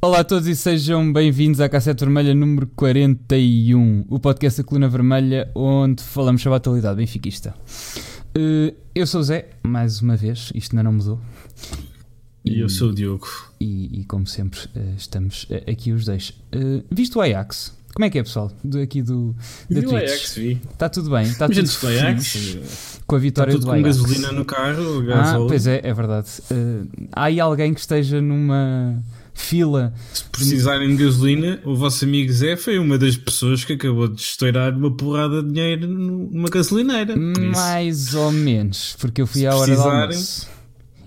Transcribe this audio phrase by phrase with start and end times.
[0.00, 4.88] Olá a todos e sejam bem-vindos à Cassete Vermelha número 41, o podcast da Coluna
[4.88, 7.52] Vermelha, onde falamos sobre a atualidade benfiquista.
[8.36, 11.20] Uh, eu sou o Zé, mais uma vez, isto ainda não mudou.
[12.44, 13.26] E eu sou o Diogo.
[13.60, 16.32] E, e como sempre, uh, estamos uh, aqui os dois.
[16.90, 18.52] visto o Ajax, como é que é, pessoal?
[18.62, 19.34] Do, aqui do
[19.68, 19.94] da Twitch.
[19.94, 20.60] Ajax, vi.
[20.72, 21.24] Está tudo bem?
[21.24, 23.00] Está tudo do Ajax.
[23.04, 23.96] Com a vitória Está tudo do com Ajax.
[24.00, 26.28] gasolina no carro, Ah, pois é, é verdade.
[27.10, 29.02] há aí alguém que esteja numa
[29.38, 29.92] fila.
[30.12, 34.20] Se precisarem de gasolina, o vosso amigo Zé foi uma das pessoas que acabou de
[34.20, 37.16] estourar uma porrada de dinheiro numa gasolineira.
[37.16, 40.48] Mais ou menos, porque eu fui à hora do almoço.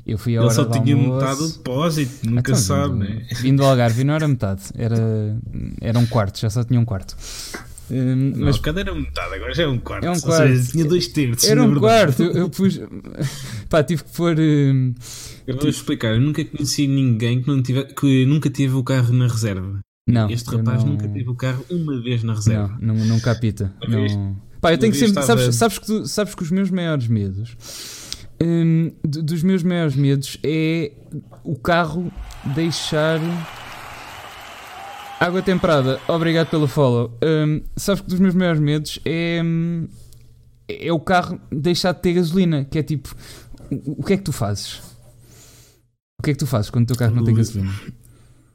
[0.07, 1.19] Eu fui à Ele hora só tinha almoço.
[1.19, 3.27] metade do depósito, nunca Então, sabe, vindo, né?
[3.39, 5.37] Vindo do Algarve não era metade, era,
[5.79, 7.15] era um quarto, já só tinha um quarto.
[7.91, 10.05] Hum, Mas mas cada era metade, agora já é um quarto.
[10.05, 10.47] É um quarto.
[10.47, 11.49] seja, tinha dois terços.
[11.49, 12.79] era um quarto, eu, eu pus.
[13.69, 14.35] Pá, tive que pôr.
[14.39, 14.93] hum,
[15.45, 19.11] Eu vou explicar, eu nunca conheci ninguém que, não tive, que nunca teve o carro
[19.13, 19.79] na reserva.
[20.07, 22.77] Não, este rapaz não- nunca teve o carro uma vez na reserva.
[22.81, 23.73] Não, não, não capita.
[23.87, 24.35] Não.
[24.61, 25.21] Pá, eu tenho que sempre.
[25.23, 27.55] Sabes, sabes, que tu- sabes que os meus maiores medos.
[28.39, 30.91] d- dos meus maiores medos é
[31.43, 32.11] o carro
[32.55, 33.19] deixar.
[35.21, 37.15] Água temperada, obrigado pelo follow.
[37.23, 39.39] Hum, sabes que dos meus maiores medos é.
[39.43, 39.87] hum,
[40.67, 42.65] É o carro deixar de ter gasolina.
[42.65, 43.15] Que é tipo.
[43.85, 44.81] O que é que tu fazes?
[46.19, 47.71] O que é que tu fazes quando o teu carro não tem gasolina?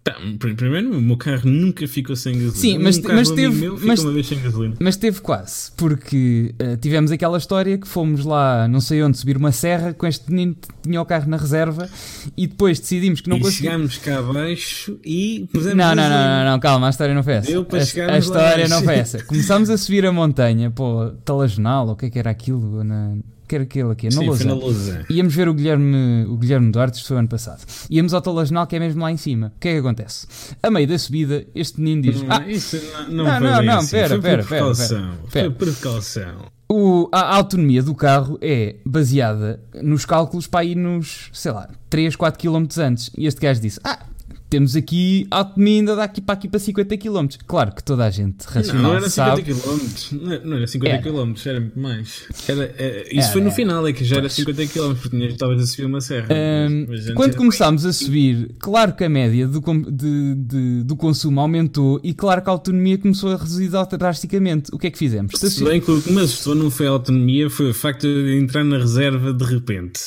[0.07, 2.55] Tá, pr- primeiro, o meu carro nunca ficou sem gasolina.
[2.57, 4.77] Sim, mas um mas teve- mas- uma vez sem gasolina.
[4.79, 9.37] Mas teve quase, porque eh, tivemos aquela história que fomos lá, não sei onde, subir
[9.37, 11.89] uma serra com este menino que tinha o carro na reserva
[12.37, 13.95] e depois decidimos que não conseguíamos.
[13.95, 16.09] chegámos cá abaixo e pusemos Não, não, não,
[16.45, 17.51] não, não, calma, a história não foi essa.
[17.51, 19.23] Deu para A, a história não foi essa.
[19.27, 22.85] Começámos a subir a montanha, pô, Talagenal, ou o que é que era aquilo?
[22.85, 24.07] Na, que era aquilo aqui?
[24.07, 24.27] Na Sim.
[24.49, 25.05] Lousã.
[25.11, 27.63] Íamos ver o Guilherme, o Guilherme Duarte, isto foi ano passado.
[27.91, 29.53] Íamos ao Talagenal, que é mesmo lá em cima.
[29.57, 30.27] O que é que acontece?
[30.63, 32.77] A meio da subida, este menino diz: Não, Ah, isso
[33.09, 33.91] não, Não, não, não, assim.
[33.91, 35.11] pera, foi pera, pera, precaução.
[35.31, 35.45] pera.
[35.47, 36.35] Foi por precaução.
[36.69, 41.69] O- a, a autonomia do carro é baseada nos cálculos para ir nos, sei lá,
[41.89, 43.11] 3, 4 km antes.
[43.17, 44.01] E este gajo disse: Ah,
[44.49, 47.27] temos aqui a autonomia ainda daqui para aqui para 50 km.
[47.47, 49.43] Claro que toda a gente racional Não, não era 50 sabe.
[49.43, 50.17] km.
[50.23, 51.03] Não, não era 50 Era.
[51.03, 52.23] km, era muito mais.
[52.49, 54.33] Era, é, isso Era, foi no final, é que já era Pois.
[54.35, 56.29] 50 km, porque estavas a subir uma serra.
[56.31, 60.97] Ahm, Mas- mas quando começámos a subir, claro que a média do, de- de- do
[60.97, 63.69] consumo aumentou e claro que a autonomia começou a reduzir
[63.99, 64.71] drasticamente.
[64.73, 65.33] O que é que fizemos?
[65.39, 68.39] Se bem que o que me assustou não foi a autonomia, foi o facto de
[68.39, 70.01] entrar na reserva de repente.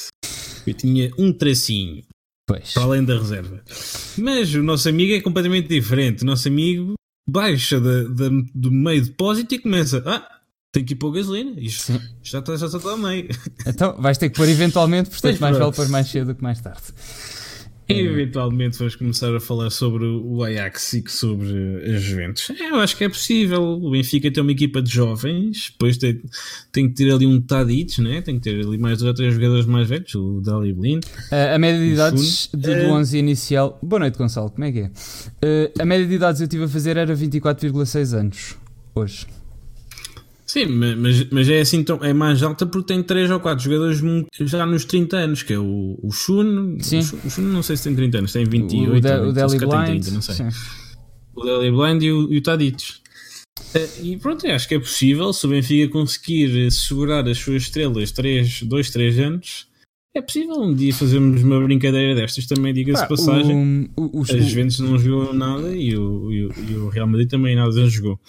[0.67, 2.03] Eu tinha um tracinho
[2.49, 2.73] Pois.
[2.73, 3.61] para além da reserva.
[4.17, 6.23] Mas o nosso amigo é completamente diferente.
[6.23, 6.95] O nosso amigo
[7.29, 10.27] baixa da- da- do meio depósito e começa: Ah,
[10.71, 11.53] tem que ir pôr gasolina.
[11.59, 11.99] Isto Sim.
[12.23, 13.29] já está já está a meio.
[13.67, 15.75] Então vais ter que pôr eventualmente, portanto Pois mais vale pronto.
[15.75, 16.81] pôr mais cedo do que mais tarde.
[17.91, 22.51] E eventualmente vamos começar a falar sobre o Ajax e sobre as Juventus.
[22.51, 23.63] É, eu acho que é possível.
[23.63, 26.21] O Benfica tem uma equipa de jovens, depois tem,
[26.71, 28.21] tem que ter ali um Tadic, né?
[28.21, 31.03] tem que ter ali mais dois ou três jogadores mais velhos, o Dali Blind.
[31.03, 33.79] Uh, a média de idades de, do é- 11 inicial.
[33.81, 34.85] Boa noite, Gonçalo, como é que é?
[34.85, 38.55] Uh, a média de idades eu estive a fazer era 24,6 anos.
[38.93, 39.25] Hoje.
[40.49, 43.63] Sim, ma- mas, mas é assim, então, é mais alta porque tem 3 ou 4
[43.63, 44.01] jogadores
[44.49, 46.77] já nos 30 anos, que é o, o Shun.
[46.79, 46.99] Sim.
[47.23, 48.91] O Shun, o não sei se tem 30 anos, tem 28.
[48.91, 50.03] o, o, De, o 20, Deli se calhar tem Blind.
[50.03, 50.35] 30, não sei.
[50.35, 50.49] sim.
[51.35, 52.83] o Deli Blind e o, e o Tadic.
[53.75, 58.11] Eh, E pronto, acho que é possível, se o Benfica conseguir segurar as suas estrelas
[58.63, 59.67] 2, 3 anos,
[60.15, 63.87] é possível um dia fazermos uma brincadeira destas também, diga-se de passagem.
[63.95, 67.05] o- o- os- As Juventus não jogou nada e o, e, o, e o Real
[67.05, 68.19] Madrid também nada jogou.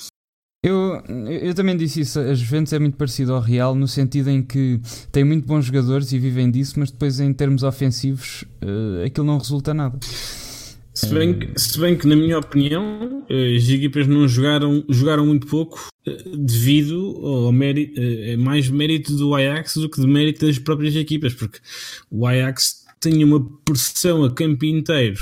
[0.62, 2.20] Eu, eu também disse isso.
[2.20, 4.80] A Juventus é muito parecido ao Real no sentido em que
[5.10, 9.38] tem muito bons jogadores e vivem disso, mas depois em termos ofensivos uh, aquilo não
[9.38, 9.98] resulta nada.
[10.92, 15.24] Se bem, que, se bem que, na minha opinião, eh, as equipas não jogaram, jogaram
[15.24, 20.44] muito pouco eh, devido ao mérito, é mais mérito do Ajax do que de mérito
[20.44, 21.58] das próprias equipas, porque
[22.10, 25.20] o Ajax tinha uma pressão a campo inteiro.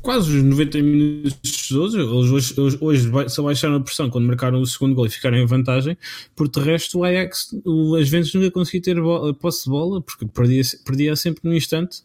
[0.00, 4.66] Quase os 90 minutos todos, eles hoje, hoje, só baixaram a pressão quando marcaram o
[4.66, 5.96] segundo gol e ficaram em vantagem.
[6.36, 10.00] Por de resto, o Ajax, o, as Juventus nunca conseguiu ter bola, posse de bola,
[10.00, 12.02] porque perdia, perdia sempre no instante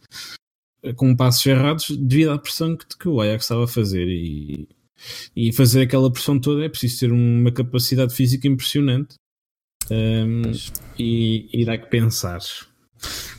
[0.96, 4.08] com passos errados devido à pressão que, que o Ajax estava a fazer.
[4.08, 4.68] E,
[5.36, 9.16] e fazer aquela pressão toda é preciso ter uma capacidade física impressionante.
[9.92, 10.44] Um,
[10.98, 12.40] e, e dá que pensar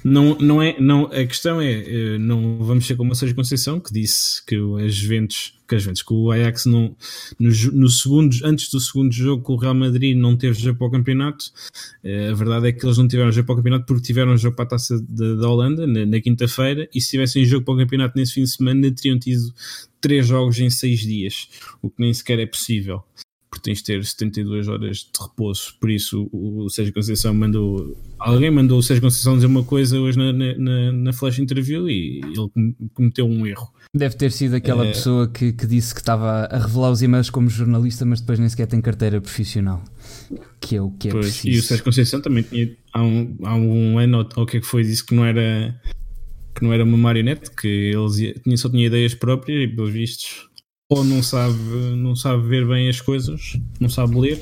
[0.05, 3.81] não, não é, não, a questão é, eh, não vamos ser como a Sérgio Conceição,
[3.81, 6.95] que disse que as Juventus, que as Juventus, que o Ajax não,
[7.39, 10.89] no, no segundo, antes do segundo jogo com o Real Madrid não teve jogo para
[10.89, 11.47] o campeonato.
[12.03, 14.55] Eh, a verdade é que eles não tiveram jogo para o campeonato porque tiveram jogo
[14.55, 17.79] para a taça da, da Holanda na, na quinta-feira e se tivessem jogo para o
[17.79, 19.55] campeonato nesse fim de semana teriam tido
[20.03, 21.49] 3 jogos em 6 dias,
[21.81, 23.03] o que nem sequer é possível,
[23.55, 25.75] porque tens de ter 72 horas de repouso.
[25.81, 27.97] Por isso, o Sérgio Conceição mandou.
[28.19, 32.21] Alguém mandou o Sérgio Conceição dizer uma coisa hoje na, na, na flash interview e
[32.21, 33.73] ele cometeu um erro.
[33.95, 34.89] Deve ter sido aquela é...
[34.91, 38.49] pessoa que, que disse que estava a revelar os e-mails como jornalista, mas depois nem
[38.49, 39.85] sequer tem carteira profissional.
[40.61, 41.57] Que é o que é pois, preciso.
[41.57, 44.61] E o Sérgio Conceição também tinha, há um, há um ano, ou o que é
[44.61, 45.81] que foi, disse que não era
[46.57, 50.49] que não era uma marionete, que ele só tinha ideias próprias e pelos vistos
[50.95, 51.59] ou não sabe,
[51.97, 54.41] não sabe ver bem as coisas, não sabe ler,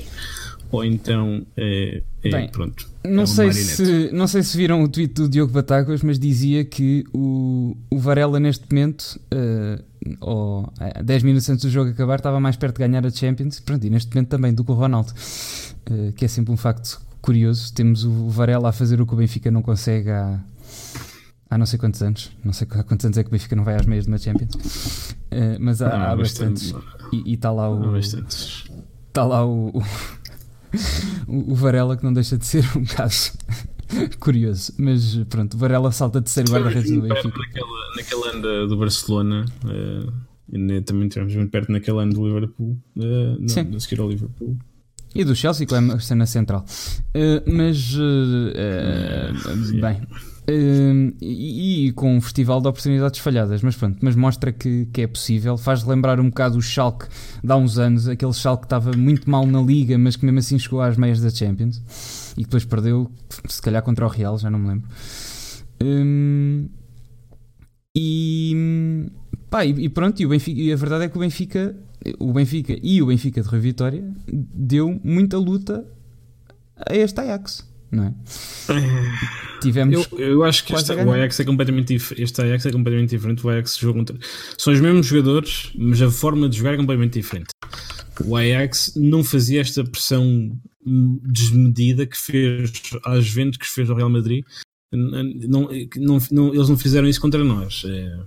[0.71, 2.87] ou então é, é bem, pronto.
[3.03, 6.63] Não, é sei se, não sei se viram o tweet do Diogo Batáguas, mas dizia
[6.63, 9.83] que o, o Varela neste momento, uh,
[10.21, 10.71] ou
[11.03, 13.89] 10 minutos antes do jogo acabar, estava mais perto de ganhar a Champions, pronto, e
[13.89, 15.11] neste momento também do que o Ronaldo,
[15.89, 17.73] uh, que é sempre um facto curioso.
[17.73, 20.39] Temos o Varela a fazer o que o Benfica não consegue há
[21.53, 23.63] há não sei quantos anos, não sei há quantos anos é que o Benfica não
[23.63, 24.55] vai às meias de uma Champions,
[25.31, 26.71] uh, mas há, há, há bastantes.
[26.71, 27.95] Bastante, e está lá o.
[27.97, 29.69] Está lá o,
[31.27, 33.33] o, o, Varela que não deixa de ser um caso
[34.19, 37.37] curioso, mas pronto, Varela salta de terceiro guarda-redes do Benfica.
[37.37, 39.45] Naquela, naquela ano do Barcelona.
[39.63, 40.33] Uh,
[40.85, 43.79] também tivemos muito perto naquele ano do Liverpool, uh, não, Sim.
[43.79, 44.57] seguir ao Liverpool.
[45.15, 46.65] E do Chelsea, que é uma cena central.
[47.15, 48.51] Uh, mas, uh,
[49.79, 50.01] bem,
[50.45, 55.01] Uh, e, e, com um festival de oportunidades falhadas, mas pronto, mas mostra que, que
[55.01, 55.57] é possível.
[55.57, 57.07] Faz lembrar um bocado o Schalke
[57.41, 60.39] de há uns anos, aquele Schalke que estava muito mal na liga, mas que mesmo
[60.39, 63.09] assim chegou às meias da Champions e depois perdeu,
[63.47, 64.89] se calhar contra o Real, já não me lembro.
[65.81, 66.67] Um,
[67.95, 69.09] e,
[69.49, 71.73] pá, e, pronto, e, o Benfica, e a verdade é que o Benfica,
[72.19, 75.85] o Benfica e o Benfica de Rui Vitória deu muita luta
[76.75, 78.13] a este Ajax não é?
[79.61, 83.45] Tivemos eu, eu acho que este, o Ajax é completamente este Ajax é completamente diferente.
[83.45, 84.17] O Ajax joga contra,
[84.57, 87.49] são os mesmos jogadores, mas a forma de jogar é completamente diferente.
[88.25, 90.51] O Ajax não fazia esta pressão
[91.23, 92.71] desmedida que fez
[93.05, 94.43] às Juventus, que fez ao Real Madrid.
[94.91, 97.83] Não, não, não, eles não fizeram isso contra nós.
[97.85, 98.19] É,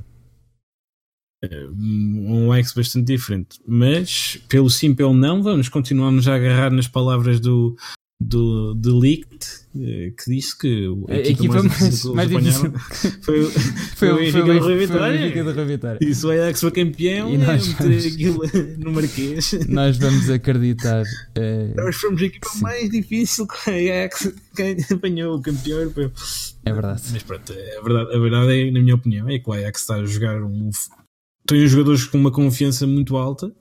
[1.45, 3.61] é um Ajax bastante diferente.
[3.67, 7.77] Mas, pelo sim, pelo não, vamos continuarmos a agarrar nas palavras do,
[8.19, 9.47] do, do Leaked
[9.79, 12.73] eh, que disse que a, a equipa, mais, mais, difícil
[13.21, 13.63] foi, foi,
[13.97, 15.99] foi, o Benfica do Rui Vitória.
[16.01, 18.43] E se o Ajax foi campeão, e nós vamos, aquilo
[18.79, 19.53] no Marquês.
[19.69, 21.03] Nós vamos acreditar.
[21.03, 22.63] Uh, nós fomos a equipa sim.
[22.63, 26.11] mais difícil que o Ajax quem apanhou o campeão europeu.
[26.65, 27.03] É verdade.
[27.13, 29.97] Mas pronto, a verdade, a verdade é, na minha opinião, é que o Ajax está
[29.97, 30.71] a jogar um.
[31.47, 33.53] Tem os jogadores com uma confiança muito alta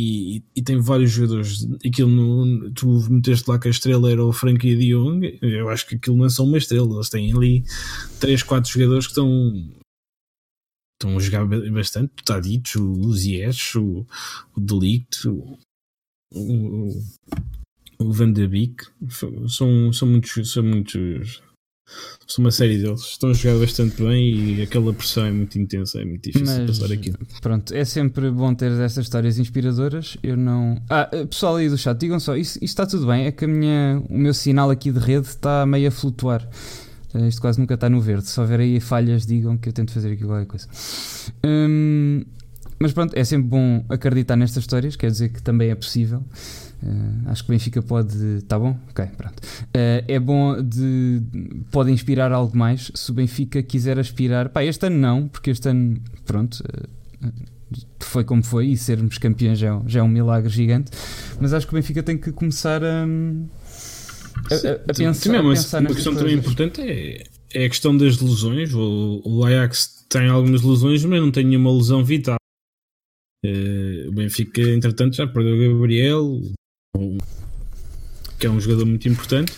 [0.00, 1.68] e, e, tem vários jogadores.
[1.86, 5.38] Aquilo no, tu meteste lá que a estrela era o Frankie de Jong.
[5.42, 6.94] Eu acho que aquilo não é só uma estrela.
[6.94, 7.64] Eles têm ali
[8.18, 9.70] 3, 4 jogadores que estão,
[10.94, 12.12] estão a jogar bastante.
[12.20, 14.06] O Tadic, o Ziyech, o,
[14.56, 15.58] o Delict, o,
[16.34, 17.02] o,
[17.98, 18.86] o Van der Beek.
[19.48, 20.50] São, são muitos.
[20.50, 21.42] São muitos
[22.26, 23.00] são uma série deles.
[23.00, 26.78] Estão a jogar bastante bem e aquela pressão é muito intensa, é muito difícil Mas,
[26.78, 27.18] passar aquilo.
[27.40, 30.16] Pronto, é sempre bom ter estas histórias inspiradoras.
[30.22, 30.80] Eu não.
[30.88, 33.26] Ah, eh, pessoal aí do chat, digam só, isso, está tudo bem?
[33.26, 36.48] É que a minha, o meu sinal aqui de rede está meio a flutuar.
[37.14, 38.28] Eh, isto quase nunca está no verde.
[38.28, 40.68] Se houver aí falhas, digam que eu tento fazer aqui qualquer coisa.
[41.44, 42.24] Hum,
[42.78, 46.24] mas pronto, é sempre bom acreditar nestas histórias, quer dizer que também é possível.
[46.82, 48.42] Uh, acho que o Benfica pode.
[48.48, 48.78] Tá bom?
[48.88, 49.38] Ok, pronto.
[49.38, 51.22] Uh, é bom de.
[51.70, 54.48] Pode inspirar algo mais se o Benfica quiser aspirar.
[54.48, 56.62] Pá, este ano não, porque este ano, pronto.
[57.22, 57.50] Uh,
[58.00, 60.90] foi como foi e sermos campeões já, é já é um milagre gigante.
[61.40, 63.04] Mas acho que o Benfica tem que começar a.
[64.50, 67.96] A, a, a pensar, Sim, a pensar uma questão também importante é, é a questão
[67.96, 68.72] das lesões.
[68.74, 72.36] O, o Ajax tem algumas lesões, mas não tem nenhuma lesão vital.
[73.44, 76.40] Uh, o Benfica, entretanto, já perdeu o Gabriel,
[78.38, 79.52] que é um jogador muito importante.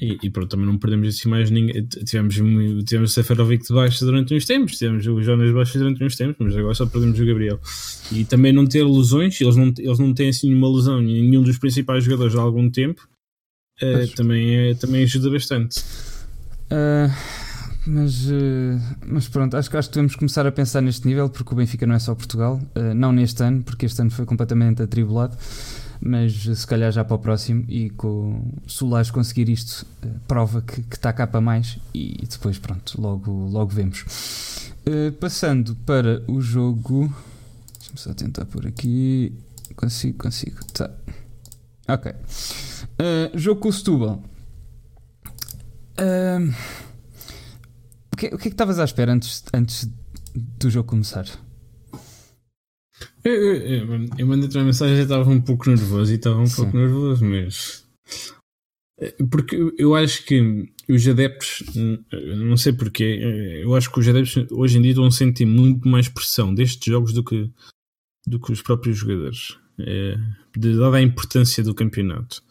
[0.00, 1.86] E, e pronto, também não perdemos assim mais ninguém.
[1.86, 6.02] Tivemos, tivemos o Seferovic de baixo durante uns tempos, tivemos o Jonas de baixo durante
[6.02, 7.60] uns tempos, mas agora só perdemos o Gabriel.
[8.10, 11.42] E também não ter lesões, eles não, eles não têm assim nenhuma lesão em nenhum
[11.42, 13.06] dos principais jogadores há algum tempo,
[13.80, 15.78] uh, também, é, também ajuda bastante.
[16.66, 17.12] Uh,
[17.86, 21.56] mas, uh, mas pronto, acho, acho que devemos começar a pensar neste nível, porque o
[21.56, 22.60] Benfica não é só Portugal,
[22.96, 25.36] não neste ano, porque este ano foi completamente atribulado
[26.04, 30.60] mas se calhar já para o próximo e com o Solares conseguir isto eh, prova
[30.60, 34.72] que, está cá para mais e depois pronto, logo, logo vemos.
[34.84, 37.04] Uh, passando para o jogo.
[37.78, 39.32] Deixa-me só tentar por aqui.
[39.76, 40.58] Consigo, consigo.
[40.72, 40.90] Tá.
[41.88, 42.10] Ok.
[42.12, 44.20] Uh, jogo com o.
[45.98, 46.52] Uh,
[48.12, 49.88] o, que, o que é que estavas à espera antes, antes
[50.34, 51.26] do jogo começar?
[53.24, 56.56] Eu, eu, eu mandei-te uma mensagem e estava um pouco nervoso e estava um Sim.
[56.56, 57.86] pouco nervoso, mas.
[59.00, 61.62] Eh, porque eu acho que os adeptos,
[62.36, 63.20] não sei porquê,
[63.62, 66.92] eu acho que os adeptos hoje em dia estão a sentir muito mais pressão destes
[66.92, 67.48] jogos do que,
[68.26, 70.16] do que os próprios jogadores, é,
[70.56, 72.42] dada a importância do campeonato.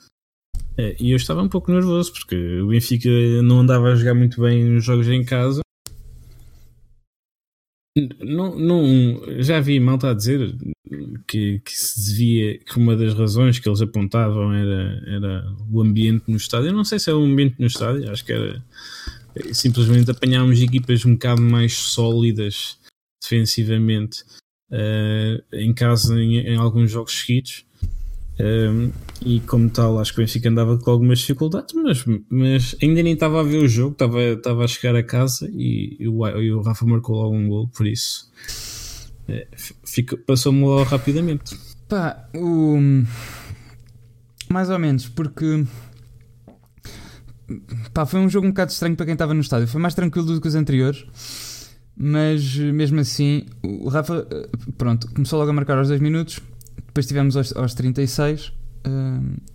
[0.77, 3.09] É, e eu estava um pouco nervoso porque o Benfica
[3.43, 5.61] não andava a jogar muito bem nos jogos em casa
[8.21, 10.55] não, não, já vi malta a dizer
[11.27, 16.23] que, que se devia, que uma das razões que eles apontavam era, era o ambiente
[16.27, 16.69] no estádio.
[16.69, 18.63] Eu não sei se é o ambiente no estádio, acho que era
[19.53, 22.77] simplesmente apanharmos equipas um bocado mais sólidas
[23.21, 24.23] defensivamente
[24.71, 27.65] uh, em casa em, em alguns jogos seguidos
[28.41, 28.91] um,
[29.23, 33.13] e como tal, acho que o Benfica andava com algumas dificuldades, mas, mas ainda nem
[33.13, 36.51] estava a ver o jogo, estava, estava a chegar a casa e, e, o, e
[36.51, 38.31] o Rafa marcou logo um gol, por isso
[39.27, 39.47] é,
[40.25, 41.55] passou-me logo rapidamente.
[41.87, 42.79] Pá, o...
[44.49, 45.63] mais ou menos, porque
[47.93, 49.67] pá, foi um jogo um bocado estranho para quem estava no estádio.
[49.67, 51.05] Foi mais tranquilo do que os anteriores,
[51.95, 54.27] mas mesmo assim, o Rafa,
[54.79, 56.41] pronto, começou logo a marcar aos 2 minutos
[56.91, 58.51] depois tivemos aos, aos 36 uh,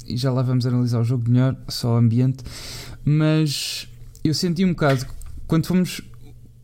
[0.07, 2.43] e já lá vamos analisar o jogo melhor, só o ambiente.
[3.05, 3.87] Mas
[4.25, 5.07] eu senti um bocado
[5.47, 6.01] quando fomos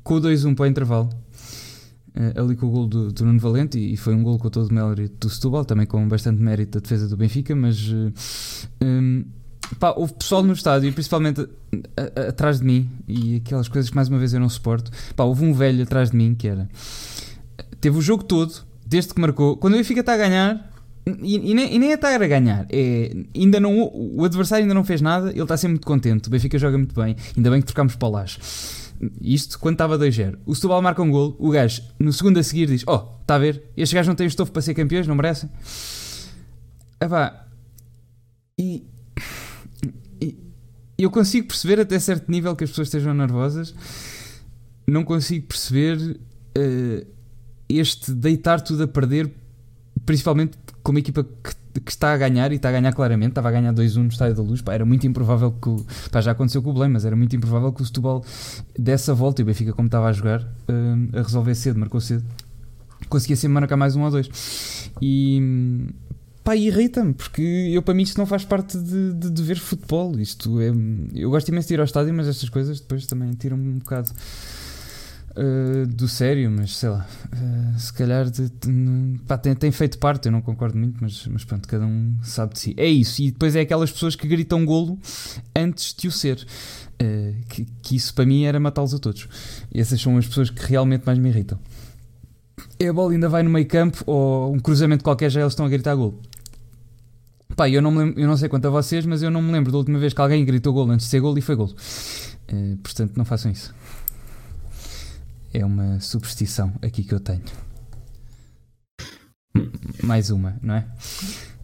[0.02, 1.10] com o 2-1 para o intervalo.
[2.16, 4.70] Uh, ali com o gol do, do Nuno Valente e, foi um gol com todo
[4.70, 8.12] o mérito do Setúbal, também com bastante mérito da defesa do Benfica, mas uh,
[8.82, 9.24] um,
[9.78, 11.46] pá, houve pessoal no estádio, principalmente a,
[12.20, 14.90] a, atrás de mim, e aquelas coisas que mais uma vez eu não suporto.
[15.14, 16.68] Pá, houve um velho atrás de mim que era.
[17.78, 20.70] Teve o jogo todo desde que marcou, quando o Benfica está a ganhar,
[21.06, 25.00] e, e, nem, e é a ganhar, é, ainda não, o adversário ainda não fez
[25.00, 26.28] nada, ele está sempre muito contente.
[26.28, 28.38] O Benfica joga muito bem, ainda bem que trocámos para o.
[29.20, 30.38] Isto quando estava 2-0.
[30.44, 33.38] O Setúbal marca um gol, o gajo no segundo a seguir diz: Oh, está a
[33.38, 33.64] ver?
[33.76, 35.50] Estes gajos não têm estofo para ser campeões, não merecem?
[37.00, 37.46] Epá,
[38.60, 38.86] e,
[40.20, 40.36] e
[40.98, 43.74] eu consigo perceber até certo nível que as pessoas estejam nervosas,
[44.86, 46.20] não consigo perceber.
[46.56, 47.21] Uh,
[47.78, 49.30] este deitar tudo a perder,
[50.04, 53.48] principalmente com uma equipa que, que, está a ganhar e está a ganhar claramente, estava
[53.48, 56.32] a ganhar 2-1 no Estádio da Luz, pá, era muito improvável que o, pá, já
[56.32, 58.24] aconteceu com o Belém, mas era muito improvável que o Setúbal
[58.78, 62.00] desse a volta e o Benfica como estava a jogar, uh, a resolver cedo, marcou
[62.00, 62.24] cedo,
[63.08, 64.90] conseguia sempre marcar mais um ou dois.
[65.00, 65.40] E
[66.42, 70.18] pá, irrita-me, porque eu para mim isto não faz parte de, de, de ver futebol,
[70.18, 70.72] isto é,
[71.14, 74.10] eu gosto imenso de ir ao estádio, mas estas coisas depois também tiram-me um bocado
[75.36, 79.98] uh, do sério, mas sei lá, uh, se calhar de, de, pá, tem, tem, feito
[79.98, 82.74] parte, eu não concordo muito, mas, mas pronto, cada um sabe de si.
[82.76, 84.98] É isso, e depois é aquelas pessoas que gritam golo
[85.54, 86.46] antes de o ser.
[87.02, 89.28] Uh, que, que, isso para mim era matá-los a todos.
[89.74, 91.58] Essas são as pessoas que realmente mais me irritam.
[92.78, 95.66] E a bola ainda vai no meio campo ou um cruzamento qualquer já eles estão
[95.66, 96.20] a gritar golo.
[97.56, 99.72] Pá, eu não, lembro, eu não sei quanto a vocês, mas eu não me lembro
[99.72, 101.74] da última vez que alguém gritou golo antes de ser golo e foi golo.
[102.82, 103.74] Portanto, não façam isso.
[105.52, 107.42] É uma superstição aqui que eu tenho.
[110.02, 110.86] Mais uma, não é?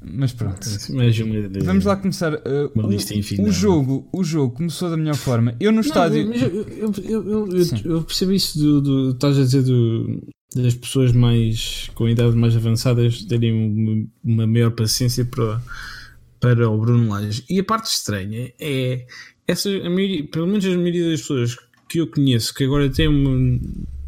[0.03, 0.61] Mas pronto.
[0.91, 1.61] Mais uma de...
[1.61, 2.35] Vamos lá começar.
[2.35, 5.57] Uh, o, o, jogo, o jogo começou da melhor forma.
[5.59, 6.33] Eu no não, estádio.
[6.33, 7.49] Eu, eu, eu,
[7.85, 9.11] eu, percebi isso do, do.
[9.11, 10.23] Estás a dizer do,
[10.55, 15.61] das pessoas mais com idades mais avançadas terem uma, uma maior paciência para,
[16.41, 17.45] para o Bruno Lage.
[17.49, 19.07] E a parte estranha é
[19.47, 21.57] essa, a maioria, pelo menos a maioria das pessoas
[21.89, 23.09] que eu conheço que agora tem,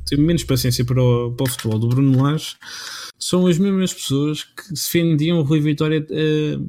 [0.06, 2.56] tem menos paciência para o, para o futebol do Bruno Lage
[3.18, 6.06] são as mesmas pessoas que defendiam o Rui Vitória.
[6.10, 6.66] Uh,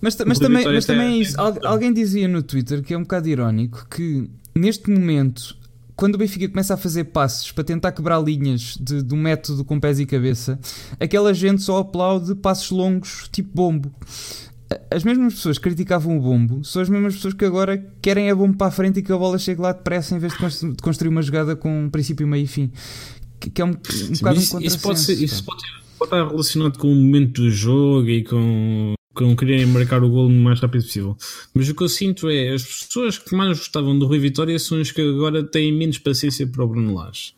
[0.00, 1.36] mas, mas, também, mas também é isso.
[1.38, 5.56] alguém dizia no Twitter que é um bocado irónico que neste momento,
[5.94, 9.78] quando o Benfica começa a fazer passos para tentar quebrar linhas de, do método com
[9.78, 10.58] pés e cabeça,
[10.98, 13.94] aquela gente só aplaude passos longos tipo bombo
[14.90, 18.34] as mesmas pessoas que criticavam o bombo são as mesmas pessoas que agora querem a
[18.34, 21.08] bomba para a frente e que a bola chegue lá depressa em vez de construir
[21.08, 22.70] uma jogada com um princípio, meio e fim.
[23.40, 25.62] Que, que é um, um Sim, bocado isso, um isso pode, ser, isso pode,
[25.98, 30.26] pode, estar relacionado com o momento do jogo e com, com quererem marcar o gol
[30.26, 31.16] o mais rápido possível.
[31.52, 34.78] Mas o que eu sinto é as pessoas que mais gostavam do Rui Vitória são
[34.78, 37.34] as que agora têm menos paciência para o Bruno Lage.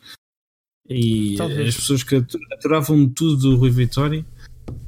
[0.87, 1.69] E Talvez.
[1.69, 4.25] as pessoas que aturavam tudo do Rui Vitória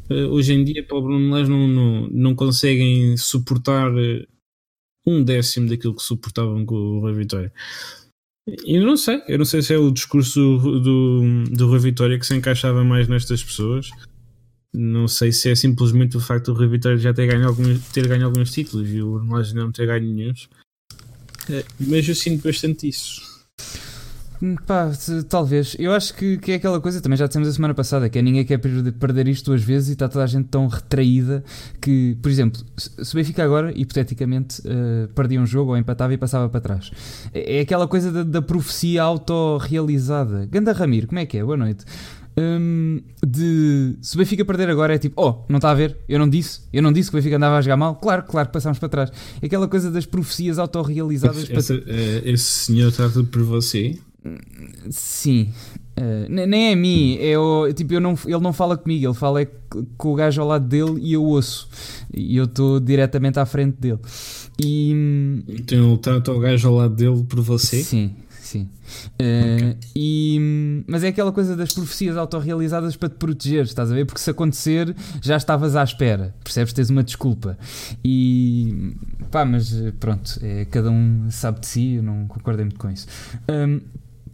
[0.10, 4.28] hoje em dia para o Bruno Lage não, não, não conseguem suportar uh,
[5.06, 7.52] um décimo daquilo que suportavam com o Rui Vitória.
[8.64, 12.26] E não sei, eu não sei se é o discurso do, do, Rui Vitória que
[12.26, 13.90] se encaixava mais nestas pessoas.
[14.74, 18.08] Não sei se é simplesmente o facto do Rui Vitória já ter ganho alguns, ter
[18.08, 20.32] ganho alguns títulos e o Bruno Lage não ter ganho nenhum.
[21.50, 23.22] Uh, mas eu sinto bastante isso.
[24.66, 24.92] Pá,
[25.30, 25.76] talvez.
[25.80, 28.22] Eu acho que, que é aquela coisa, também já dissemos a semana passada, que é
[28.22, 31.44] ninguém quer perder isto duas vezes e está toda a gente tão retraída
[31.82, 36.18] que, por exemplo, se o Benfica agora, hipoteticamente, uh, perdia um jogo ou empatava e
[36.18, 36.92] passava para trás.
[37.34, 40.46] É, é aquela coisa da, da profecia autorrealizada.
[40.46, 41.44] Ganda Ramiro, como é que é?
[41.44, 41.86] Boa noite.
[42.38, 45.98] Um, de se o Benfica perder agora é tipo, oh, não está a ver?
[46.08, 47.96] Eu não disse, eu não disse que o Benfica andava a jogar mal.
[47.96, 49.12] Claro, claro que passámos para trás.
[49.42, 51.50] É aquela coisa das profecias autorrealizadas.
[51.50, 51.92] Esse, para...
[51.92, 53.98] uh, esse senhor está tudo por você?
[54.90, 55.50] Sim.
[55.98, 59.14] Uh, nem é a mim, é o, tipo, eu não, ele não fala comigo, ele
[59.14, 59.48] fala é
[59.98, 61.70] com o gajo ao lado dele e eu ouço.
[62.14, 64.00] E eu estou diretamente à frente dele.
[64.62, 65.44] E.
[65.48, 67.82] Então está o gajo ao lado dele por você?
[67.82, 68.70] Sim, sim.
[69.20, 69.78] Uh, okay.
[69.96, 74.06] e, mas é aquela coisa das profecias autorrealizadas para te proteger, estás a ver?
[74.06, 76.74] Porque se acontecer, já estavas à espera, percebes?
[76.74, 77.58] Tens uma desculpa.
[78.04, 78.94] E
[79.32, 83.08] pá, mas pronto, é, cada um sabe de si, eu não concordei muito com isso.
[83.50, 83.80] Um,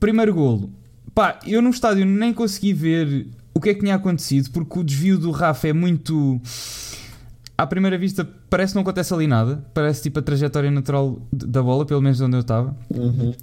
[0.02, 0.70] primeiro golo,
[1.14, 4.84] pá, eu no estádio nem consegui ver o que é que tinha acontecido, porque o
[4.84, 6.42] desvio do Rafa é muito.
[7.56, 9.64] À primeira vista, parece que não acontece ali nada.
[9.72, 12.76] Parece tipo a trajetória natural da bola, pelo menos onde eu estava.
[12.90, 13.36] Uhum.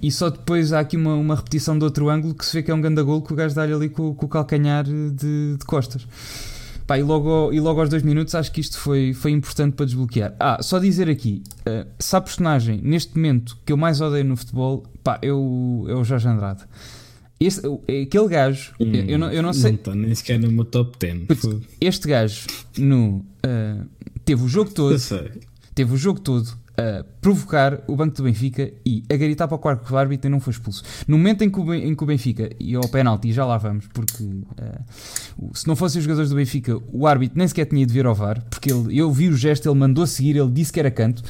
[0.00, 2.70] E só depois há aqui uma, uma repetição de outro ângulo que se vê que
[2.70, 5.10] é um gol que o gajo dá-lhe ali com, com, o calcanhar de,
[5.58, 6.06] de costas.
[6.88, 9.84] Pá, e, logo, e logo aos dois minutos acho que isto foi, foi importante para
[9.84, 10.34] desbloquear.
[10.40, 14.34] Ah, só dizer aqui, uh, se há personagem neste momento que eu mais odeio no
[14.38, 16.64] futebol, pá, eu, é o Jorge Andrade.
[17.38, 19.72] Este, aquele gajo, hum, eu, não, eu não sei.
[19.72, 21.26] Não está nem sequer no meu top 10.
[21.78, 22.46] Este gajo
[22.78, 23.86] no, uh,
[24.24, 24.96] teve o jogo todo.
[25.74, 29.58] Teve o jogo todo a provocar o banco do Benfica e a gritar para o
[29.58, 30.84] quarto árbitro e não foi expulso.
[31.08, 33.88] No momento em que o, em que o Benfica, e ao penalti já lá vamos,
[33.88, 37.92] porque uh, se não fossem os jogadores do Benfica, o árbitro nem sequer tinha de
[37.92, 40.78] vir ao VAR, porque ele, eu vi o gesto, ele mandou seguir, ele disse que
[40.78, 41.22] era canto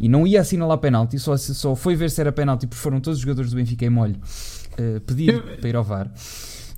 [0.00, 3.18] e não ia assinalar penalti, só, só foi ver se era penalti porque foram todos
[3.18, 6.06] os jogadores do Benfica em molho uh, pedir para ir ao VAR.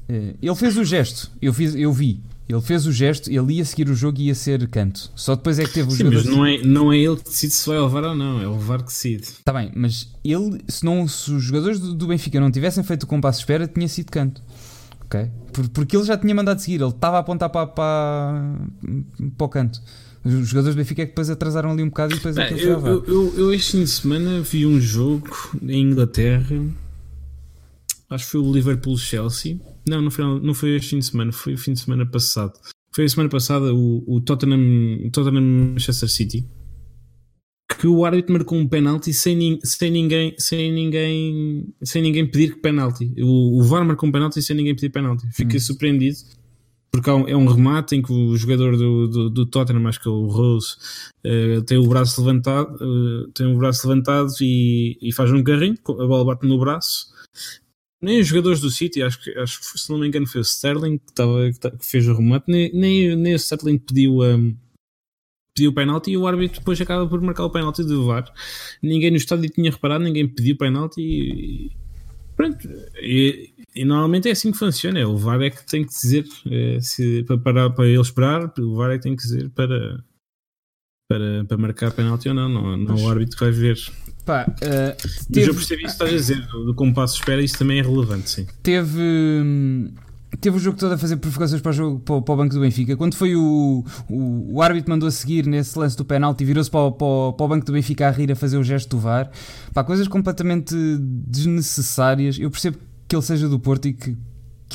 [0.09, 3.65] Uh, ele fez o gesto, eu, fiz, eu vi, ele fez o gesto, ele ia
[3.65, 5.11] seguir o jogo e ia ser canto.
[5.17, 7.55] Só depois é que teve o Sim, mas não é, não é ele que decide
[7.55, 9.23] se vai levar ou não, é o VAR que decide.
[9.23, 13.05] Está bem, mas ele, se, não, se os jogadores do, do Benfica não tivessem feito
[13.05, 14.43] o compasso de espera, tinha sido canto.
[15.07, 15.31] Ok?
[15.53, 18.59] Por, porque ele já tinha mandado seguir, ele estava a apontar para, para,
[19.39, 19.81] para o canto.
[20.23, 22.87] Os jogadores do Benfica é que depois atrasaram ali um bocado e depois aquilo eu,
[22.87, 25.29] eu, eu, eu este fim de semana vi um jogo
[25.63, 26.57] em Inglaterra,
[28.15, 31.55] acho que foi o Liverpool-Chelsea não, não foi, não foi este fim de semana, foi
[31.55, 32.53] o fim de semana passado.
[32.95, 36.47] Foi a semana passada o, o Tottenham, Tottenham Manchester City
[37.79, 43.13] que o árbitro marcou um penalti sem, sem ninguém sem ninguém sem ninguém pedir penalti.
[43.19, 45.27] O, o VAR marcou um penalti sem ninguém pedir penalti.
[45.33, 45.63] Fiquei hum.
[45.63, 46.17] surpreendido
[46.91, 50.09] porque um, é um remate em que o jogador do, do, do Tottenham, acho que
[50.09, 50.77] é o Rose,
[51.27, 55.77] uh, tem o braço levantado, uh, tem o braço levantado e, e faz um carrinho,
[55.89, 57.13] a bola bate no braço
[58.03, 60.99] nem os jogadores do City, acho que, acho se não me engano foi o Sterling
[60.99, 64.57] que, tava, que fez o remate, nem, nem, nem o Sterling pediu, um,
[65.55, 68.31] pediu o penalti e o árbitro depois acaba por marcar o penalti do VAR.
[68.83, 71.71] Ninguém no estádio tinha reparado, ninguém pediu penalti e,
[72.37, 72.69] pronto.
[73.01, 76.27] E, e, normalmente é assim que funciona, é, o VAR é que tem que dizer
[76.51, 80.05] é, se, para, parar, para ele esperar, o VAR é que tem que dizer para,
[81.15, 83.79] para, para marcar penalti ou não, não, não o árbitro vai ver.
[84.25, 85.47] Pá, uh, teve...
[85.47, 87.83] Mas eu percebi isso que estás a dizer, do, do compasso espera, isso também é
[87.83, 88.47] relevante, sim.
[88.63, 89.01] Teve.
[89.01, 89.91] Hum,
[90.41, 92.61] teve o jogo todo a fazer provocações para o, jogo, para, para o banco do
[92.61, 92.97] Benfica.
[92.97, 96.71] Quando foi o, o, o árbitro mandou a seguir nesse lance do penalti e virou-se
[96.71, 99.31] para, para, para, o banco do Benfica a rir a fazer o gesto do VAR.
[99.73, 102.39] Pá, coisas completamente desnecessárias.
[102.39, 104.17] Eu percebo que ele seja do Porto e que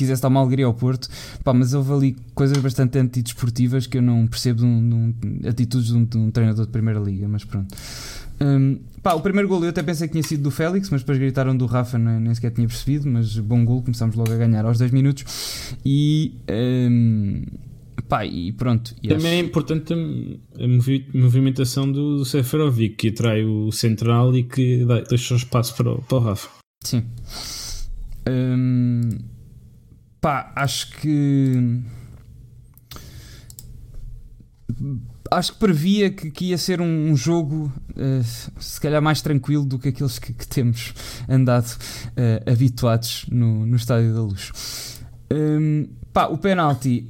[0.00, 1.08] quisesse dar uma alegria ao Porto,
[1.44, 5.48] pá, mas houve ali coisas bastante antidesportivas que eu não percebo de, um, de um,
[5.48, 7.74] atitudes de um, de um treinador de Primeira Liga, mas pronto.
[8.42, 11.18] Um, pá, o primeiro gol eu até pensei que tinha sido do Félix, mas depois
[11.18, 13.08] gritaram do Rafa, nem, nem sequer tinha percebido.
[13.08, 15.76] Mas bom gol, começámos logo a ganhar aos 10 minutos.
[15.84, 16.34] E.
[16.50, 17.42] Um,
[18.08, 18.94] pá, e pronto.
[19.02, 19.34] E Também acho...
[19.34, 25.36] é importante a movimentação do, Seferovic, que atrai o central e que dá, deixa o
[25.36, 26.48] espaço para o, para o Rafa.
[26.82, 27.04] Sim.
[28.26, 29.10] Um,
[30.20, 31.82] pá, acho que
[35.30, 39.64] acho que previa que, que ia ser um, um jogo uh, se calhar mais tranquilo
[39.64, 40.92] do que aqueles que, que temos
[41.28, 45.00] andado uh, habituados no, no Estádio da Luz.
[45.32, 47.06] Um, pá, o penalti,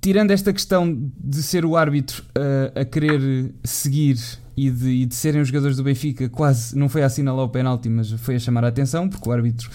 [0.00, 4.18] tirando esta questão de ser o árbitro uh, a querer seguir
[4.56, 7.48] e de, e de serem os jogadores do Benfica, quase não foi a assinalar o
[7.48, 9.70] penalti, mas foi a chamar a atenção, porque o árbitro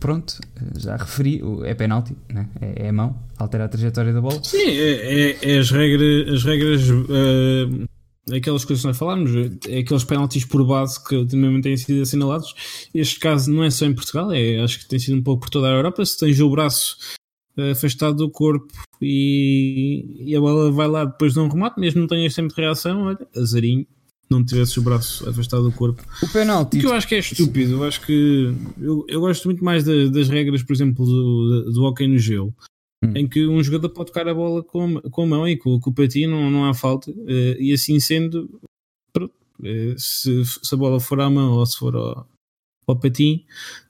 [0.00, 0.38] pronto,
[0.76, 2.48] já referi, é penalti, né?
[2.60, 4.42] é, é a mão, altera a trajetória da bola.
[4.42, 7.86] Sim, é, é, é as regras, as regras uh,
[8.32, 9.30] aquelas coisas que nós falámos,
[9.68, 12.54] é aqueles penaltis por base que ultimamente têm sido assinalados.
[12.94, 15.50] Este caso não é só em Portugal, é, acho que tem sido um pouco por
[15.50, 16.04] toda a Europa.
[16.04, 16.96] Se tens o braço
[17.56, 18.66] eh, afastado do corpo
[19.00, 22.60] e, e a bola vai lá depois de um remate, mesmo não tenhas tempo de
[22.60, 23.86] reação, olha, azarinho,
[24.34, 26.02] não tivesse o braço afastado do corpo.
[26.22, 26.78] O penalti.
[26.78, 29.84] O que eu acho que é estúpido, eu acho que eu, eu gosto muito mais
[29.84, 32.54] das, das regras, por exemplo, do, do no gelo.
[33.04, 33.12] Hum.
[33.14, 35.90] Em que um jogador pode tocar a bola com, com a mão e com, com
[35.90, 38.60] o patinho não, não há falta, uh, e assim sendo,
[39.12, 42.26] pronto, uh, se, se, a bola for à mão ou se for ao,
[42.86, 43.40] ao patinho,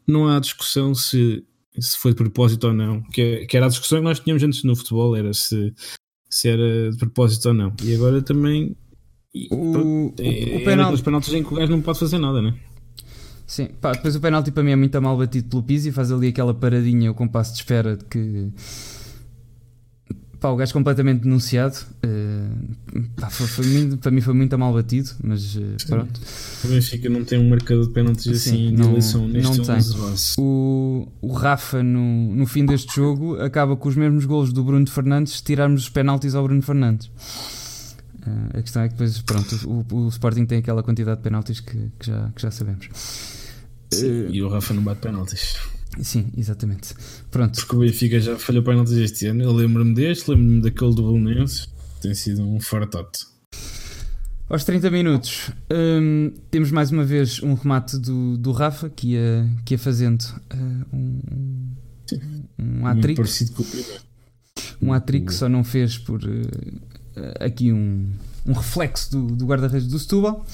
[0.06, 1.44] não há discussão se,
[1.78, 3.02] se foi de propósito ou não.
[3.02, 5.72] Que, que era a discussão que nós tínhamos antes no futebol, era se,
[6.28, 7.74] se era de propósito ou não.
[7.82, 8.76] E agora também
[9.50, 10.94] o, é, o penalti.
[10.94, 12.54] Os penaltis em que o gajo não pode fazer nada, né?
[13.46, 16.28] Sim, pá, depois o penalti para mim é muito mal batido pelo Pizzi, faz ali
[16.28, 18.50] aquela paradinha, o compasso de espera de que
[20.40, 21.76] pá, o gajo completamente denunciado.
[22.04, 26.20] Uh, pá, foi, foi, para mim foi muito mal batido, mas uh, pronto.
[26.64, 29.78] O Benfica não tem um marcador de penaltis assim Sim, de eleição neste não tem.
[30.38, 34.88] O, o Rafa, no, no fim deste jogo, acaba com os mesmos golos do Bruno
[34.88, 37.10] Fernandes tirarmos os penaltis ao Bruno Fernandes.
[38.26, 41.60] Uh, a questão é que depois, pronto, o, o, Sporting tem aquela quantidade de penaltis
[41.60, 42.88] que, que já, que já sabemos.
[43.92, 45.56] Sim, uh, e o Rafa não bate penaltis.
[46.00, 46.94] Sim, exatamente.
[47.30, 47.60] Pronto.
[47.60, 49.42] Porque o Benfica já falhou penaltis este ano.
[49.42, 51.68] Eu lembro-me deste, lembro-me daquele do Belenenses.
[52.00, 53.20] Tem sido um fartote.
[54.48, 59.48] Aos 30 minutos, um, temos mais uma vez um remate do, do Rafa que ia,
[59.64, 61.20] que ia fazendo uh, um,
[62.58, 63.24] um o primeiro.
[64.82, 66.20] Um hat-trick só não fez por
[67.40, 68.06] aqui um,
[68.46, 70.44] um reflexo do, do guarda-redes do Setúbal.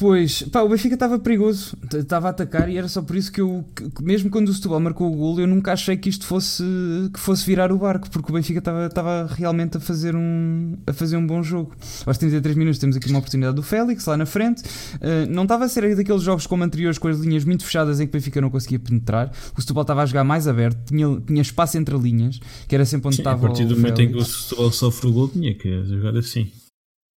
[0.00, 3.38] Depois, pá, o Benfica estava perigoso, estava a atacar e era só por isso que
[3.38, 6.64] eu, que, mesmo quando o Setúbal marcou o gol, eu nunca achei que isto fosse,
[7.12, 10.94] que fosse virar o barco, porque o Benfica estava, estava realmente a fazer, um, a
[10.94, 11.76] fazer um bom jogo.
[12.06, 14.62] Aos 33 minutos temos aqui uma oportunidade do Félix lá na frente.
[14.62, 18.06] Uh, não estava a ser daqueles jogos como anteriores, com as linhas muito fechadas em
[18.06, 19.30] que o Benfica não conseguia penetrar.
[19.54, 23.08] O Setúbal estava a jogar mais aberto, tinha, tinha espaço entre linhas, que era sempre
[23.08, 23.44] onde Sim, estava.
[23.44, 26.50] A partir do momento em que o Setúbal sofre o gol, tinha que jogar assim.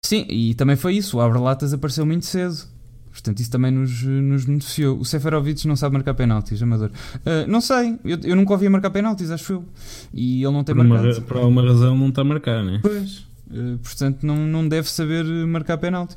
[0.04, 1.16] Sim, e também foi isso.
[1.16, 2.71] O Abre-Latas apareceu muito cedo.
[3.12, 4.98] Portanto, isso também nos, nos beneficiou.
[4.98, 6.90] O Seferovic não sabe marcar penaltis, amador.
[7.16, 9.64] Uh, não sei, eu, eu nunca ouvi marcar penaltis, acho eu.
[10.14, 11.18] E ele não tem por marcado.
[11.18, 12.80] Uma, por alguma razão não está a marcar, né?
[12.82, 13.18] Pois.
[13.50, 16.16] Uh, portanto, não, não deve saber marcar penaltis.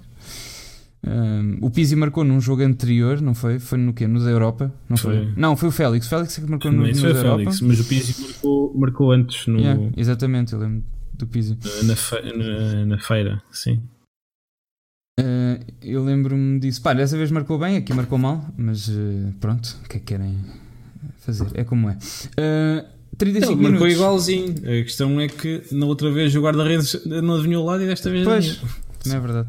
[1.06, 3.60] Uh, o Pizzi marcou num jogo anterior, não foi?
[3.60, 4.08] Foi no quê?
[4.08, 4.74] No da Europa?
[4.90, 5.18] Não foi?
[5.18, 5.34] foi?
[5.36, 6.08] Não, foi o Félix.
[6.08, 9.12] O Félix é que marcou no, no foi o Félix, mas o Pizzi marcou, marcou
[9.12, 9.60] antes no.
[9.60, 11.58] Yeah, exatamente, eu lembro do Pizzi.
[11.84, 13.82] Na, na, na feira, sim.
[15.86, 16.82] Eu lembro-me disso.
[16.82, 20.06] Pá, dessa vez marcou bem, aqui marcou mal, mas uh, pronto, o que é que
[20.06, 20.36] querem
[21.20, 21.48] fazer?
[21.54, 21.94] É como é.
[21.94, 22.86] Uh,
[23.18, 24.56] 35 Ele marcou igualzinho.
[24.58, 28.10] A questão é que na outra vez o guarda-redes não adivinhou o lado e desta
[28.10, 28.60] vez Pois,
[29.06, 29.48] não é verdade.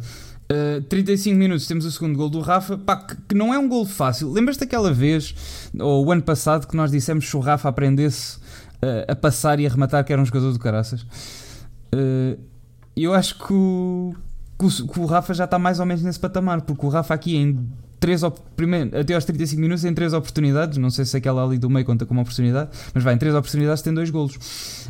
[0.53, 3.67] Uh, 35 minutos temos o segundo gol do Rafa, pá, que, que não é um
[3.67, 4.31] gol fácil.
[4.31, 5.35] Lembras-te daquela vez,
[5.79, 9.67] ou o ano passado, que nós dissemos que o Rafa aprendesse uh, a passar e
[9.67, 11.01] a rematar, que era um jogador do caraças?
[11.95, 12.39] Uh,
[12.95, 14.15] eu acho que o,
[14.59, 17.69] que o, Rafa já está mais ou menos nesse patamar, porque o Rafa aqui em
[18.01, 18.23] três
[18.55, 21.85] primeiro, até aos 35 minutos em três oportunidades, não sei se aquela ali do meio
[21.85, 24.37] conta como oportunidade, mas vai, em três oportunidades tem dois golos.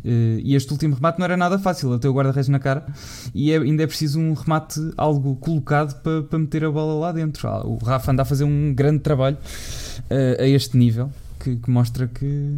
[0.05, 2.87] Uh, e este último remate não era nada fácil, tem o guarda-redes na cara
[3.35, 7.13] e é, ainda é preciso um remate algo colocado para, para meter a bola lá
[7.13, 7.49] dentro.
[7.49, 11.71] Ah, o Rafa anda a fazer um grande trabalho uh, a este nível que, que,
[11.71, 12.53] mostra que,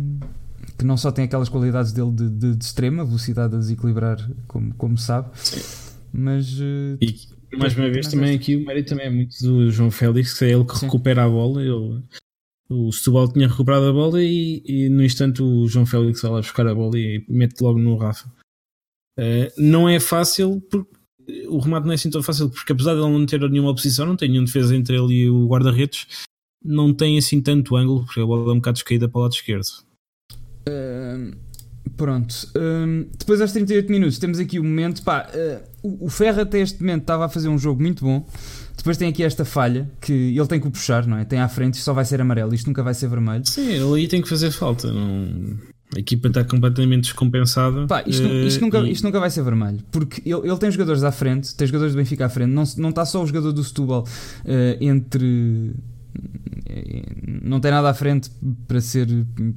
[0.76, 4.74] que não só tem aquelas qualidades dele de, de, de extrema velocidade a desequilibrar, como,
[4.74, 5.28] como sabe.
[5.34, 6.58] Sim mas.
[6.58, 10.38] Uh, e mais uma vez, também aqui o mérito também é muito do João Félix,
[10.38, 10.86] que é ele que Sim.
[10.86, 11.62] recupera a bola.
[11.62, 12.02] Ele,
[12.70, 16.40] o Setúbal tinha recuperado a bola e, e, no instante o João Félix vai lá
[16.40, 18.28] buscar a bola e mete logo no Rafa.
[19.18, 20.98] Uh, não é fácil, porque
[21.48, 24.06] o remate não é assim tão fácil, porque apesar de ele não ter nenhuma oposição,
[24.06, 26.06] não tem nenhum defesa entre ele e o guarda-redes,
[26.62, 29.32] não tem assim tanto ângulo, porque a bola é um bocado descaída para o lado
[29.32, 29.66] esquerdo.
[30.68, 31.36] Uh,
[31.96, 32.34] Pronto.
[32.56, 35.02] Um, depois aos 38 minutos temos aqui o momento.
[35.02, 38.26] Pá, uh, o Ferro até este momento estava a fazer um jogo muito bom.
[38.76, 41.24] Depois tem aqui esta falha que ele tem que o puxar, não é?
[41.24, 42.54] Tem à frente e só vai ser amarelo.
[42.54, 43.44] Isto nunca vai ser vermelho.
[43.44, 44.90] Sim, ele aí tem que fazer falta.
[44.92, 45.58] Não...
[45.96, 47.86] A equipa está completamente descompensada.
[47.86, 48.92] Pá, isto, isto, nunca, e...
[48.92, 49.78] isto nunca vai ser vermelho.
[49.90, 52.50] Porque ele, ele tem jogadores à frente, tem jogadores do Benfica à frente.
[52.50, 55.74] Não, não está só o jogador do Setúbal uh, entre
[57.42, 58.30] não tem nada à frente
[58.66, 59.08] para ser,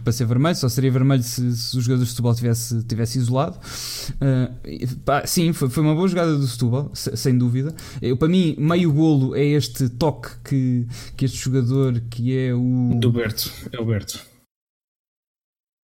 [0.03, 3.57] para ser vermelho, só seria vermelho se, se os jogadores do Setúbal tivesse, tivesse isolado.
[3.57, 7.75] Uh, pá, sim, foi, foi uma boa jogada do Setúbal, sem dúvida.
[8.01, 12.97] Eu, para mim, meio golo é este toque que, que este jogador que é o.
[12.99, 14.25] Do Berto, é o Berto.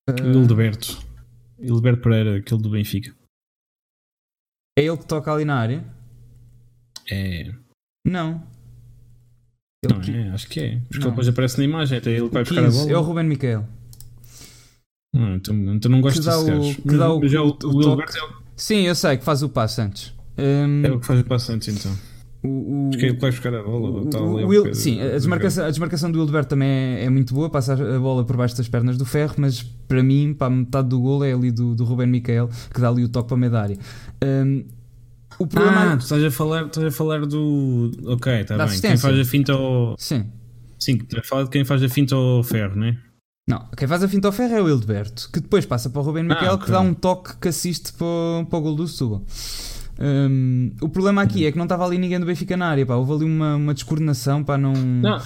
[0.10, 0.32] Uh...
[0.32, 1.06] Hildeberto.
[1.60, 3.14] Hildeberto Pereira, aquele do Benfica.
[4.78, 5.84] É ele que toca ali na área?
[7.12, 7.52] É.
[8.06, 8.57] Não.
[9.86, 10.82] Não, é, acho que é.
[10.88, 11.08] Porque Não.
[11.08, 12.92] ele depois aparece na imagem, até ele que vai buscar a 15, bola.
[12.92, 13.66] é o Ruben Miquel.
[15.14, 16.82] Não, então, então não gosto Que desse o- gajo.
[16.82, 17.82] que dá o- Mas é o, o o.
[17.82, 20.14] Hilbert é o, Sim, eu sei que faz o passo antes.
[20.38, 21.92] Hum, é o que faz o passo antes, então.
[22.44, 22.48] o,
[22.88, 24.02] o, Porque é ele que vai buscar a bola.
[24.02, 26.68] o- tal, o é o Will- que- sim, a desmarcação, a desmarcação do Hildeberto também
[26.70, 30.02] é, é muito boa, passa a bola por baixo das pernas do ferro, mas para
[30.04, 33.04] mim, para a metade do golo é ali do, do Ruben Miquel que dá ali
[33.04, 33.78] o toque para a meia da área.
[34.24, 34.64] Hum,
[35.40, 37.92] o problema Ah, tu estás a falar, estás a falar do.
[38.06, 38.80] Ok, está bem.
[38.82, 39.96] Quem faz a finta ao.
[39.98, 40.26] Sim.
[40.80, 42.98] Sim, estás a falar de quem faz a finta ao ferro, né?
[43.50, 46.04] Não, quem faz a finta ao ferro é o Hildeberto, que depois passa para o
[46.04, 46.66] Ruben Miquel, ok.
[46.66, 49.24] que dá um toque que assiste para, o- para o gol do Setúbal.
[50.00, 52.96] Hum, o problema aqui é que não estava ali ninguém do Benfica na área, pá.
[52.96, 54.74] houve ali uma, uma descoordenação, pá, não...
[54.74, 55.18] Não,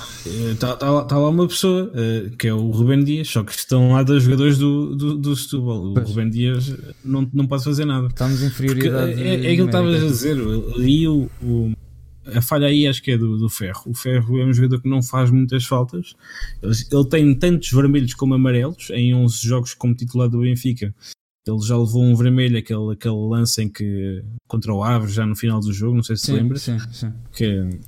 [0.51, 3.51] está tá, lá- tá lá uma pessoa eh, que é o Rubén Dias, só que
[3.51, 5.91] estão lá dois jogadores do, do, do Setúbal.
[5.91, 6.07] O Pois.
[6.09, 8.07] Rubén Dias não, não pode fazer nada.
[8.07, 9.11] Estamos em Porque é, inferioridade.
[9.23, 10.37] é aquilo que estavas a dizer,
[10.77, 11.71] aí o, o-
[12.33, 13.81] a falha aí acho que é do, do Ferro.
[13.87, 16.13] O Ferro é um jogador que não faz muitas faltas.
[16.61, 20.93] Ele, ele tem tantos vermelhos como amarelos em 11 jogos como titular do Benfica.
[21.47, 25.35] Ele já levou um vermelho, aquele, aquele lance em que contra o Aves, já no
[25.35, 27.11] final do jogo, não sei se Sim, lembras, sim, sim.
[27.33, 27.79] que,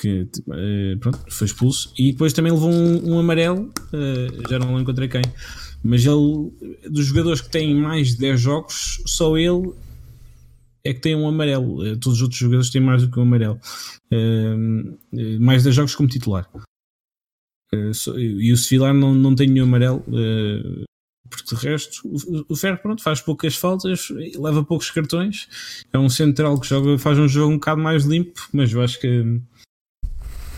[0.00, 1.92] que eh, pronto, foi expulso.
[1.98, 5.20] E depois também levou um, um amarelo, eh, já não lembro contra quem.
[5.82, 6.52] Mas ele,
[6.90, 9.74] dos jogadores que têm mais de 10 jogos, só ele
[10.82, 11.84] é que tem um amarelo.
[11.86, 13.60] Eh, Todos os outros jogadores têm mais do que um amarelo.
[15.38, 16.48] Mais de 10 jogos como titular.
[17.72, 20.02] E o Sevilar não, não tem nenhum amarelo.
[21.30, 22.00] Porque de resto,
[22.48, 25.48] o- Ferro pronto, faz poucas faltas, leva poucos cartões.
[25.92, 29.00] É um central que joga, faz um jogo um bocado mais limpo, mas eu acho
[29.00, 29.40] que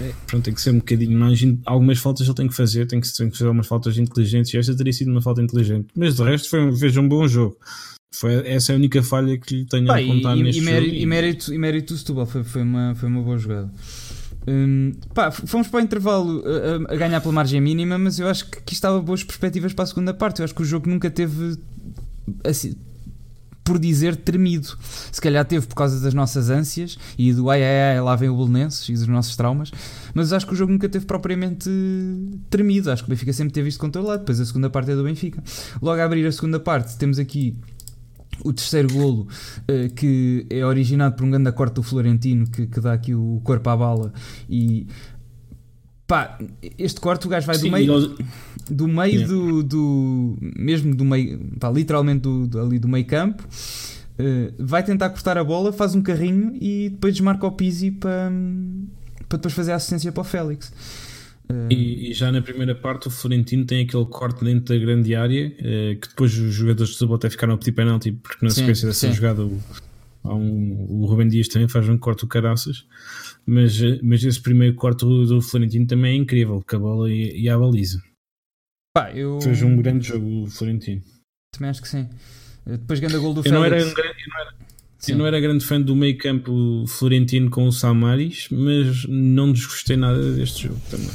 [0.01, 1.39] é, pronto, tem que ser um bocadinho mais.
[1.67, 4.53] Algumas faltas ele tem que fazer, tem que, tem que fazer algumas faltas inteligentes.
[4.53, 7.57] E esta teria sido uma falta inteligente, mas de resto foi, fez um bom jogo.
[8.15, 10.75] Foi, essa é a única falha que lhe tenho a apontar e, neste e, jogo.
[10.75, 13.73] mérito, e, mérito, e mérito do Setúbal, foi, foi, uma, foi uma boa jogada.
[14.47, 16.43] Hum, pá, fomos para o intervalo
[16.89, 19.85] a, a- ganhar pela margem mínima, mas eu acho que aqui estava boas perspectivas para
[19.85, 20.41] a segunda parte.
[20.41, 21.57] Eu acho que o jogo nunca teve,
[22.45, 22.75] assim,
[23.63, 24.77] por dizer, tremido.
[25.13, 28.29] Se calhar teve por causa das nossas ânsias e do ai ai ai, lá vem
[28.29, 29.71] o Belenenses e dos nossos traumas,
[30.13, 31.71] mas acho que o jogo nunca teve propriamente
[32.51, 32.91] tremido.
[32.91, 34.19] Acho que o Benfica sempre teve isto controlado.
[34.19, 35.41] Depois a segunda parte é do Benfica.
[35.81, 37.57] Logo a abrir a segunda parte, temos aqui
[38.45, 39.29] o terceiro golo
[39.69, 43.41] eh, que é originado por um grande corte do Florentino que, que dá aqui o
[43.45, 44.13] corpo à bala
[44.49, 44.87] e
[46.07, 46.39] pá,
[46.79, 48.17] este corte o gajo vai Sim, do meio, ele-
[48.71, 49.27] do meio Yeah.
[49.29, 53.45] do, do mesmo do meio, pá, literalmente do, do- ali do meio campo
[54.19, 58.31] eh, vai tentar cortar a bola, faz um carrinho e depois desmarca o Pizzi para,
[59.29, 60.73] para depois fazer a assistência para o Félix
[61.71, 65.55] E, e já na primeira parte o Florentino tem aquele corte dentro da grande área
[65.59, 68.61] eh, que depois os jogadores de futebol até ficaram a pedir penalti porque na Sim,
[68.61, 69.13] sequência dessa sim.
[69.13, 69.61] jogada o,
[70.25, 72.87] um, o Rubem Dias também faz um corte do caraças.
[73.45, 77.11] Mas, eh, mas esse primeiro corte do, do Florentino também é incrível que a bola
[77.11, 78.01] ia à baliza.
[78.95, 81.03] Pá, eu fez um grande jogo o Florentino.
[81.53, 82.09] Também acho que sim.
[82.67, 84.55] Eh, depois grande gol do eu Félix não, era um grande, eu, não era,
[84.99, 85.13] Sim.
[85.13, 89.97] eu não era grande fã do meio campo Florentino com o Samaris mas não desgostei
[89.97, 91.11] nada deste jogo também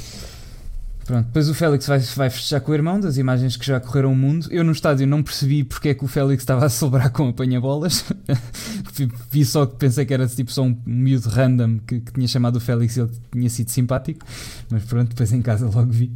[1.08, 4.12] Pronto, depois o Félix vai, vai festejar com o irmão das imagens que já correram
[4.12, 4.46] o mundo.
[4.52, 8.04] Eu no estádio não percebi porque é que o Félix estava a celebrar com apanha-bolas.
[9.32, 12.58] Vi- só que pensei que era tipo só um miúdo random que, que tinha chamado
[12.58, 14.26] o Félix e ele tinha sido simpático.
[14.70, 16.12] Mas pronto, depois em casa logo vi.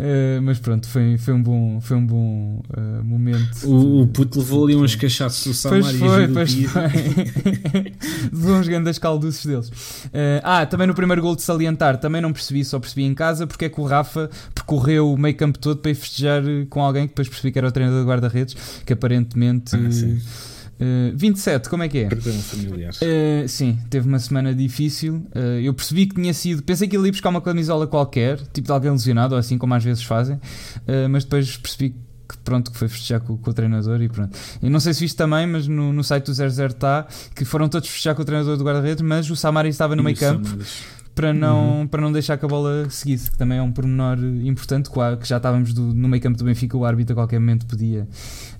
[0.00, 3.66] Eh, mas pronto, foi, foi um bom, foi um bom eh, momento.
[3.66, 7.90] o, o puto levou ali uns cachaços do Pois Samaris foi, do pois foi.
[8.32, 10.08] De uns grandes calduços deles.
[10.12, 13.44] Eh, ah, também no primeiro gol de salientar, também não percebi, só percebi em casa
[13.44, 17.02] porque é que o Rafa percorreu o meio campo todo para ir festejar com alguém
[17.02, 18.56] que depois percebi que era o treinador de guarda-redes,
[18.86, 19.74] que aparentemente.
[19.74, 20.47] Ah,
[20.78, 20.84] sim.
[20.84, 22.06] eh, 27, como é que é?
[22.08, 22.32] Perdão.
[22.32, 25.26] Uh, sim, teve uma semana difícil.
[25.34, 26.62] Uh, eu percebi que tinha sido.
[26.62, 29.74] Pensei que ele ia buscar uma camisola qualquer, tipo de alguém lesionado, ou assim como
[29.74, 31.90] às vezes fazem, uh, mas depois percebi
[32.28, 34.36] que pronto, que foi festejar com, com o treinador e pronto.
[34.62, 37.68] Eu não sei se viste também, mas no, no site do 00 está que foram
[37.70, 40.46] todos festejar com o treinador do guarda-redes, mas o Samari estava no E meio campo
[40.46, 40.82] Samaris.
[41.14, 44.90] para não, para não deixar que a bola seguisse, que também é um pormenor importante,
[44.90, 48.06] que já estávamos do- no meio campo do Benfica, o árbitro a qualquer momento podia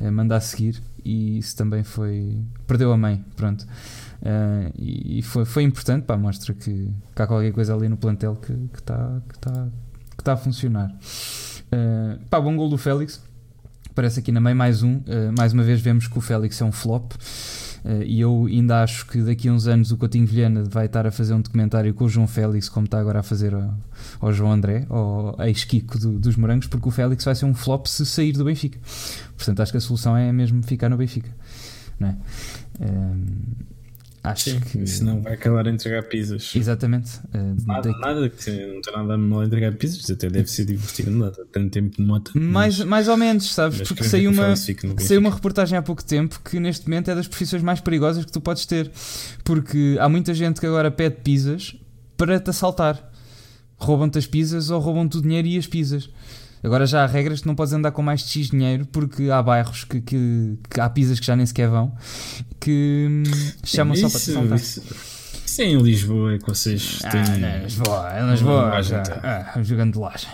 [0.00, 2.42] eh, mandar seguir e isso também foi.
[2.66, 3.66] perdeu a mãe, pronto.
[4.22, 8.36] Eh, e foi, foi importante, pá, mostra que, que há qualquer coisa ali no plantel
[8.36, 9.68] que está que tá,
[10.16, 10.94] que tá a funcionar.
[11.70, 13.22] Eh, pá, bom gol do Félix.
[13.94, 15.00] Parece aqui na meio mais um.
[15.06, 17.12] Eh, mais uma vez vemos que o Félix é um flop.
[17.84, 21.06] Eh, e eu ainda acho que daqui a uns anos o Coutinho Vilhena vai estar
[21.06, 23.54] a fazer um documentário com o João Félix, como está agora a fazer
[24.20, 27.86] ao João André, ao ex-Kiko do- dos Morangos, porque o Félix vai ser um flop
[27.86, 28.78] se sair do Benfica.
[29.36, 31.30] Portanto, acho que a solução é mesmo ficar no Benfica.
[32.00, 32.16] Não é?
[32.80, 33.68] Ehm,
[34.20, 34.86] Acho Sim, que.
[34.86, 36.52] senão vai acabar a entregar pizzas.
[36.54, 37.16] Exatamente.
[37.32, 40.64] Uh, Nada, daqui- nada, que não tem nada mal a entregar pizzas, até deve ser
[40.66, 42.32] divertido, não dá tanto tempo de moto.
[42.38, 43.78] mais, mais ou menos, sabes?
[43.78, 47.28] mas Porque saiu uma, saiu uma reportagem há pouco tempo que neste momento é das
[47.28, 48.90] profissões mais perigosas que tu podes ter.
[49.44, 51.76] Porque há muita gente que agora pede pizzas
[52.16, 53.10] para te assaltar.
[53.78, 56.10] Roubam-te as pizzas ou roubam-te o dinheiro e as pizzas.
[56.62, 59.40] Agora já há regras que não podes andar com mais de X dinheiro porque há
[59.40, 61.94] bairros que, que, que há pizzas que já nem sequer vão
[62.58, 63.22] que hum,
[63.64, 64.82] chamam só para te isso, isso,
[65.46, 67.38] isso é em Lisboa é que vocês Ah, têm.
[67.38, 70.26] não, em Lisboa, em Lisboa, Não, ah, jogando de loja.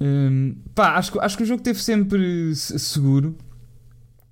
[0.00, 3.36] Hum, pá, acho, que- acho que o jogo teve sempre se- seguro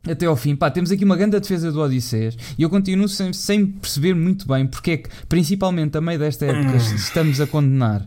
[0.09, 0.55] até ao fim.
[0.55, 4.47] Pá, temos aqui uma grande defesa do Odisseias e eu continuo sem, sem perceber muito
[4.47, 8.07] bem porque é que, principalmente a meio desta época, estamos a condenar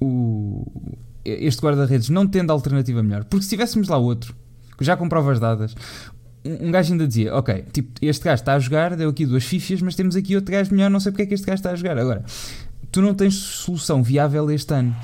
[0.00, 0.66] o,
[1.24, 3.24] este guarda-redes não tendo alternativa melhor.
[3.24, 4.34] Porque se tivéssemos lá outro,
[4.80, 5.74] já com provas dadas,
[6.44, 9.44] um um gajo ainda dizia: Ok, tipo, este gajo está a jogar, deu aqui duas
[9.44, 11.70] fifias, mas temos aqui outro gajo melhor, não sei porque é que este gajo está
[11.70, 11.98] a jogar.
[11.98, 12.24] Agora,
[12.92, 14.94] tu não tens solução viável este ano.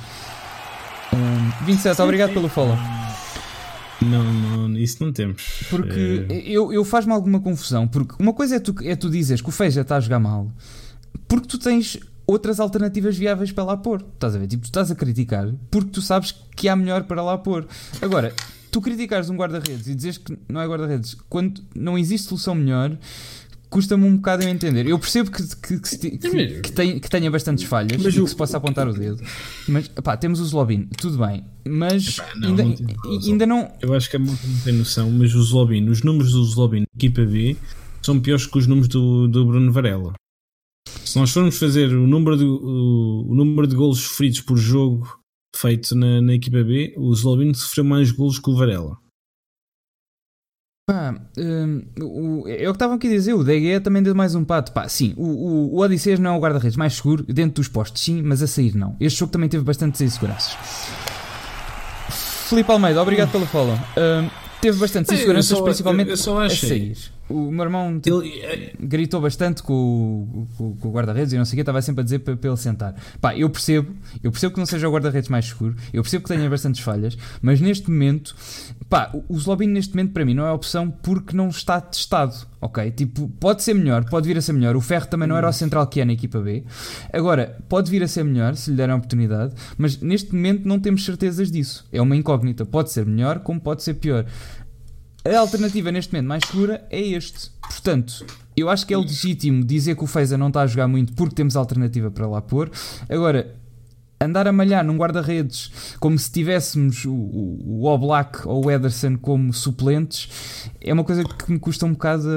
[1.12, 2.78] Hum, 27, obrigado pelo follow.
[4.04, 5.64] Não, não, isso não temos.
[5.70, 7.86] Porque Eh, eu, eu faz-me alguma confusão.
[7.86, 10.50] Porque uma coisa é tu, é tu dizeres que o Feija está a jogar mal,
[11.28, 14.04] porque tu tens outras alternativas viáveis para lá pôr.
[14.14, 14.46] Estás a ver?
[14.46, 17.66] Tipo, tu estás a criticar porque tu sabes que há melhor para lá pôr.
[18.00, 18.32] Agora,
[18.70, 22.96] tu criticares um guarda-redes e dizes que não é guarda-redes quando não existe solução melhor.
[23.72, 24.86] Custa-me um bocado eu entender.
[24.86, 28.20] Eu percebo que, que, que, ti- que- que tem- que tenha bastantes falhas Mas e
[28.20, 29.18] o- que se possa apontar o dedo.
[29.66, 31.42] Mas, pá, temos o Zlobin, tudo bem.
[31.66, 32.76] Mas Epá, não, ainda, não
[33.26, 36.32] ainda não, Eu acho que a malta não tem noção, mas o Zlobin, os números
[36.32, 37.56] do Zlobin na equipa B
[38.02, 40.12] são piores que os números do, do Bruno Varela.
[41.04, 45.08] Se nós formos fazer o número de, o, o número de golos sofridos por jogo
[45.56, 48.96] feito na, na equipa B, o Zlobin sofreu mais golos que o Varela.
[50.86, 54.34] Pá, hum, o, é o que estavam aqui a dizer, o DG também deu mais
[54.34, 54.72] um pato.
[54.72, 58.02] Pá, sim, o, o, o Odisseias não é o guarda-redes mais seguro, dentro dos postos
[58.02, 58.96] sim, mas a sair não.
[58.98, 60.56] Este jogo também teve bastantes inseguranças.
[62.48, 63.76] Filipe Almeida, obrigado pelo follow.
[63.96, 64.28] Hum,
[64.60, 66.98] teve bastantes É, inseguranças, principalmente eu só a achei- sair.
[67.32, 71.44] O meu irmão tipo, Ele, gritou bastante com, o- com- com o guarda-redes e não
[71.44, 72.94] sei o que, estava sempre a dizer para, para ele sentar.
[73.20, 73.92] Pá, eu percebo,
[74.22, 77.16] eu percebo que não seja o guarda-redes mais seguro, eu percebo que tenha bastantes falhas,
[77.40, 78.34] mas neste momento,
[78.88, 82.90] pá, o- Zlobin neste momento para mim não é opção porque não está testado, ok?
[82.90, 84.76] Tipo, pode ser melhor, pode vir a ser melhor.
[84.76, 86.64] O Ferro também não era o central que é na equipa B.
[87.12, 90.78] Agora, pode vir a ser melhor se lhe derem a oportunidade, mas neste momento não
[90.78, 91.84] temos certezas disso.
[91.92, 94.26] É uma incógnita, pode ser melhor como pode ser pior.
[95.24, 97.50] A alternativa neste momento mais segura é este.
[97.60, 101.12] Portanto, eu acho que é legítimo dizer que o Feza não está a jogar muito
[101.12, 102.70] porque temos alternativa para lá pôr.
[103.08, 103.54] Agora,
[104.20, 109.16] andar a malhar num guarda-redes como se tivéssemos o, o, o Oblak ou o Ederson
[109.16, 110.28] como suplentes
[110.80, 112.28] é uma coisa que me custa um bocado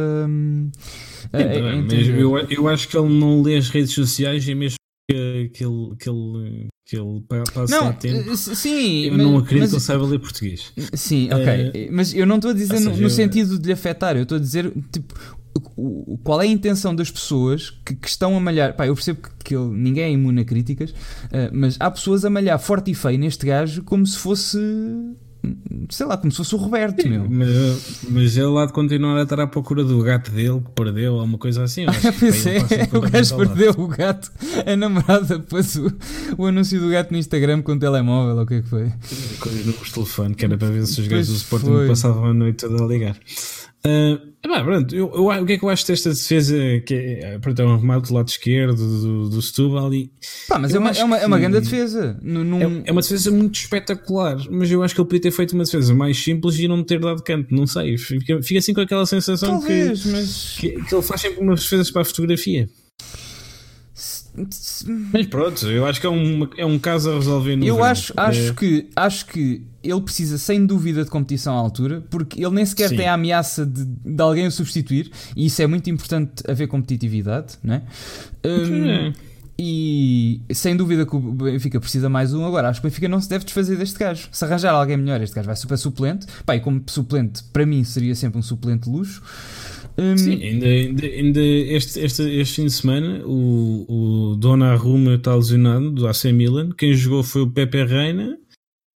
[1.34, 2.20] a, a- a entender.
[2.20, 4.78] eu, eu acho que ele não lê as redes sociais e é mesmo
[5.10, 8.30] que, que ele, que ele, que ele pa- passa Não, a tempo.
[8.32, 10.72] eh, sim, Eu mas- não acredito mas- que ele saiba ler português.
[10.94, 11.90] Sim, ok.
[11.92, 14.24] Mas eu não estou a dizer no, seja, no eu- sentido de lhe afetar, eu
[14.24, 15.14] estou a dizer tipo,
[16.24, 18.76] qual é a intenção das pessoas que, que estão a malhar.
[18.76, 20.94] Pá, eu percebo que, que ele- ninguém é imune a críticas,
[21.32, 24.58] eh, mas há pessoas a malhar forte e feio neste gajo como se fosse.
[25.90, 27.28] Sei lá, como se fosse o Roberto, meu.
[27.30, 31.14] Mas, mas ele lá de continuar a estar à procura do gato dele que perdeu
[31.16, 31.86] ou uma coisa assim.
[31.88, 32.60] que, Pois é,
[32.94, 34.32] o gajo perdeu o gato.
[34.66, 35.92] A namorada pôs o,
[36.38, 38.92] o anúncio do gato no Instagram com o telemóvel, ou o que é que foi?
[39.66, 41.88] Números de telefone, que era para ver se os gajos do Sporting foi.
[41.88, 43.16] passavam a noite toda a ligar.
[44.44, 46.56] Epá, pronto, eu, eu- o que é que eu acho desta defesa?
[46.86, 50.12] Que é, pronto, é um remate do lado esquerdo do, do Setúbal e
[50.48, 52.18] Pá, mas é Eu uma, é uma, é uma que- grande defesa.
[52.22, 55.54] Num- é, é uma defesa muito espetacular, mas eu acho que ele podia ter feito
[55.54, 57.98] uma defesa mais simples e não ter dado canto, não sei.
[57.98, 60.58] Fica, fica assim com aquela sensação que, Talvez, mas.
[60.60, 62.70] que, que ele faz sempre umas defesas para a fotografia.
[65.14, 67.90] Mas pronto, eu acho que é um, é um caso a resolver no Eu verão.
[67.90, 72.44] acho, acho, É, que, acho que ele precisa sem dúvida de competição à altura, porque
[72.44, 72.98] ele nem sequer Sim.
[72.98, 77.56] tem a ameaça de, de alguém o substituir, e isso é muito importante haver competitividade?
[77.64, 79.14] Hum, é.
[79.58, 82.46] E sem dúvida que o Benfica precisa mais um.
[82.46, 84.28] Agora, acho que o Benfica não se deve desfazer deste gajo.
[84.30, 86.28] Se arranjar alguém melhor, este gajo vai super suplente.
[86.46, 89.22] Pá, e como suplente, para mim seria sempre um suplente luxo.
[89.98, 95.34] Hum, Sim, ainda, ainda, ainda este, este, este fim de semana o, o Donnarumma está
[95.34, 96.72] lesionado do AC Milan.
[96.72, 98.38] Quem jogou foi o Pepe Reina.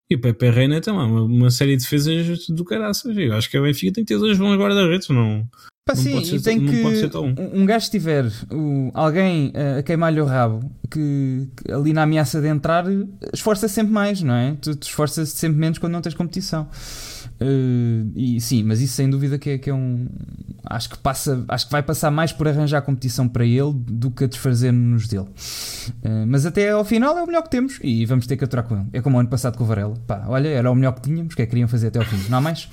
[0.10, 3.16] E o Pepe Reina tem lá uma, uma série de defesas do caraças.
[3.16, 5.10] Eu acho que a Benfica tem que ter dois bons guarda-redes.
[5.10, 5.48] Não,
[5.88, 7.66] Pá, Não sim, pode ser e tem que pode ser tão um.
[7.66, 12.84] gajo tiver o- alguém a queimar-lhe o rabo que, que ali na ameaça de entrar
[13.34, 14.56] esforça sempre mais, não é?
[14.62, 16.68] Tu, tu esforças sempre menos quando não tens competição.
[17.40, 20.08] Uh, e sim, mas isso sem dúvida que é, que é um.
[20.66, 24.24] Acho que passa, acho que vai passar mais por arranjar competição para ele do que
[24.24, 25.28] a desfazer-nos dele.
[26.04, 28.66] Uh, mas até ao final é o melhor que temos e vamos ter que aturar
[28.66, 28.86] com ele.
[28.92, 29.94] É como o ano passado com o Varela.
[30.08, 32.18] Pá, olha, era o melhor que tínhamos, que é que queriam fazer até ao fim.
[32.30, 32.68] Não há mais?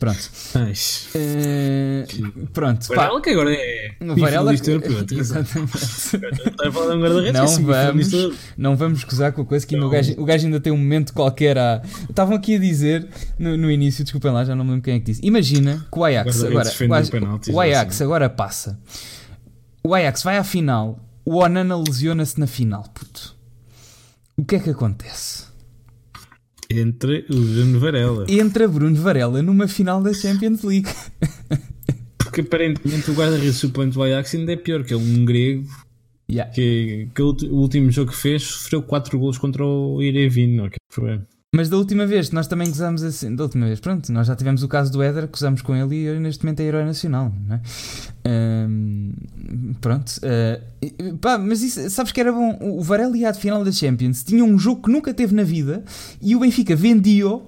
[0.00, 0.30] Pronto.
[0.54, 0.72] Ai,
[1.14, 2.94] Uh, pronto, pá.
[2.96, 4.26] Varela que agora é Varela.
[4.54, 5.06] finalista europeu.
[5.18, 5.76] Exatamente.
[5.76, 9.44] Está a falar de um guarda-redes Não que é vamos, não vamos gozar com a
[9.44, 11.82] coisa que ainda o, gajo, o gajo ainda tem um momento qualquer a.
[12.08, 13.06] Estavam aqui a dizer
[13.38, 15.20] no, no início, desculpem lá, já não me lembro quem é que disse.
[15.22, 16.54] Imagina que o Ajax agora.
[16.88, 18.04] O, Ajax- o Ajax sei.
[18.06, 18.80] agora passa.
[19.84, 20.98] O Ajax vai à final.
[21.26, 23.36] O Onana lesiona-se na final, puto.
[24.36, 25.44] O que é que acontece?
[26.70, 28.26] Entre o Bruno Varela.
[28.28, 30.88] Entra Bruno Varela numa final da Champions League.
[32.16, 35.66] Porque aparentemente o guarda-redes suplente do Ajax ainda é pior, que é um grego
[36.30, 36.52] Yeah.
[36.52, 40.54] que, que o último jogo que fez sofreu 4 golos contra o Irevin.
[40.54, 41.20] Não, é que foi.
[41.52, 44.62] Mas da última vez nós também gozamos assim, da última vez, pronto, nós já tivemos
[44.62, 47.60] o caso do Éder, gozamos com ele e neste momento é herói nacional, não é?
[48.24, 49.10] Ahm,
[49.80, 50.12] pronto,
[50.80, 52.56] e- pá, mas isso, sabes que era bom?
[52.60, 55.82] O Varela ia final da Champions, tinha um jogo que nunca teve na vida
[56.22, 57.42] e o Benfica vendia-o,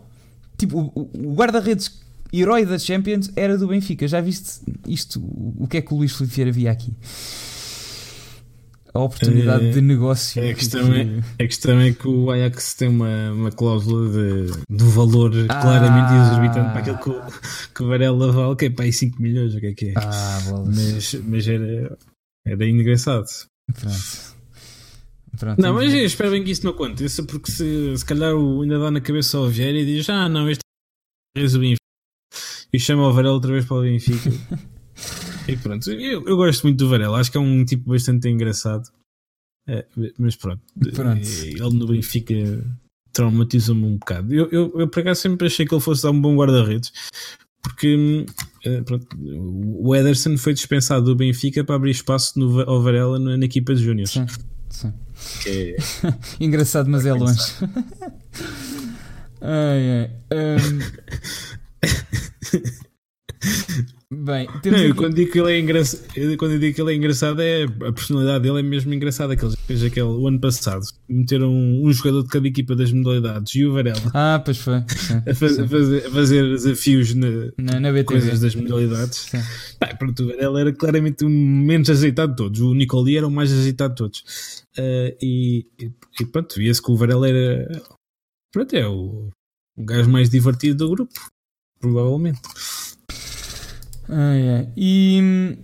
[0.59, 2.01] tipo, o, o guarda-redes
[2.33, 4.09] herói da Champions era do Benfica.
[4.09, 5.23] Já viste isto?
[5.57, 6.93] O que é que o Luís Filipe Vieira via aqui?
[8.95, 10.43] A oportunidade Eh, de negócio.
[10.43, 14.85] a questão é- A questão é que o Ajax tem uma, uma cláusula de, do
[14.91, 15.61] valor Ah.
[15.63, 19.21] claramente exorbitante para aquilo que o, que o Varela vale, que é para aí 5
[19.23, 19.95] milhões, o que é que é?
[19.97, 20.41] Ah.
[20.67, 21.97] Mas, mas era,
[22.47, 23.25] era engraçado.
[23.73, 24.33] Pronto.
[25.39, 26.01] Pronto, Não, mas ver.
[26.01, 29.01] eu espero bem que isso não aconteça, porque se, se calhar o, ainda dá na
[29.01, 30.61] cabeça ao Vieira e diz: Ah, não, este
[31.35, 31.77] é o Benfica.
[32.75, 34.31] E chama o Varela outra vez para o Benfica.
[35.49, 38.89] e pronto, eu, eu gosto muito do Varela, acho que é um tipo bastante engraçado.
[39.67, 39.87] É,
[40.19, 40.61] mas pronto,
[40.93, 41.21] Pronto.
[41.21, 42.35] ele no Benfica
[43.13, 44.35] traumatizou-me um bocado.
[44.35, 46.93] Eu, eu, eu por acaso sempre achei que ele fosse dar um bom guarda-redes,
[47.63, 48.27] porque hum,
[48.65, 53.37] eh, pronto, o Ederson foi dispensado do Benfica para abrir espaço no, ao Varela na,
[53.37, 54.11] na equipa de Júniors.
[54.11, 54.27] Sim,
[54.69, 54.93] sim.
[55.47, 55.77] É,
[56.45, 57.41] Engraçado, mas é longe.
[59.41, 60.11] ai, ai.
[60.33, 60.81] Hum.
[64.15, 66.03] Bem, Não, aqui- quando digo que ele é engraçado,
[66.37, 69.35] quando eu digo que ele é engraçado, é a personalidade dele é mesmo engraçada.
[69.35, 72.93] Que ele fez aquele o ano passado, meteram um, um jogador de cada equipa das
[72.93, 74.83] modalidades e o Varela Ah, pois foi.
[74.95, 78.05] sim, a, faz- a fazer, a fazer desafios na Na, na BTV.
[78.05, 79.31] coisas das modalidades.
[79.81, 82.61] Pá, pronto, o Varela era claramente o menos azeitado de todos.
[82.61, 84.25] O Nicoli era o mais azeitado de todos.
[84.79, 85.91] E, e,
[86.21, 87.83] e pronto, via-se que o Varela era
[88.53, 89.31] pronto, é o,
[89.77, 91.13] o gajo mais divertido do grupo,
[91.81, 92.41] provavelmente.
[94.13, 94.69] Ai.
[94.77, 95.57] E hum,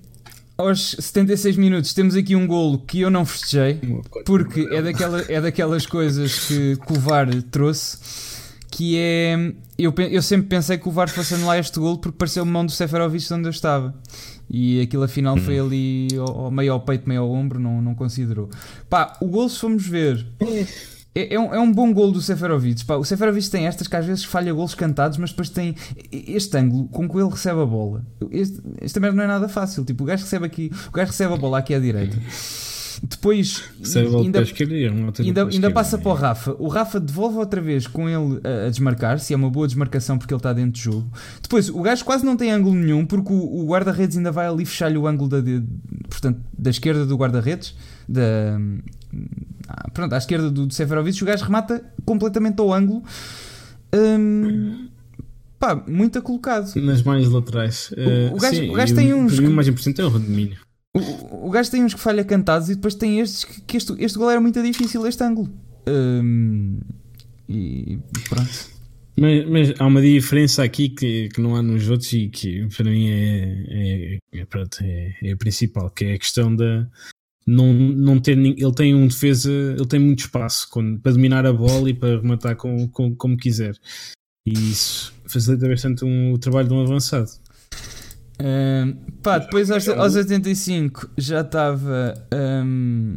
[0.56, 3.78] aos 76 minutos temos aqui um golo que eu não festejei.
[4.24, 7.98] Porque é, daquela, é daquelas coisas que, que o VAR trouxe
[8.70, 9.52] que é.
[9.76, 12.72] Eu, eu sempre pensei que o VAR fosse anular este gol porque pareceu mão do
[12.72, 13.94] Seferovic de onde eu estava.
[14.50, 17.94] E aquilo afinal foi ali ao, ao meio ao peito, meio ao ombro, não, não
[17.94, 18.48] considerou.
[18.88, 20.26] Pá, o gol, se formos ver,
[21.14, 22.84] é, é um, é um bom gol do Seferovic.
[22.84, 25.74] Pá, o Seferovic tem estas que às vezes falha golos cantados, mas depois tem
[26.12, 28.06] este ângulo com que ele recebe a bola.
[28.30, 29.84] Este, esta merda não é nada fácil.
[29.84, 32.16] Tipo, o gajo recebe aqui, o gajo recebe a bola aqui à direita.
[33.00, 33.62] Depois
[34.24, 34.38] ainda,
[35.28, 36.56] ainda, ainda passa para o Rafa.
[36.58, 40.18] O Rafa devolve outra vez com ele a, a desmarcar, se é uma boa desmarcação
[40.18, 41.12] porque ele está dentro do jogo.
[41.40, 44.64] Depois o gajo quase não tem ângulo nenhum porque o, o guarda-redes ainda vai ali
[44.66, 45.62] fechar-lhe o ângulo da, de-
[46.08, 47.76] portanto, da esquerda do guarda-redes.
[48.08, 48.58] Da,
[49.68, 51.22] ah, pronto, à esquerda do, do Seferovic.
[51.22, 53.02] O gajo remata completamente ao ângulo.
[53.94, 54.88] Hum,
[55.58, 56.74] pá, muito colocado.
[56.76, 57.90] Nas mais laterais.
[57.96, 60.56] Eh, o gajo- sim, o gajo tem uns que- o mais importante é o domínio.
[60.94, 63.92] O, o gajo tem uns que falha cantados e depois tem estes que, que este,
[64.02, 65.48] este gol era muito difícil, este ângulo.
[65.88, 66.80] Hum,
[67.48, 67.98] e
[68.28, 68.78] pronto.
[69.20, 72.88] Mas, mas há uma diferença aqui que, que não há nos outros e que para
[72.88, 76.86] mim é, é, é, pronto, é, é a principal, que é a questão da
[77.48, 81.52] não, não ter ele tem um defesa, ele tem muito espaço quando- para dominar a
[81.52, 83.74] bola e para rematar com, com- como quiser.
[84.46, 87.30] E isso facilita bastante um- o trabalho de um avançado.
[88.40, 92.14] Hum, pá, depois aos, aos 85 já estava.
[92.64, 93.16] hum,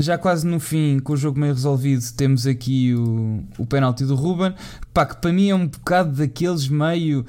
[0.00, 4.14] já quase no fim, com o jogo meio resolvido, temos aqui o, o penalti do
[4.14, 4.54] Ruben.
[4.94, 7.26] Pá, que para mim é um bocado daqueles meio.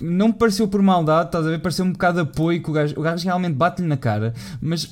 [0.00, 1.60] Não me pareceu por maldade, estás a ver?
[1.60, 4.90] Pareceu um bocado de apoio que o gajo, o gajo realmente bate-lhe na cara, mas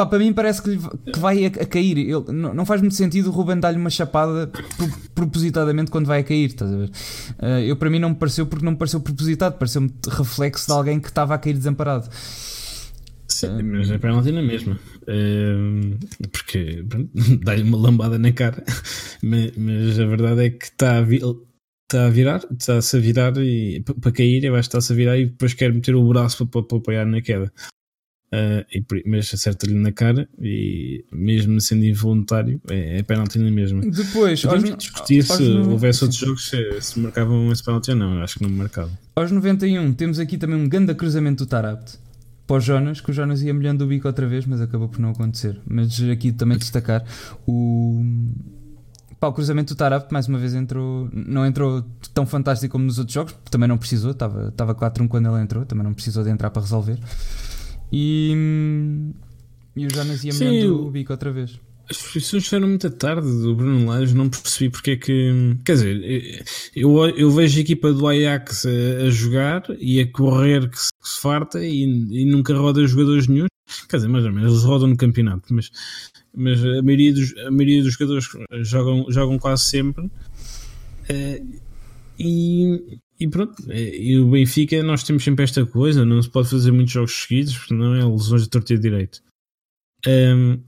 [0.00, 0.78] Pá, para mim parece que, lhe,
[1.12, 1.98] que vai a, a cair.
[1.98, 6.20] Ele, não, não, faz muito sentido o Ruben dar-lhe uma chapada pro, propositadamente quando vai
[6.20, 6.90] a cair, estás a ver?
[7.38, 10.72] Uh, eu, para mim, não me pareceu porque não me pareceu propositado, pareceu-me reflexo de
[10.72, 12.08] alguém que estava a cair desamparado.
[13.28, 14.78] Sim, mas é penalti na mesma.
[15.02, 15.98] Uh,
[16.32, 16.82] porque
[17.44, 18.64] dá-lhe uma lambada na cara.
[19.22, 21.02] mas, mas, a verdade é que está a,
[21.90, 25.18] está a virar, está-se a virar e para cair, eu acho que está-se a virar
[25.18, 27.52] e depois quer meter o braço para, para apoiar na queda.
[28.32, 33.80] Uh, e, mas acerta-lhe na cara e mesmo sendo involuntário é, é penalti na mesma.
[33.80, 35.72] Depois, podemos discutir se no...
[35.72, 38.96] houvesse outros jogos se, se marcavam esse penalti ou não, eu acho que não marcavam.
[39.16, 41.98] Aos 91 temos aqui também um grande cruzamento do Tarabt
[42.46, 45.00] para o Jonas, que o Jonas ia molhando o bico outra vez, mas acabou por
[45.00, 45.58] não acontecer.
[45.68, 47.04] Mas aqui também destacar
[47.46, 48.04] o
[49.20, 52.98] Pá, o cruzamento do Tarap mais uma vez entrou, não entrou tão fantástico como nos
[52.98, 56.30] outros jogos, também não precisou, estava, estava 4-1 quando ele entrou, também não precisou de
[56.30, 56.98] entrar para resolver.
[57.92, 58.32] E,
[59.76, 61.60] e o Jonas ia melhorando o bico outra vez.
[61.90, 65.56] As posições foram muito tarde do Bruno Lage, não percebi porque é que.
[65.64, 66.44] Quer dizer,
[66.74, 70.88] eu, eu vejo a equipa do Ajax a, a jogar e a correr que se,
[70.88, 73.46] que se farta e, e, nunca roda jogadores nenhum.
[73.88, 75.70] Quer dizer, mais ou menos, eles rodam no campeonato, mas
[76.34, 78.28] mas a maioria dos, a maioria dos jogadores
[78.62, 80.04] jogam, jogam quase sempre.
[80.04, 81.60] Uh,
[82.18, 86.50] e, e pronto, eh, e o Benfica nós temos sempre esta coisa, não se pode
[86.50, 89.22] fazer muitos jogos seguidos, porque não é lesões de torto e direito.
[90.06, 90.62] Um,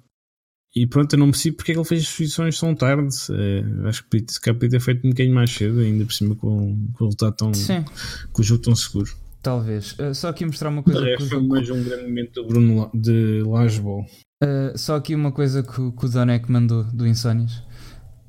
[0.74, 3.14] e pronto, eu não percebo porque é que ele fez as posições tão tarde.
[3.28, 6.88] Uh, acho que se podia ter feito um bocadinho mais cedo, ainda por cima com,
[6.94, 7.52] com o resultado tão.
[7.52, 7.84] Sim.
[8.32, 9.14] com o jogo tão seguro.
[9.42, 9.92] Talvez.
[9.98, 11.06] Uh, só aqui mostrar uma coisa.
[11.06, 14.06] É, foi mais um grande momento do Bruno de Lasbol.
[14.42, 17.58] Uh, só aqui uma coisa que, que o Donek mandou do Insónias.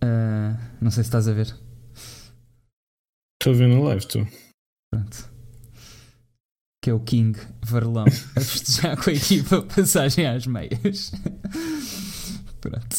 [0.04, 1.56] Uh, não sei se estás a ver.
[3.42, 4.28] Estou a live, estou.
[4.92, 5.34] Pronto.
[6.84, 8.06] Que é o King Varlão
[8.36, 11.12] a festejar com a equipa passagem às meias.
[12.62, 12.96] Pronto.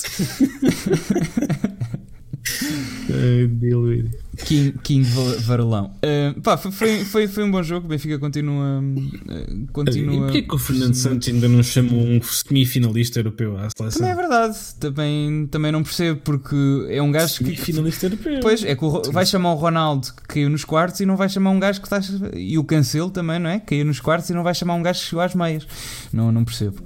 [4.37, 5.09] King, King
[5.41, 5.93] Varolão.
[5.97, 7.87] Uh, pá, foi, foi, foi um bom jogo.
[7.87, 8.81] O Benfica continua.
[8.81, 13.69] Uh, continua e porquê que o Fernando Santos ainda não chamou um semifinalista europeu à
[13.77, 14.01] seleção?
[14.01, 14.59] Também é verdade.
[14.79, 16.57] Também, também não percebo, porque
[16.89, 17.45] é um gajo que.
[17.45, 18.41] Semifinalista europeu.
[18.41, 21.29] Pois, é que o, vai chamar o Ronaldo que caiu nos quartos e não vai
[21.29, 22.01] chamar um gajo que está.
[22.35, 23.61] E o Cancelo também, não é?
[23.61, 25.67] Caiu nos quartos e não vai chamar um gajo que chegou às meias.
[26.13, 26.83] Não, não percebo.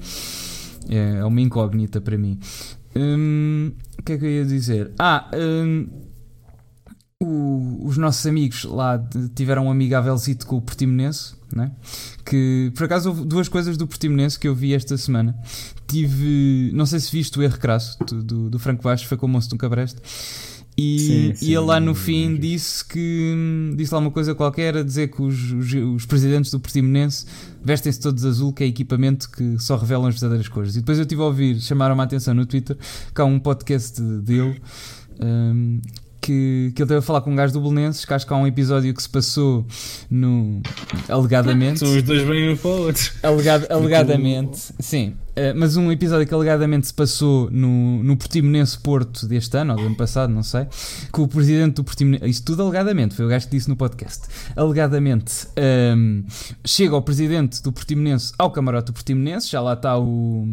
[0.88, 2.38] É, é uma incógnita para mim.
[2.96, 4.92] Hum, o que é que eu ia dizer?
[4.98, 5.86] Ah, hum,
[7.20, 9.02] o, os nossos amigos lá
[9.34, 11.72] tiveram um amigávelzito com o Portimonense, né?
[12.24, 15.36] que por acaso houve duas coisas do Portimonense que eu vi esta semana.
[15.86, 19.28] Tive, não sei se viste o erro crasso do, do, Franco Baixo, foi com o
[19.28, 20.00] moço do Cabreste.
[20.76, 23.34] E, sim, sim, e ele lá no fim disse que
[23.76, 27.26] disse lá uma coisa qualquer a dizer que os, os, os presidentes do Portimonense
[27.64, 30.76] vestem-se todos azul, que é equipamento que só revelam as verdadeiras cores.
[30.76, 32.78] E depois eu estive a ouvir, chamaram-me a atenção no Twitter,
[33.12, 34.60] que há um podcast dele
[35.20, 35.80] um,
[36.28, 38.36] que, que ele teve a falar com um gajo do Belenenses, que acho que há
[38.36, 39.66] um episódio que se passou
[40.10, 40.60] no.
[41.08, 41.78] alegadamente.
[41.78, 43.12] São os dois bem um para o outro.
[43.22, 45.14] Alegad, alegadamente, sim.
[45.30, 49.78] Uh, mas um episódio que alegadamente se passou no, no Portimonense Porto deste ano, ou
[49.78, 50.66] do ano passado, não sei,
[51.12, 52.28] que o presidente do Portimonense.
[52.28, 54.26] Isto tudo alegadamente, foi o gajo que disse no podcast.
[54.56, 56.24] Alegadamente um, ehm,
[56.66, 60.46] chega o presidente do Portimonense ao camarote do Portimonense, já lá está o,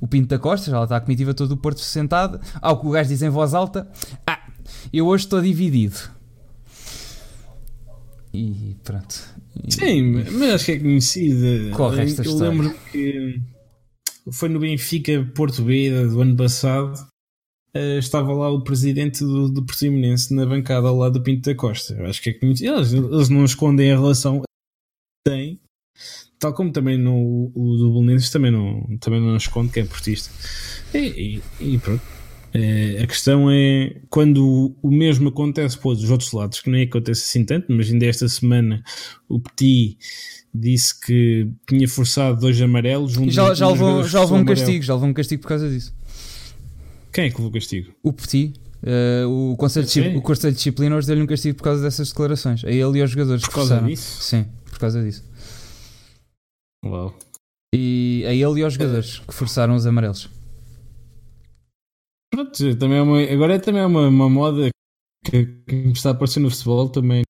[0.00, 2.40] o Pinto da Costa, já lá está a comitiva todo do Porto sentada.
[2.60, 3.88] Ao que o gajo diz em voz alta:
[4.26, 4.41] Ah,
[4.92, 5.96] eu hoje estou dividido.
[8.32, 9.14] E pronto.
[9.68, 11.76] Sim, mas acho que é conhecida.
[11.76, 13.40] Corre esta eu lembro que
[14.30, 17.06] foi no Benfica Porto B do ano passado.
[17.74, 21.54] Uh, estava lá o presidente do, do Portimonense na bancada ao lado do Pinto da
[21.54, 21.94] Costa.
[21.94, 22.74] Eu acho que é conhecido.
[22.74, 24.42] Eles, eles não escondem a relação
[25.24, 25.60] tem,
[26.38, 30.30] tal como também no, o do Belenenses também não, também não esconde que é portista.
[30.92, 32.02] E, e, e pronto.
[32.54, 37.22] É, a questão é quando o mesmo acontece para os outros lados, que nem acontece
[37.22, 38.82] assim tanto, mas ainda esta semana
[39.28, 39.96] o Petit
[40.54, 43.16] disse que tinha forçado dois amarelos.
[43.16, 45.94] Um já, já, levou, já levou um castigo, já levou um castigo por causa disso.
[47.10, 47.92] Quem é que levou o castigo?
[48.02, 48.54] O Petit.
[48.82, 52.08] Uh, o, Conselho de, o Conselho de Disciplina hoje deu-lhe um castigo por causa dessas
[52.08, 52.64] declarações.
[52.64, 53.42] A ele e aos jogadores.
[53.42, 54.22] Por causa disso?
[54.22, 55.24] Sim, por causa disso.
[56.84, 57.16] Uau.
[57.74, 60.28] E a ele e aos jogadores que forçaram os amarelos.
[62.32, 64.70] Pronto, também é uma, agora é também uma, uma moda
[65.24, 67.22] que, que está a aparecer no futebol também.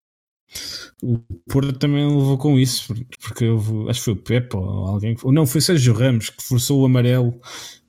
[1.03, 1.18] O
[1.50, 5.32] Porto também levou com isso, porque eu, acho que foi o Pepe ou alguém, ou
[5.32, 7.40] não, foi Sérgio Ramos que forçou o amarelo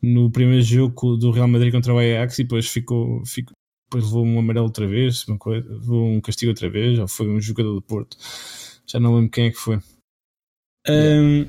[0.02, 3.54] no primeiro jogo do Real Madrid contra o Ajax e depois ficou, ficou
[3.86, 7.30] depois levou um amarelo outra vez, uma coisa, levou um castigo outra vez, ou foi
[7.30, 8.18] um jogador do Porto,
[8.88, 9.80] já não lembro quem é que foi.
[10.90, 11.46] Um,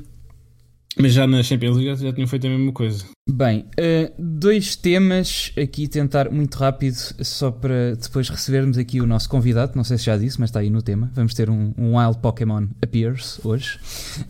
[0.98, 3.04] Mas já na Champions League já tinham feito a mesma coisa.
[3.28, 9.28] Bem, uh, dois temas aqui, tentar muito rápido, só para depois recebermos aqui o nosso
[9.28, 9.72] convidado.
[9.74, 11.10] Não sei se já disse, mas está aí no tema.
[11.14, 13.78] Vamos ter um, um Wild Pokémon Appears hoje.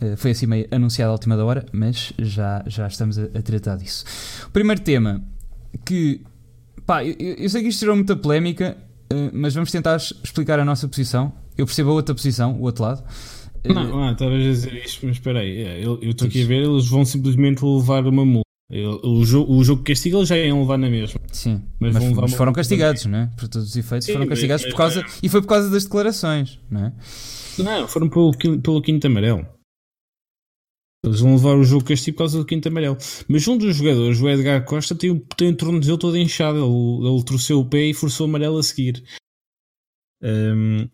[0.00, 3.42] Uh, foi assim meio anunciado à última da hora, mas já, já estamos a, a
[3.42, 4.04] tratar disso.
[4.46, 5.22] O primeiro tema,
[5.84, 6.22] que
[6.86, 8.76] pá, eu, eu sei que isto gerou muita polémica,
[9.12, 11.32] uh, mas vamos tentar explicar a nossa posição.
[11.58, 13.04] Eu percebo a outra posição, o outro lado.
[13.64, 15.62] Não, ah, estavas a dizer isto, mas espera aí.
[15.62, 18.44] É, eu estou aqui a ver, eles vão simplesmente levar uma multa.
[19.02, 21.20] O jogo, o jogo castigo eles já iam levar na mesma.
[21.32, 23.26] Sim, mas, mas, mas foram castigados, não é?
[23.36, 25.04] Por todos os efeitos, Sim, foram castigados mas, por causa.
[25.22, 26.92] E foi por causa das declarações, não é?
[27.58, 29.46] Não, foram pelo, pelo quinto amarelo.
[31.04, 32.96] Eles vão levar o jogo castigo por causa do quinto amarelo.
[33.28, 36.58] Mas um dos jogadores, o Edgar Costa, tem, tem o tornozelo todo inchado.
[36.58, 39.04] Ele, ele torceu o pé e forçou o amarelo a seguir.
[40.22, 40.88] Um,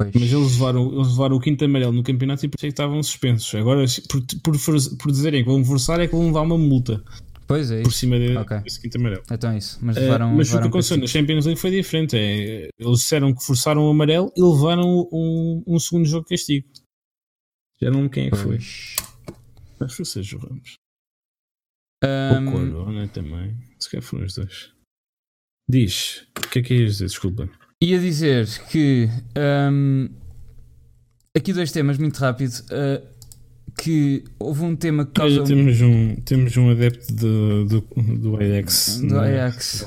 [0.00, 0.14] Pois.
[0.14, 3.02] Mas eles levaram, eles levaram o quinto amarelo no campeonato e por isso que estavam
[3.02, 3.54] suspensos.
[3.54, 4.56] Agora, por, por,
[4.96, 7.04] por dizerem que vão forçar, é que vão levar uma multa.
[7.46, 7.82] Pois é.
[7.82, 8.60] Por cima de, okay.
[8.60, 9.22] desse quinto amarelo.
[9.30, 9.78] Então é isso.
[9.82, 12.16] Mas, levaram, uh, mas levaram o que aconteceu na Champions League foi diferente.
[12.16, 16.66] É, eles disseram que forçaram o amarelo e levaram um, um segundo jogo de castigo.
[17.82, 18.56] Já não quem é que foi.
[18.56, 20.76] Que foi o Ramos.
[22.02, 22.48] Um...
[22.48, 23.54] O Corona né, também.
[23.78, 24.72] Se calhar foram os dois.
[25.68, 26.26] Diz.
[26.38, 27.06] O que é que ias dizer?
[27.06, 27.50] Desculpa.
[27.82, 29.08] Ia dizer que
[29.72, 30.08] um,
[31.34, 32.52] aqui dois temas muito rápido.
[32.70, 33.10] Uh,
[33.78, 35.44] que houve um tema que causa.
[35.44, 37.80] temos, um, temos um adepto do, do,
[38.18, 39.00] do Ajax.
[39.00, 39.40] Do é?
[39.40, 39.86] Ajax.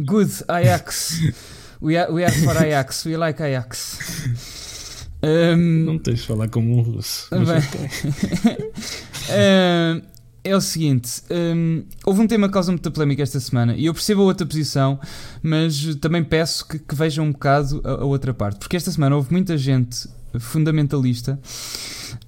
[0.00, 1.20] Good Ajax.
[1.80, 3.06] we, are, we are for Ajax.
[3.06, 5.06] We like Ajax.
[5.22, 7.28] Um, Não tens de falar como um russo.
[7.30, 8.72] Bem, okay.
[9.94, 10.02] um,
[10.48, 13.94] é o seguinte: um, houve um tema que causa muita polémica esta semana e eu
[13.94, 14.98] percebo a outra posição,
[15.42, 19.16] mas também peço que, que vejam um bocado a, a outra parte, porque esta semana
[19.16, 21.38] houve muita gente fundamentalista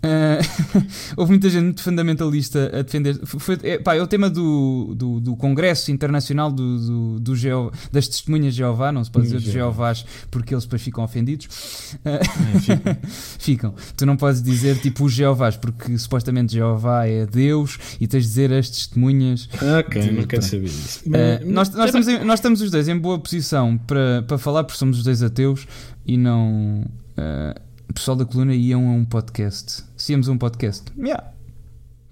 [0.02, 0.40] Uh,
[1.16, 3.18] houve muita gente fundamentalista a defender.
[3.24, 7.70] Foi, é, pá, é o tema do, do, do Congresso Internacional do, do, do Geo,
[7.92, 11.96] das Testemunhas de Jeová, não se pode dizer de Jeovás porque eles depois ficam ofendidos.
[11.96, 12.96] Uh, é, ficam.
[13.38, 13.74] ficam.
[13.96, 18.28] Tu não podes dizer tipo os Jeovás porque supostamente Jeová é Deus e tens de
[18.28, 19.48] dizer as testemunhas.
[19.78, 21.02] Ok, de, não quero saber isso.
[21.06, 24.64] Uh, nós, nós, estamos em, nós estamos os dois em boa posição para, para falar
[24.64, 25.66] porque somos os dois ateus
[26.06, 26.86] e não.
[27.18, 29.84] Uh, o pessoal da coluna iam a um podcast.
[29.96, 31.32] Se íamos a um podcast, yeah,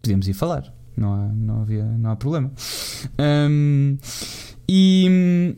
[0.03, 0.75] podíamos ir falar.
[0.97, 2.51] Não há, não havia, não há problema.
[3.49, 3.97] Um,
[4.69, 5.55] e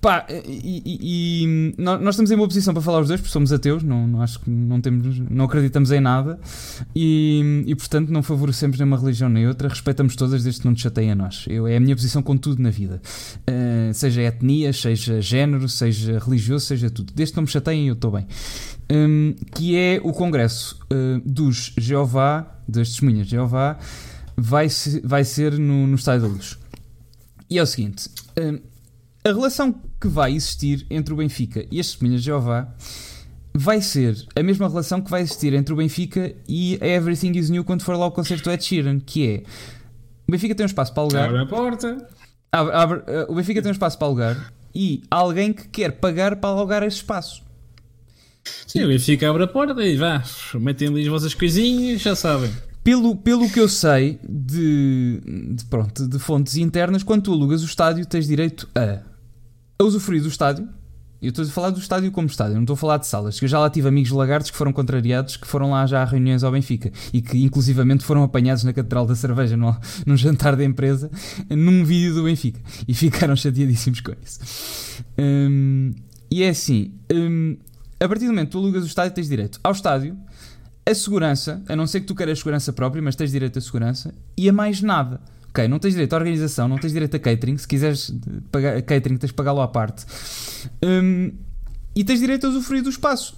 [0.00, 3.52] pá, e, e, e, nós estamos em boa posição para falar os dois, porque somos
[3.52, 6.38] ateus, não, não acho que não temos, não acreditamos em nada
[6.94, 10.80] e, e portanto não favorecemos nenhuma religião nem outra, respeitamos todas desde que não nos
[10.80, 11.44] chateiem a nós.
[11.48, 16.20] Eu, é a minha posição com tudo na vida, uh, seja etnia, seja género, seja
[16.20, 17.12] religioso, seja tudo.
[17.12, 18.28] Desde que não me chateiem, eu estou bem
[18.90, 23.78] um, que é o Congresso uh, dos Jeová, das Testemunhas de Jeová,
[24.36, 26.58] vai, se, vai ser no, no Estádio da Luz.
[27.50, 28.08] E é o seguinte:
[28.38, 28.60] um,
[29.24, 32.68] a relação que vai existir entre o Benfica e as Testemunhas de Jeová
[33.54, 37.50] vai ser a mesma relação que vai existir entre o Benfica e a Everything is
[37.50, 39.42] New quando for lá o concerto do Ed Sheeran, que é
[40.28, 41.24] o Benfica tem um espaço para alugar.
[41.24, 42.08] Abre a porta.
[42.52, 46.36] Abre, abre, uh, o Benfica tem um espaço para alugar e alguém que quer pagar
[46.36, 47.42] para alugar esse espaço.
[48.66, 50.22] Sim, o Benfica abre a porta e vá,
[50.54, 52.50] metem ali as vossas coisinhas, já sabem.
[52.82, 55.20] Pelo, pelo que eu sei de,
[55.54, 59.02] de, pronto, de fontes internas, quando tu alugas o estádio, tens direito a,
[59.78, 60.68] a usufruir do estádio.
[61.20, 63.42] Eu estou a falar do estádio como estádio, não estou a falar de salas.
[63.42, 66.44] Eu já lá tive amigos lagartos que foram contrariados, que foram lá já a reuniões
[66.44, 69.76] ao Benfica e que inclusivamente foram apanhados na Catedral da Cerveja no,
[70.06, 71.10] num jantar da empresa,
[71.50, 72.60] num vídeo do Benfica.
[72.86, 75.02] E ficaram chateadíssimos com isso.
[75.18, 75.92] Hum,
[76.30, 77.56] e é assim, hum,
[78.00, 80.16] a partir do momento que tu alugas o estádio, tens direito ao estádio,
[80.86, 84.14] a segurança, a não ser que tu queiras segurança própria, mas tens direito à segurança,
[84.36, 85.20] e a mais nada.
[85.48, 87.56] Ok, não tens direito à organização, não tens direito a catering.
[87.56, 88.14] Se quiseres
[88.52, 90.04] pagar catering, tens de pagá-lo à parte.
[90.84, 91.32] Um,
[91.96, 93.36] e tens direito a usufruir do espaço.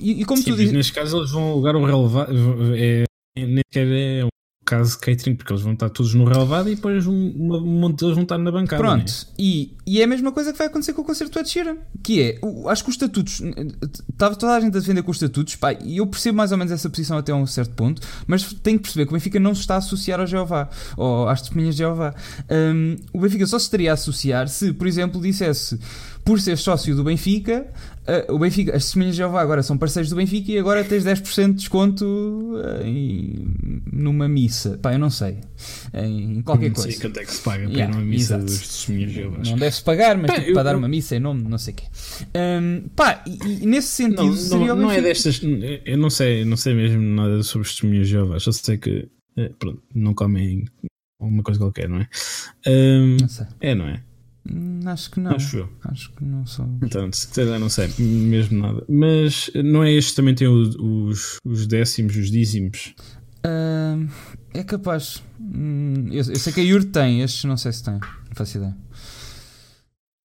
[0.00, 0.72] E, e como Sim, tu dizes.
[0.72, 2.32] Neste caso, eles vão alugar o relevado.
[2.74, 3.04] É,
[3.36, 4.24] nem sequer é
[4.72, 8.14] caso catering, porque eles vão estar todos no relevado e depois um, um monte deles
[8.14, 8.82] vão estar na bancada.
[8.82, 9.34] Pronto, né?
[9.38, 11.76] e, e é a mesma coisa que vai acontecer com o concerto do Ed Sheeran,
[12.02, 13.42] que é, acho que os estatutos,
[14.10, 16.58] estava toda a gente a defender com os estatutos, pá, e eu percebo mais ou
[16.58, 19.38] menos essa posição até a um certo ponto, mas tenho que perceber que o Benfica
[19.38, 22.14] não se está a associar ao Jeová, ou às testemunhas de Jeová.
[22.50, 25.78] Um, o Benfica só se estaria a associar se, por exemplo, dissesse
[26.24, 27.66] por ser sócio do Benfica,
[28.28, 31.04] uh, o Benfica, as testemunhas de Jeová agora são parceiros do Benfica e agora tens
[31.04, 34.78] 10% de desconto uh, em, numa missa.
[34.80, 35.38] Pá, eu não sei.
[35.92, 36.88] Em qualquer não coisa.
[36.88, 38.44] Não sei quanto é que se paga yeah, para uma missa exato.
[38.44, 39.38] dos testemunhas de Jeová.
[39.44, 41.74] Não deve-se pagar, mas pá, tipo, eu, para dar uma missa em nome, não sei
[41.74, 41.84] o quê.
[42.36, 44.34] Um, pá, e, e, nesse sentido.
[44.50, 45.40] Não, não, não é destas.
[45.84, 48.38] Eu não sei, não sei mesmo nada sobre os testemunhas de Jeová.
[48.38, 50.66] Só sei que Uh, pronto, não comem
[51.18, 52.08] uma coisa qualquer, não é?
[52.66, 53.46] Um, Não sei.
[53.60, 54.02] é, não é?
[54.50, 55.32] Hum, Acho que não.
[55.36, 55.68] Acho eu.
[55.84, 56.68] Acho que não sou.
[56.82, 58.84] Então, se calhar não sei mesmo nada.
[58.88, 62.94] Mas não é este também tem os, os décimos, os dízimos.
[63.44, 64.08] Ahm,
[64.52, 65.22] é capaz.
[65.40, 67.94] Hum, eu, eu sei que a Yurt tem, estes não sei se tem.
[67.94, 68.76] Não faço ideia.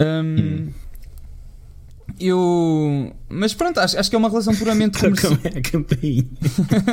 [0.02, 0.70] Ahm, Hum.
[2.20, 3.16] Eu.
[3.30, 5.36] Mas pronto, acho, acho que é uma relação puramente comercial.
[5.38, 6.26] Tocam a campainha.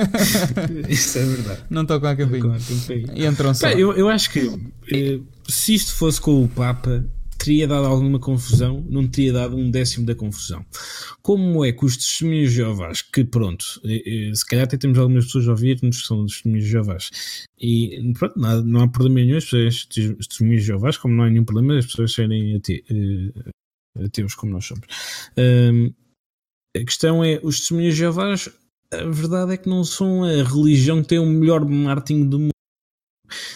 [0.88, 1.60] Isso é verdade.
[1.70, 2.56] Não tocam a Tocam campainha.
[2.56, 3.28] a campainha.
[3.28, 3.68] Entram só.
[3.68, 4.40] Pá, eu, eu acho que
[4.92, 7.04] eh, se isto fosse com o Papa,
[7.38, 10.64] teria dado alguma confusão, não teria dado um décimo da confusão.
[11.22, 14.98] Como é que os testemunhos de Jeovás, que pronto, eh, eh, se calhar até temos
[14.98, 17.10] algumas pessoas a ouvir-nos que são testemunhos de Jeovás,
[17.60, 19.86] e pronto, nada- não há problema nenhum as pessoas,
[20.18, 22.60] os testemunhos de Jeovás, como não há nenhum problema as pessoas serem
[23.96, 24.86] eh, ateus como nós somos.
[25.36, 25.90] Ahm,
[26.76, 28.48] a questão é, os testemunhos de Jeovás,
[28.92, 32.50] a verdade é que não são a religião que tem o melhor marketing do mundo.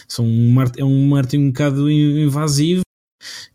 [0.07, 2.81] São um, é um marketing um bocado in- invasivo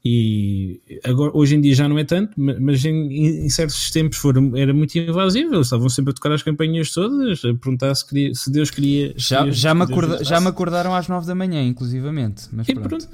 [0.04, 4.18] e agora, hoje em dia já não é tanto, ma- mas em, em certos tempos
[4.18, 5.54] foram, era muito invasivo.
[5.54, 9.14] Eles estavam sempre a tocar as campanhas todas, a perguntar se, queria- se Deus queria.
[9.16, 12.48] Já, queria- já, me acorda- já me acordaram às 9 da manhã, inclusivamente.
[12.52, 12.88] Mas E, pronto.
[12.88, 13.08] pronto.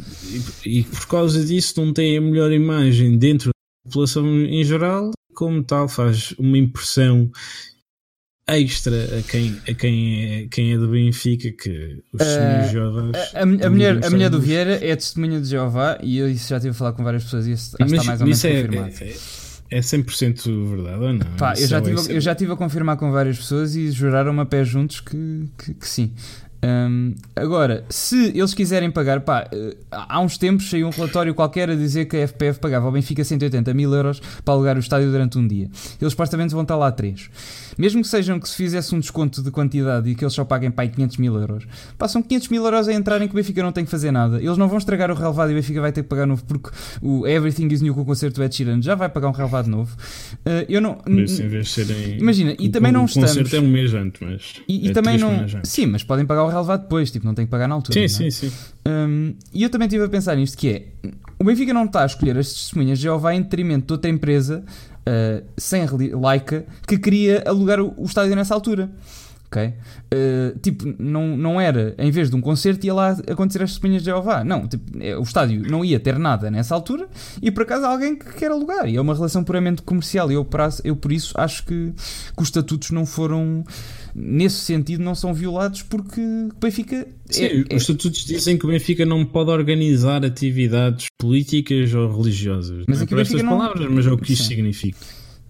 [0.64, 3.50] E- e por causa disso não tem a melhor imagem dentro
[3.88, 7.30] população em geral, como tal faz uma impressão
[8.50, 13.16] extra a quem, a quem, é, quem é do Benfica que os Eh, testemunhos Jeovás
[13.34, 16.48] A, a- a mulher, a mulher do Vieira é testemunha de Jeová e eu isso
[16.48, 18.62] já estive a falar com várias pessoas e isso Mas está mais ou menos é,
[18.62, 18.94] confirmado.
[19.70, 21.36] é, é 100% verdade ou não?
[21.36, 23.76] Pá, eu, Isso já é- tive, é- eu já tive a confirmar com várias pessoas
[23.76, 26.14] e juraram a pé juntos que, que, que sim.
[26.60, 31.70] Hum, agora, se eles quiserem pagar, pá, eh, há uns tempos saiu um relatório qualquer
[31.70, 35.08] a dizer que a FPF pagava ao Benfica 180 mil euros para alugar o estádio
[35.10, 35.70] durante um dia.
[36.00, 37.30] Eles supostamente vão estar lá três.
[37.78, 40.68] Mesmo que sejam que se fizesse um desconto de quantidade e que eles só paguem
[40.68, 41.64] pá, aí 500 mil euros,
[41.96, 44.42] passam 500 mil euros a entrarem que o Benfica não tem que fazer nada.
[44.42, 46.70] Eles não vão estragar o relevado e o Benfica vai ter que pagar novo porque
[47.00, 49.68] o Everything is New com o concerto do Ed Sheeran já vai pagar um relevado
[49.68, 49.96] novo.
[50.44, 50.98] Eh, eu não.
[51.06, 52.18] Isso, em vez de serem.
[52.18, 54.54] Imagina, e o- também não o concerto estamos- é um mês antes, mas.
[54.68, 55.60] E, e é também três não.
[55.62, 57.98] Sim, mas podem pagar o relevado depois, tipo, não tem que pagar na altura.
[57.98, 58.08] Sim, é?
[58.08, 58.52] sim, sim.
[58.86, 62.06] Hum, e eu também estive a pensar nisto: que é o Benfica não está a
[62.06, 64.64] escolher as testemunhas de Jeová em detrimento de outra empresa
[65.08, 65.86] uh, sem
[66.20, 68.90] laica que queria alugar o, o estádio nessa altura.
[69.46, 69.62] Ok?
[69.66, 74.02] Uh, tipo, não, não era, em vez de um concerto, ia lá acontecer as testemunhas
[74.02, 74.44] de Jeová.
[74.44, 77.08] Não, tipo, é, o estádio não ia ter nada nessa altura
[77.40, 78.86] e por acaso há alguém que quer alugar.
[78.86, 80.30] E é uma relação puramente comercial.
[80.30, 80.46] E eu,
[80.84, 81.92] eu por isso acho que,
[82.36, 83.64] que os estatutos não foram,
[84.20, 87.06] nesse sentido, não são violados porque o Benfica.
[87.26, 92.16] Sim, é- é- os estatutos dizem que o Benfica não pode organizar atividades políticas ou
[92.20, 92.84] religiosas.
[92.88, 94.48] Mas não é por estas não- palavras, mas é o que isto Sim.
[94.48, 94.98] significa.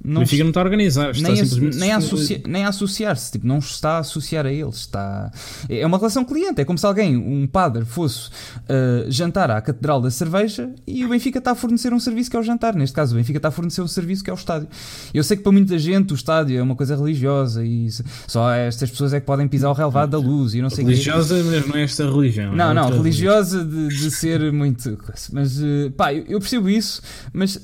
[0.04, 1.76] Não o Benfica não está a organizar, está nem, a, simplesmente.
[1.80, 4.76] nem, associa- nem a associar-se, tipo, não está a associar a eles.
[4.76, 5.30] Está...
[5.68, 10.00] É uma relação cliente, é como se alguém, um padre, fosse uh, jantar à Catedral
[10.00, 12.74] da Cerveja e o Benfica está a fornecer um serviço que é o jantar.
[12.74, 14.68] Neste caso, o Benfica está a fornecer um serviço que é o estádio.
[15.12, 17.88] Eu sei que para muita gente o estádio é uma coisa religiosa e
[18.26, 20.86] só estas pessoas é que podem pisar o relevado da luz e não sei o
[20.88, 20.92] quê.
[20.94, 22.54] Religiosa, mas não é esta religião.
[22.54, 24.96] Não, é não, religiosa de, de ser muito.
[25.32, 27.60] Mas, eh, pá, eu, eu percebo isso, mas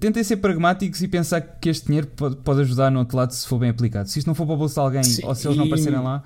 [0.00, 3.46] tentem ser pragmáticos e pensar que este dinheiro pode, pode ajudar no outro lado se
[3.46, 4.08] for bem aplicado.
[4.08, 6.00] Se isto não for para o bolso de alguém Sim, ou se eles não aparecerem
[6.00, 6.22] lá,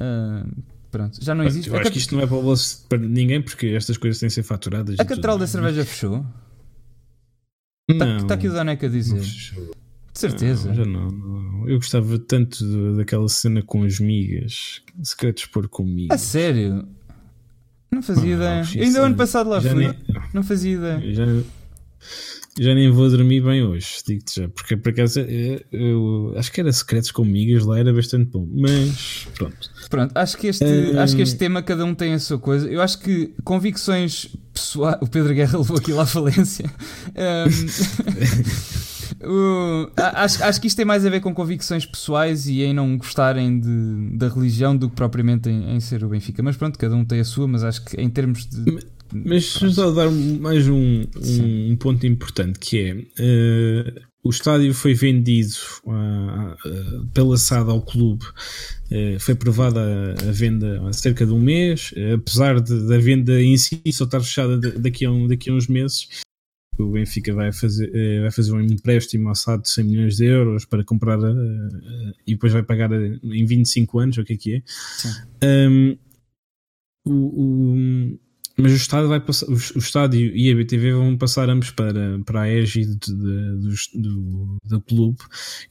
[0.00, 0.44] eh,
[0.90, 1.68] pronto, já não existe.
[1.70, 4.28] Eu acho que isto não é para o bolso para ninguém, porque estas coisas têm
[4.28, 4.98] de ser faturadas.
[4.98, 5.48] a Catedral da não é?
[5.48, 6.24] Cerveja fechou?
[7.90, 9.20] Está tá aqui o Daneco a dizer.
[9.20, 10.72] De certeza.
[10.72, 11.68] Não, não, não.
[11.68, 14.82] Eu gostava tanto de- daquela cena com as migas.
[15.02, 16.12] Se quer dispor comigo.
[16.12, 16.86] a sério?
[17.90, 18.84] Não fazia Ah, ideia.
[18.86, 19.86] ainda o ano passado lá já fui.
[19.88, 19.98] nem-
[20.32, 21.14] Não fazia ideia.
[21.14, 21.24] Já,
[22.58, 26.60] já nem vou dormir bem hoje, digo-te já, porque por acaso eh, eu, acho que
[26.60, 29.70] era secretos com migas lá, era bastante bom, mas pronto.
[29.88, 30.98] Pronto, acho que, este, Hum.
[30.98, 32.68] acho que este tema cada um tem a sua coisa.
[32.68, 34.96] Eu acho que convicções pessoais.
[35.02, 36.64] O Pedro Guerra levou aquilo à falência.
[39.24, 42.74] O- a- acho, acho que isto tem mais a ver com convicções pessoais e em
[42.74, 46.42] não gostarem de, da religião do que propriamente em, em ser o Benfica.
[46.42, 48.78] Mas pronto, cada um tem a sua, mas acho que em termos de.
[49.12, 53.94] Mas só dar mais um, um, ponto importante que é eh,
[54.24, 55.52] o estádio foi vendido
[55.88, 58.24] ah, ah, pela SAD ao clube,
[58.90, 63.40] eh, foi aprovada a, a venda há cerca de um mês, apesar de- da venda
[63.42, 66.08] em si só estar fechada de- daqui a, um, daqui a uns meses.
[66.78, 70.24] O Benfica vai fazer, eh, vai fazer um empréstimo ao SAD de 100 milhões de
[70.24, 71.18] euros para comprar
[72.26, 74.62] e depois vai pagar em 25 anos, o que é que é.
[74.66, 75.08] Sim.
[75.44, 75.96] Um,
[77.04, 78.18] o, o-
[78.56, 82.42] mas o estádio, vai passar, o, estádio e a BTV vão passar ambos para, para
[82.42, 85.18] a égide do, do, do clube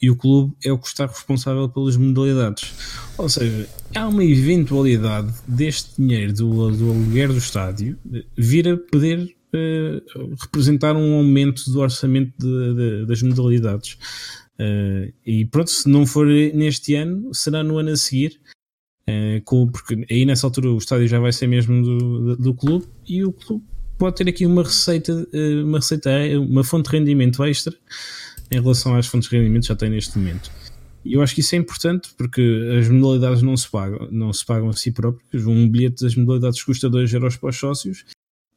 [0.01, 2.73] e o clube é o que está responsável pelas modalidades.
[3.17, 7.97] Ou seja, há uma eventualidade deste dinheiro do, do aluguer do estádio
[8.37, 13.97] vir a poder uh, representar um aumento do orçamento de, de, das modalidades.
[14.59, 18.39] Uh, e pronto, se não for neste ano, será no ano a seguir.
[19.09, 22.85] Uh, com, porque aí nessa altura o estádio já vai ser mesmo do, do, clube
[23.07, 23.63] e o clube
[23.97, 25.27] pode ter aqui uma receita,
[25.63, 27.73] uma receita, uma fonte de rendimento extra
[28.51, 30.51] em relação às fontes de rendimento que já tem neste momento.
[31.03, 32.41] E eu acho que isso é importante porque
[32.79, 35.45] as modalidades não se pagam, não se pagam a si próprias.
[35.45, 38.05] Um bilhete das modalidades custa 2 euros para os sócios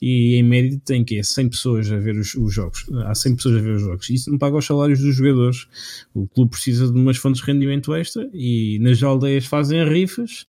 [0.07, 2.85] e em média tem que é 100 pessoas a ver os, os, jogos.
[3.07, 4.11] Há 100 pessoas a ver os jogos.
[4.11, 5.67] Isso não paga os salários dos jogadores.
[6.13, 10.45] O clube precisa de umas fontes de rendimento extra e nas aldeias fazem rifas.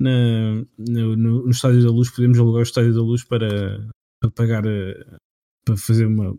[0.00, 3.88] Na, no, no, no Estádio da Luz podemos alugar o Estádio da Luz para,
[4.20, 4.64] para pagar
[5.68, 6.34] para fazer uma,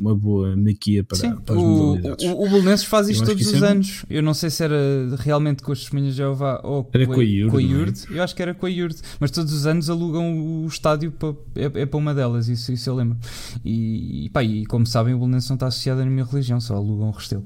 [0.00, 2.24] uma boa maquia para, Sim, para as o, modalidades.
[2.24, 4.04] O, o Belenenses faz isto todos os é anos.
[4.08, 4.76] Eu não sei se era
[5.18, 8.06] realmente com as testemunhas de Jeová ou era com a, com a Iurde.
[8.10, 8.18] É?
[8.18, 8.96] Eu acho que era com a Iurde.
[9.20, 12.88] Mas todos os anos alugam o estádio para, é, é para uma delas, isso, isso
[12.88, 13.18] eu lembro.
[13.62, 17.08] E, pá, e como sabem, o Belenenses não está associado à minha religião, só alugam
[17.08, 17.44] o Restelo.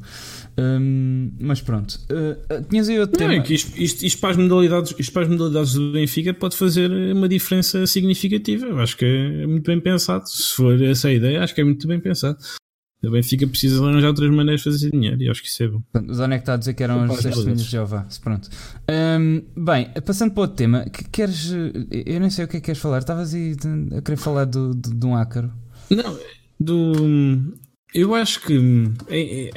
[0.60, 1.98] Hum, mas pronto.
[2.10, 3.42] Uh, tinhas aí outro não, tema.
[3.42, 6.90] É isto, isto, isto, para as modalidades, isto para as modalidades do Benfica pode fazer
[6.90, 8.66] uma diferença significativa.
[8.66, 10.28] Eu acho que é muito bem pensado.
[10.28, 12.38] Se for essa a ideia, acho que é muito bem pensado.
[13.02, 15.82] O Benfica precisa arranjar outras maneiras de fazer dinheiro e acho que isso é bom.
[16.06, 18.06] O Zona é que está a dizer que eram as testemunhas de Jeová.
[18.22, 18.50] Pronto.
[18.90, 21.50] Um, bem, passando para outro tema, que queres.
[21.50, 22.98] Eu nem sei o que é que queres falar.
[22.98, 23.56] Estavas aí
[23.96, 25.50] a querer falar do, do, de um ácaro.
[25.88, 26.18] Não,
[26.58, 27.56] do.
[27.94, 28.60] Eu acho que.
[29.08, 29.50] É, é,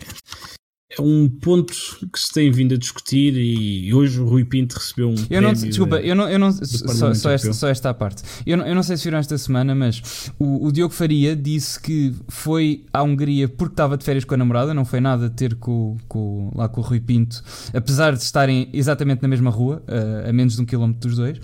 [0.98, 1.74] é um ponto
[2.12, 5.54] que se tem vindo a discutir e hoje o Rui Pinto recebeu um eu não,
[5.54, 8.24] desculpa, eu não, eu não só, só, esta, só esta parte.
[8.46, 11.80] Eu não, eu não sei se viram esta semana mas o, o, Diogo Faria disse
[11.80, 15.56] que foi à Hungria porque estava de férias com a namorada não foi nada ter
[15.56, 20.30] com, com, lá com o Rui Pinto apesar de estarem exatamente na mesma rua a,
[20.30, 21.40] a menos de um quilómetro dos dois.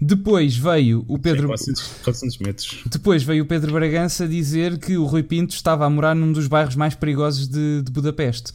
[0.00, 2.78] Depois veio o Pedro 400, 400 metros.
[2.86, 6.46] Depois veio o Pedro Bragança dizer que o Rui Pinto estava a morar num dos
[6.46, 8.52] bairros mais perigosos de, de Budapeste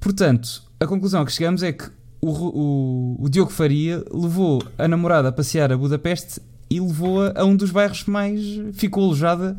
[0.00, 1.84] Portanto, a conclusão a que chegamos é que
[2.20, 6.40] o, o, o Diogo Faria levou a namorada a passear a Budapeste
[6.70, 8.40] e levou-a a um dos bairros mais.
[8.74, 9.56] ficou alojada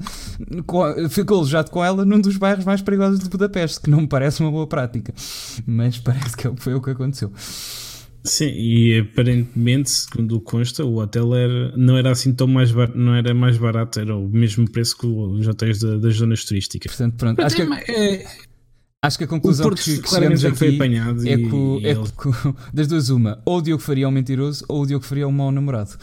[0.65, 4.07] com, ficou alojado com ela num dos bairros mais perigosos de Budapeste, que não me
[4.07, 5.13] parece uma boa prática,
[5.65, 7.31] mas parece que foi o que aconteceu.
[8.21, 13.15] Sim, e aparentemente, segundo consta, o hotel era, não era assim tão mais barato, não
[13.15, 16.91] era mais barato, era o mesmo preço que os hotéis da, das zonas turísticas.
[16.91, 18.27] Portanto, pronto, acho que é,
[19.01, 22.03] Acho que a conclusão que, que chegamos aqui foi apanhado é, que, é que,
[22.75, 25.27] das duas uma, ou o Diogo Faria é um mentiroso ou o Diogo Faria é
[25.27, 25.97] um mau namorado.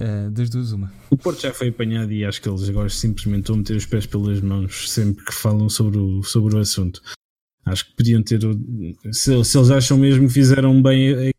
[0.00, 0.90] Uh, das duas uma.
[1.10, 4.06] O Porto já foi apanhado e acho que eles agora simplesmente vão meter os pés
[4.06, 7.02] pelas mãos sempre que falam sobre o, sobre o assunto.
[7.66, 8.40] Acho que podiam ter.
[9.12, 11.30] Se, se eles acham mesmo que fizeram bem.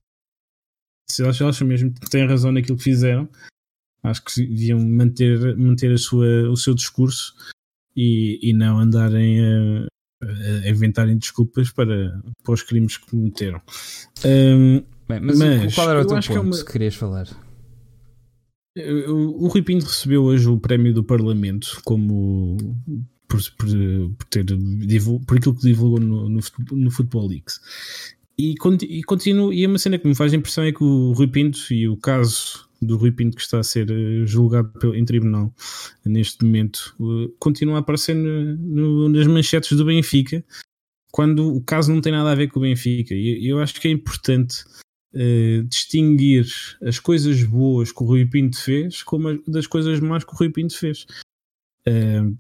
[1.10, 3.28] Se eles acham mesmo que têm razão naquilo que fizeram,
[4.04, 7.34] acho que deviam manter, manter a sua, o seu discurso
[7.96, 9.88] e, e não andarem a,
[10.22, 13.62] a inventarem desculpas para, para os crimes que cometeram.
[14.26, 16.58] Um, Bem, mas, mas, qual era o teu ponto que, é uma...
[16.58, 17.28] que querias falar?
[19.08, 22.56] O, o Rui Pinto recebeu hoje o prémio do Parlamento como
[23.28, 23.68] por, por,
[24.18, 24.46] por, ter,
[25.26, 26.40] por aquilo que divulgou no, no,
[26.72, 27.60] no Football Leaks.
[28.38, 28.56] E,
[28.90, 31.74] e, continuo, e é uma cena que me faz impressão é que o Rui Pinto
[31.74, 35.54] e o caso do Rui Pinto que está a ser eh, julgado em tribunal
[36.04, 40.44] neste momento eh, continua a aparecer no, no, nas manchetes do Benfica
[41.12, 43.14] quando o caso não tem nada a ver com o Benfica.
[43.14, 44.64] E eu acho que é importante
[45.14, 46.48] uh, distinguir
[46.82, 50.50] as coisas boas que o Rui Pinto fez como das coisas más que o Rui
[50.50, 51.06] Pinto fez.
[51.88, 52.36] Uh,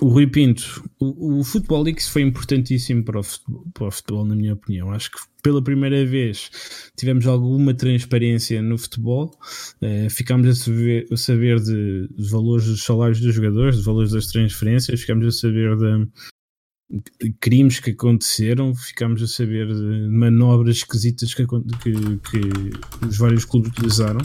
[0.00, 4.24] o Rui Pinto, o, o Futebol Leaks foi importantíssimo para o, futebol, para o, futebol,
[4.24, 4.90] na minha opinião.
[4.90, 6.50] Acho que pela primeira vez
[6.96, 9.30] tivemos alguma transparência no futebol,
[9.82, 14.10] uh, ficámos a saber, a saber de, de, valores dos salários dos jogadores, de valores
[14.10, 16.08] das transferências, ficámos a saber de,
[17.20, 23.44] de crimes que aconteceram, ficámos a saber de manobras esquisitas que, que, que os vários
[23.44, 24.20] clubes utilizaram.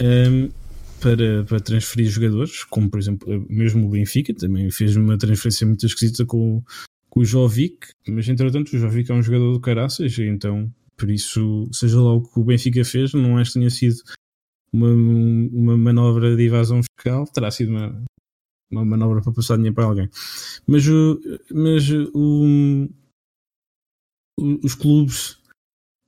[0.00, 0.50] Um,
[1.00, 5.86] para, para transferir jogadores, como por exemplo, mesmo o Benfica também fez uma transferência muito
[5.86, 6.62] esquisita com,
[7.08, 11.68] com o Jovic, mas entretanto o Jovic é um jogador do caraças, então por isso,
[11.72, 14.02] seja lá o que o Benfica fez, não acho que tenha sido
[14.72, 18.04] uma, uma manobra de evasão fiscal, terá sido uma,
[18.70, 20.10] uma manobra para passar dinheiro para alguém.
[20.66, 21.20] Mas, o,
[21.52, 22.88] mas o,
[24.64, 25.38] os clubes,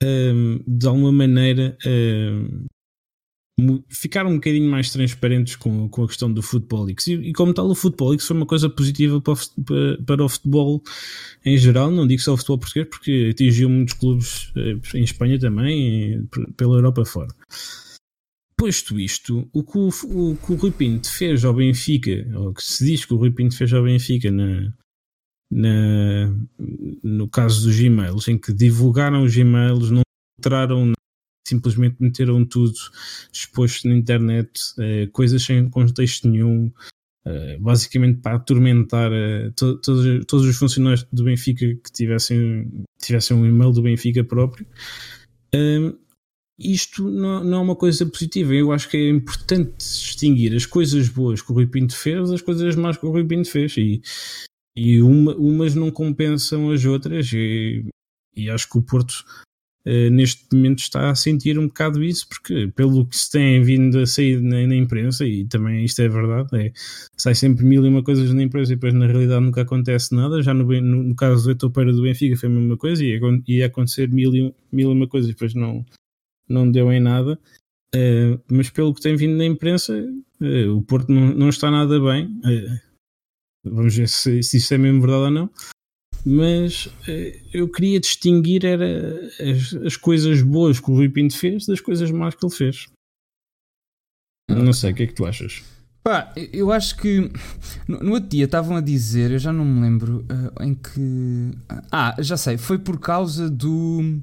[0.03, 2.67] um, de alguma maneira, um,
[3.89, 6.89] ficaram um bocadinho mais transparentes com, com a questão do Futebol.
[6.89, 10.83] E, e, como tal, o Futebol foi uma coisa positiva para o, para o futebol
[11.45, 15.39] em geral, não digo só o futebol português, porque atingiu muitos clubes eh, em Espanha
[15.39, 17.35] também, pela Europa fora.
[18.57, 22.63] Posto isto, o que o, o, que o Rui Pinto fez ao Benfica, ou que
[22.63, 24.71] se diz que o Rui Pinto fez ao Benfica na,
[25.51, 26.31] na,
[27.03, 30.03] no caso dos e-mails, em que divulgaram os e-mails, não
[30.39, 30.93] alteraram
[31.47, 32.75] simplesmente meteram tudo
[33.33, 36.71] exposto na internet, eh, coisas sem contexto nenhum,
[37.25, 43.37] eh, basicamente para atormentar eh, to, todos, todos os funcionários do Benfica que tivessem, tivessem
[43.37, 44.67] um e-mail do Benfica próprio.
[46.63, 48.53] Isto não, não, é uma coisa positiva.
[48.53, 52.43] Eu acho que é importante distinguir as coisas boas que o Rui Pinto fez das
[52.43, 53.75] coisas más que o Rui Pinto fez.
[53.79, 54.03] E,
[54.77, 57.33] e uma, umas não compensam as outras.
[57.33, 57.87] E,
[58.37, 59.25] e acho que o Porto
[59.87, 63.99] Uh, neste momento está a sentir um bocado isso, porque pelo que se tem vindo
[63.99, 66.73] a sair na, na imprensa, e também isto é verdade, é,
[67.17, 70.43] sai sempre mil e uma coisas na imprensa e depois na realidade nunca acontece nada.
[70.43, 73.19] Já no, no, no caso do Etopeira do Benfica foi a mesma coisa, e
[73.49, 75.85] ia acontecer mil e, mil e uma coisas e depois não,
[76.47, 77.39] não deu em nada.
[77.95, 81.99] Uh, mas pelo que tem vindo na imprensa, uh, o Porto não, não está nada
[81.99, 82.29] bem.
[83.65, 85.51] vamos ver se, se isso é mesmo verdade ou não
[86.25, 91.67] mas eh, eu queria distinguir era as, as, coisas boas que o Rui Pinto fez
[91.67, 92.87] das coisas más que ele fez.
[94.49, 95.63] Não sei, o que é que tu achas?
[96.03, 97.31] Pá, eu acho que
[97.87, 101.51] no, no outro dia estavam a dizer, eu já não me lembro uh, em que.
[101.91, 104.21] Ah, já sei, foi por causa do.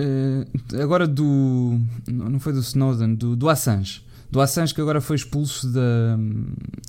[0.00, 1.80] Uh, agora do.
[2.08, 4.04] Não foi do Snowden, do, do Assange.
[4.30, 6.18] Do Assange que agora foi expulso da.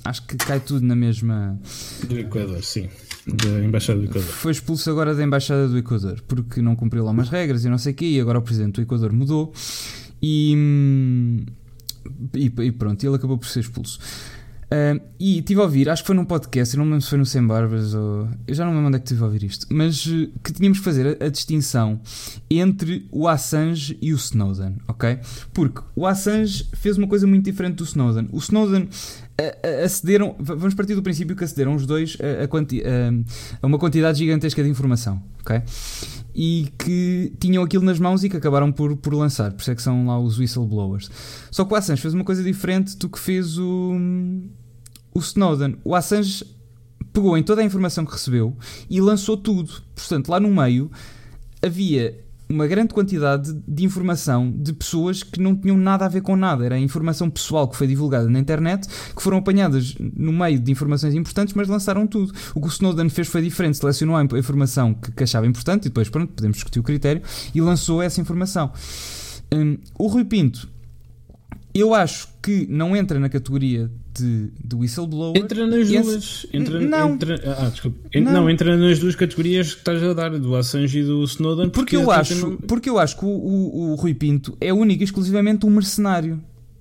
[0.04, 1.60] Acho que cai tudo na mesma.
[2.08, 2.88] Do Equador, sim
[3.34, 4.22] da Embaixada do Equador.
[4.22, 7.78] Foi expulso agora da Embaixada do Equador porque não cumpriu lá umas regras e não
[7.78, 9.52] sei o quê, e agora o Presidente do Equador mudou
[10.22, 11.46] e,
[12.34, 13.98] e, e pronto, ele acabou por ser expulso.
[14.68, 17.18] Uh, e estive a ouvir, acho que foi num podcast, não me lembro se foi
[17.18, 18.28] no Sem Barbas ou.
[18.46, 20.52] Eu já não me lembro onde é que estive a ouvir isto, mas uh, que
[20.52, 21.98] tínhamos que fazer a, a, distinção
[22.50, 25.20] entre o Assange e o Snowden, ok?
[25.54, 28.28] Porque o Assange fez uma coisa muito diferente do Snowden.
[28.30, 28.90] O Snowden
[29.84, 34.18] acederam, vamos partir do princípio que acederam os dois a, a, quanti, a, uma quantidade
[34.18, 35.62] gigantesca de informação, ok?
[36.34, 39.74] E que tinham aquilo nas mãos e que acabaram por, por lançar, por isso é
[39.76, 41.10] que são lá os whistleblowers.
[41.50, 43.96] Só que o Assange fez uma coisa diferente do que fez o,
[45.14, 45.76] o Snowden.
[45.84, 46.44] O Assange
[47.12, 48.56] pegou em toda a informação que recebeu
[48.90, 49.82] e lançou tudo.
[49.94, 50.90] Portanto, lá no meio
[51.62, 56.34] havia uma grande quantidade de informação de pessoas que não tinham nada a ver com
[56.34, 56.64] nada.
[56.64, 61.14] Era informação pessoal que foi divulgada na internet, que foram apanhadas no meio de informações
[61.14, 62.32] importantes, mas lançaram tudo.
[62.54, 65.88] O que o Snowden fez foi diferente, selecionou a informação que, que achava importante e
[65.88, 67.22] depois, pronto, podemos discutir o critério,
[67.54, 68.72] e lançou essa informação.
[69.52, 70.68] Um, o Rui Pinto,
[71.74, 75.36] eu acho que não entra na categoria de, de whistleblower.
[75.36, 76.46] Entra nas duas.
[76.52, 77.14] Entra, não.
[77.14, 77.98] Entra, ah, desculpa.
[78.14, 78.32] Não.
[78.32, 78.50] não.
[78.50, 81.70] entra nas duas categorias que estás a dar, do Assange e do Snowden.
[81.70, 85.02] Porque, porque eu, acho, porque eu acho que o, o, o Rui Pinto é único
[85.02, 86.40] e exclusivamente um mercenário.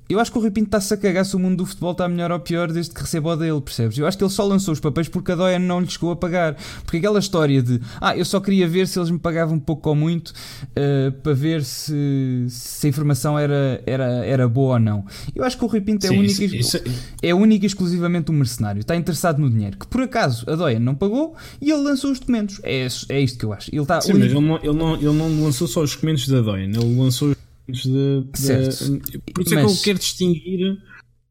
[0.10, 2.08] Eu acho que o Rui Pinto está-se a cagar se o mundo do futebol está
[2.08, 3.98] melhor ou pior desde que recebeu o dele, percebes?
[3.98, 6.16] Eu acho que ele só lançou os papéis porque a Doia não lhe chegou a
[6.16, 6.56] pagar.
[6.84, 9.96] Porque aquela história de ah, eu só queria ver se eles me pagavam pouco ou
[9.96, 15.06] muito uh, para ver se, se a informação era, era, era boa ou não.
[15.36, 16.84] Eu acho que o Rui Pinto é, Sim, único, isso, isso...
[17.22, 18.80] é único e exclusivamente um mercenário.
[18.80, 19.78] Está interessado no dinheiro.
[19.78, 22.62] Que por acaso a Doia não pagou e ele lançou os documentos.
[22.64, 23.70] É, é isto que eu acho.
[23.74, 24.42] Ele está Sim, único...
[24.42, 27.36] mas ele não, ele, não, ele não lançou só os documentos da Doia, ele lançou
[27.68, 30.78] de, de, por isso é que eu quero distinguir.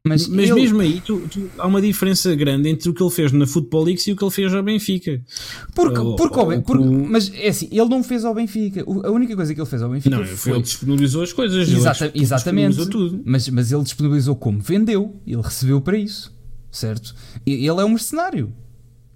[0.07, 0.61] Mas, mas ele...
[0.61, 3.83] mesmo aí tu, tu, há uma diferença grande entre o que ele fez na Football
[3.83, 5.21] League e o que ele fez ao Benfica.
[5.75, 8.83] Porque, porque, ou, porque, mas é assim, ele não fez ao Benfica.
[8.83, 10.53] A única coisa que ele fez ao Benfica não, foi.
[10.53, 11.69] Ele disponibilizou as coisas.
[11.69, 12.85] Exata, exatamente.
[12.87, 13.21] Tudo.
[13.25, 14.59] Mas, mas ele disponibilizou como?
[14.59, 15.15] Vendeu.
[15.25, 16.33] Ele recebeu para isso.
[16.71, 17.13] Certo?
[17.45, 18.53] Ele é um mercenário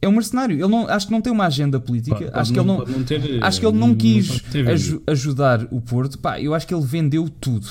[0.01, 0.55] é um mercenário.
[0.55, 2.15] Ele não, acho que não tem uma agenda política.
[2.15, 5.79] Pode, acho, que não, ele não, ter, acho que ele não quis aj ajudar o
[5.79, 6.17] Porto.
[6.17, 7.67] Pá, eu acho que ele vendeu tudo.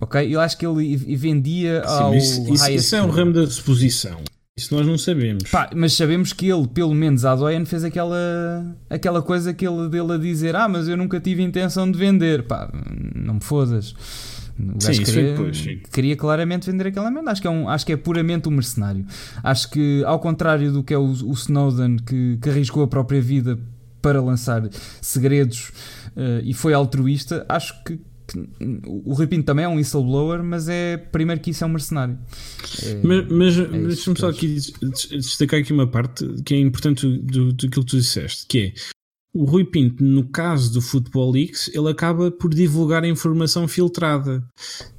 [0.00, 0.34] Ok?
[0.34, 2.14] Eu acho que ele vendia Sim, ao.
[2.14, 4.18] Isso, isso, isso é um ramo da suposição.
[4.56, 5.44] Isso nós não sabemos.
[5.50, 9.88] Pá, mas sabemos que ele, pelo menos a Doyen, fez aquela, aquela coisa que ele,
[9.88, 12.42] dele a dizer: Ah, mas eu nunca tive intenção de vender.
[12.42, 12.70] Pá,
[13.14, 13.94] não me fodas.
[14.58, 17.30] O gajo sim, queria, depois, queria, claramente vender aquela merda.
[17.30, 19.04] Acho que, é um, acho que é puramente um mercenário.
[19.42, 23.20] Acho que, ao contrário do que é o, o Snowden, que, que arriscou a própria
[23.20, 23.58] vida
[24.00, 24.68] para lançar
[25.00, 25.70] segredos
[26.16, 28.48] uh, e foi altruísta, acho que, que
[28.86, 32.18] o Rui Pinto também é um whistleblower, mas é primeiro que isso é um mercenário.
[32.82, 34.56] É, mas mas é deixa-me só aqui
[35.10, 38.72] destacar aqui uma parte que é importante do, do que tu disseste, que é
[39.34, 44.44] o Rui Pinto, no caso do Futebol X, ele acaba por divulgar a informação filtrada.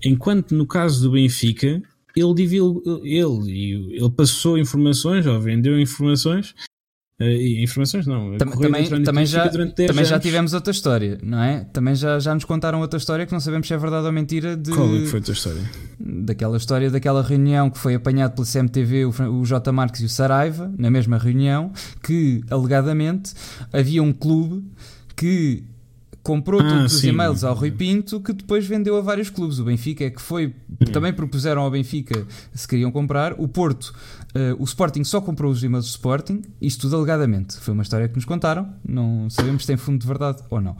[0.04, 1.82] Enquanto no caso do Benfica,
[2.16, 6.56] ele, divulga, ele, ele passou informações ou vendeu informações
[7.24, 8.38] Uh, informações não.
[8.38, 11.66] Também, também, também já, também já tivemos outra história, não é?
[11.72, 14.58] Também já, já nos contaram outra história que não sabemos se é verdade ou mentira.
[14.58, 15.62] De, Qual é que foi a tua história?
[16.00, 19.72] Daquela história daquela reunião que foi apanhado pela CMTV, o, o J.
[19.72, 21.72] Marques e o Saraiva, na mesma reunião,
[22.04, 23.34] que alegadamente
[23.72, 24.64] havia um clube
[25.16, 25.64] que
[26.24, 26.98] comprou ah, todos sim.
[26.98, 29.60] os e-mails ao Rui Pinto que depois vendeu a vários clubes.
[29.60, 30.56] O Benfica é que foi,
[30.92, 33.34] também propuseram ao Benfica se queriam comprar.
[33.38, 33.94] O Porto,
[34.34, 37.58] uh, o Sporting só comprou os e-mails do Sporting, isto tudo alegadamente.
[37.58, 40.78] Foi uma história que nos contaram, não sabemos se tem fundo de verdade ou não.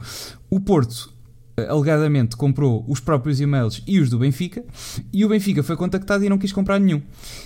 [0.48, 1.13] O Porto
[1.56, 4.64] alegadamente comprou os próprios e-mails e os do Benfica,
[5.12, 7.00] e o Benfica foi contactado e não quis comprar nenhum.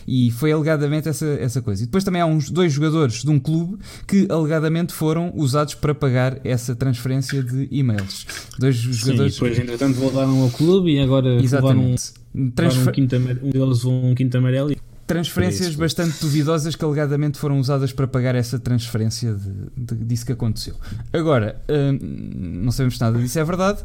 [0.06, 1.82] E foi alegadamente essa, essa coisa.
[1.82, 5.94] E depois também há uns dois jogadores de um clube que alegadamente foram usados para
[5.94, 8.26] pagar essa transferência de e-mails.
[8.58, 9.32] Dois Sim, jogadores.
[9.32, 12.12] E depois, entretanto, voltaram ao clube e agora Exatamente.
[12.34, 12.88] levaram, Transfer...
[12.88, 14.72] um, quinto, um deles um quinto amarelo
[15.08, 20.32] transferências bastante duvidosas que alegadamente foram usadas para pagar essa transferência de, de, disso que
[20.32, 20.74] aconteceu.
[21.10, 21.98] Agora, uh,
[22.38, 23.80] não sabemos nada disso, é verdade.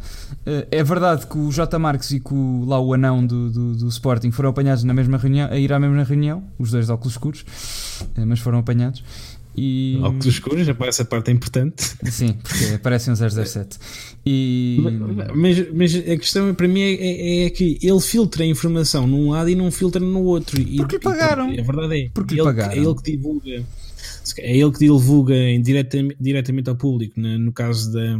[0.45, 1.79] Uh, é verdade que o J.
[1.79, 5.17] Marques e que o, lá o anão do, do, do, Sporting foram apanhados na mesma
[5.17, 7.45] reunião, a ir à mesma reunião, os dois de óculos escuros,
[8.17, 9.01] uh, mas foram apanhados.
[9.55, 9.99] E...
[10.01, 11.83] Óculos escuros, essa parte é importante.
[12.09, 13.77] Sim, porque aparecem um 007.
[14.25, 14.79] E...
[15.35, 19.31] Mas, mas a questão para mim é, é, é, que ele filtra a informação num
[19.31, 20.59] lado e não filtra no outro.
[20.59, 21.53] E, porque pagaram.
[21.53, 22.09] E, a verdade é.
[22.13, 22.73] Porque ele, pagaram.
[22.73, 23.65] É ele que divulga.
[24.39, 28.17] É ele que divulga diretamente, diretamente ao público, no, no caso da,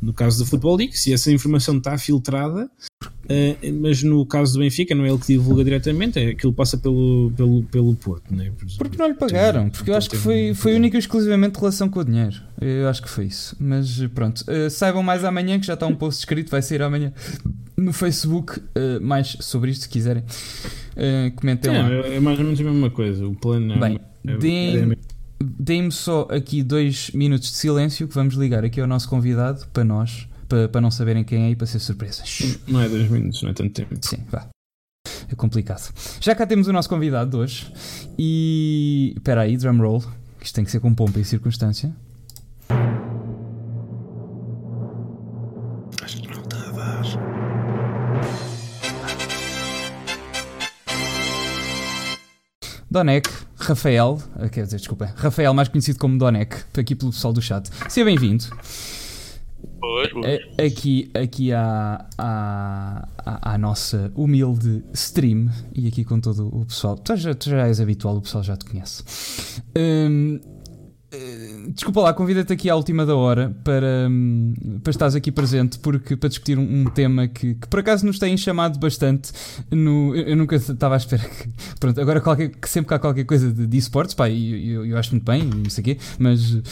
[0.00, 2.70] no caso do Futebol League, se essa informação está filtrada,
[3.30, 6.76] uh, mas no caso do Benfica não é ele que divulga diretamente, é aquilo passa
[6.78, 8.34] pelo, pelo, pelo Porto.
[8.34, 8.50] Né?
[8.78, 12.00] Porque não lhe pagaram, porque eu acho que foi, foi única e exclusivamente relação com
[12.00, 12.36] o dinheiro.
[12.60, 13.56] Eu acho que foi isso.
[13.60, 17.12] Mas pronto, uh, saibam mais amanhã, que já está um post escrito, vai sair amanhã
[17.76, 20.24] no Facebook, uh, mais sobre isto se quiserem.
[21.36, 21.90] comentem é, lá.
[22.06, 23.26] É mais ou menos a mesma coisa.
[23.26, 24.96] O plano é Bem, é, deem, é
[25.38, 29.84] Deem-me só aqui dois minutos de silêncio que vamos ligar aqui ao nosso convidado para
[29.84, 32.58] nós, para, para não saberem quem é e para ser surpresas.
[32.66, 33.96] Não é dois minutos, não é tanto tempo.
[34.00, 34.48] Sim, vá.
[35.30, 35.92] É complicado.
[36.20, 37.72] Já cá temos o nosso convidado de hoje
[38.18, 39.14] e.
[39.16, 40.04] Espera aí, drum roll.
[40.40, 41.92] Isto tem que ser com pompa e circunstância.
[46.02, 47.02] Acho que não está a dar.
[52.88, 57.42] Donek, Rafael, eh, quer dizer, desculpa, Rafael, mais conhecido como Donek, aqui pelo pessoal do
[57.42, 57.68] chat.
[57.88, 58.44] Seja bem-vindo.
[60.64, 66.96] Aqui, aqui à, à, à, nossa humilde stream e aqui com todo o pessoal.
[66.96, 69.02] Tu já, tu já és habitual, o pessoal já te conhece.
[69.76, 70.40] Um,
[71.68, 76.16] desculpa lá, convida-te aqui à última da hora para, hum, para estares aqui presente, porque
[76.16, 79.32] para discutir um, um tema que, que, por acaso nos tem chamado bastante.
[79.70, 81.48] No, eu, eu nunca estava à espera que.
[81.78, 84.96] Pronto, agora qualquer, que sempre que há qualquer coisa de, de esportes, pá, eu, eu,
[84.98, 86.62] acho muito bem, não sei o quê, mas uh,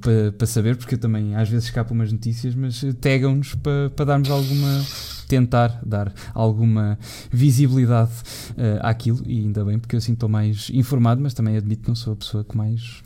[0.00, 4.04] para pa, saber, porque eu também às vezes escapo umas notícias, mas tegam-nos para pa
[4.04, 4.84] darmos alguma
[5.28, 6.98] tentar dar alguma
[7.30, 8.10] visibilidade
[8.50, 11.94] uh, àquilo e ainda bem porque eu sinto mais informado, mas também admito que não
[11.94, 13.02] sou a pessoa que mais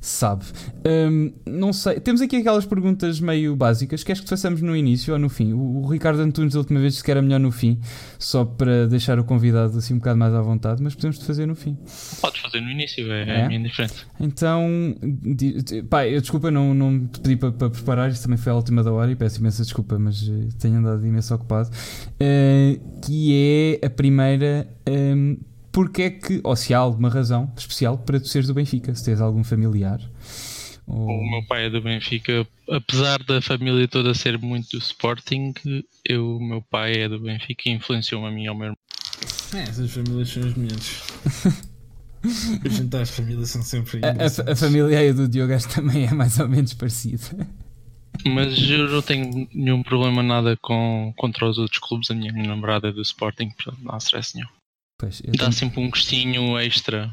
[0.00, 0.44] sabe.
[0.86, 2.00] Um, não sei.
[2.00, 4.04] Temos aqui aquelas perguntas meio básicas.
[4.04, 5.52] Queres que façamos no início ou no fim?
[5.52, 7.80] O, o Ricardo Antunes, da última vez, disse que era melhor no fim,
[8.18, 11.54] só para deixar o convidado assim um bocado mais à vontade, mas podemos fazer no
[11.54, 11.76] fim.
[12.20, 13.40] Podes fazer no início, é, é?
[13.40, 14.06] é indiferente.
[14.20, 14.94] Então,
[15.88, 18.82] pá, eu desculpa, não, não te pedi para, para, preparar, isso também foi à última
[18.82, 21.68] da hora e peço imensa desculpa, mas uh, tenho andado imenso ocupado.
[21.68, 24.68] Uh, que é a primeira.
[24.88, 25.38] Um,
[25.78, 29.04] porque é que, ou se há alguma razão especial para tu seres do Benfica, se
[29.04, 30.00] tens algum familiar.
[30.84, 31.06] Ou...
[31.06, 35.54] O meu pai é do Benfica, apesar da família toda ser muito do Sporting,
[36.04, 38.78] eu, o meu pai é do Benfica e influenciou-me a mim e ao meu irmão.
[39.54, 41.02] É, essas famílias são as minhas.
[42.66, 44.00] Os jantares de família são sempre.
[44.04, 47.46] A, a, a família aí do Diogo também é mais ou menos parecida.
[48.26, 52.10] Mas eu não tenho nenhum problema nada com, contra os outros clubes.
[52.10, 54.57] A minha namorada é do Sporting, portanto não há stress nenhum.
[54.98, 55.52] Pois, Dá tenho...
[55.52, 57.10] sempre um gostinho extra.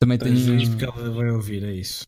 [0.00, 0.56] Também tenho.
[0.56, 2.06] Isto que ela vai ouvir, é isso.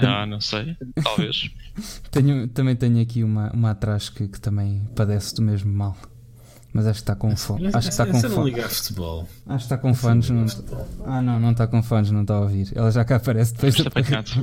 [0.00, 1.50] Ah, não sei, talvez.
[2.12, 5.96] tenho, também tenho aqui uma, uma atrás que, que também padece do mesmo mal.
[6.72, 7.66] Mas acho que está com fome.
[7.68, 8.52] Acho que está com fome.
[8.62, 9.28] futebol.
[9.46, 10.28] Acho que está com fãs.
[10.28, 10.46] Não...
[11.06, 12.70] Ah, não, não está com fãs, não está a ouvir.
[12.74, 14.38] Ela já cá aparece depois do podcast.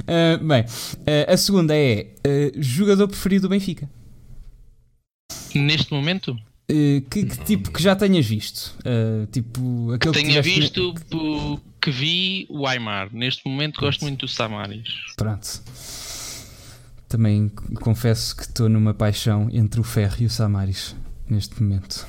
[0.00, 3.90] Uh, bem, uh, a segunda é uh, jogador preferido do Benfica.
[5.54, 6.38] Neste momento?
[6.68, 8.76] Uh, que, que, tipo que já tenhas visto?
[8.80, 13.10] Uh, tipo, aquele que tenha visto, que que vi o Aymar.
[13.12, 13.86] Neste momento Pronto.
[13.86, 14.88] gosto muito do Samaris.
[15.16, 15.62] Pronto.
[17.08, 17.48] Também
[17.80, 20.96] confesso que estou numa paixão entre o Ferro e o Samaris
[21.30, 22.04] neste momento.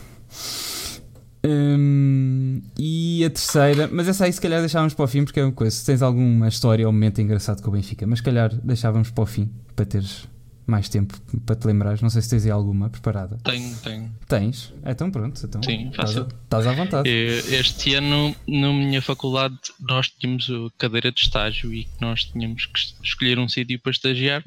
[1.46, 5.44] Hum, e a terceira, mas essa aí se calhar deixávamos para o fim, porque é
[5.44, 5.76] uma coisa.
[5.76, 9.24] Se tens alguma história ou momento engraçado com o Benfica, mas se calhar deixávamos para
[9.24, 10.28] o fim para teres
[10.68, 12.02] mais tempo para te lembrares.
[12.02, 13.38] Não sei se tens aí alguma preparada.
[13.44, 14.15] Tenho, tenho.
[14.27, 14.73] Tens?
[14.85, 15.41] Então pronto.
[15.44, 16.27] Então, Sim, fácil.
[16.44, 17.10] Estás à vontade.
[17.10, 22.80] Este ano, na minha faculdade, nós tínhamos a cadeira de estágio e nós tínhamos que
[23.02, 24.44] escolher um sítio para estagiar.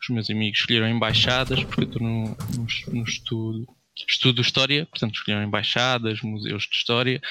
[0.00, 3.66] Os meus amigos escolheram embaixadas, porque eu estou no, no, no estudo
[4.08, 7.22] estudo História, portanto escolheram embaixadas, museus de História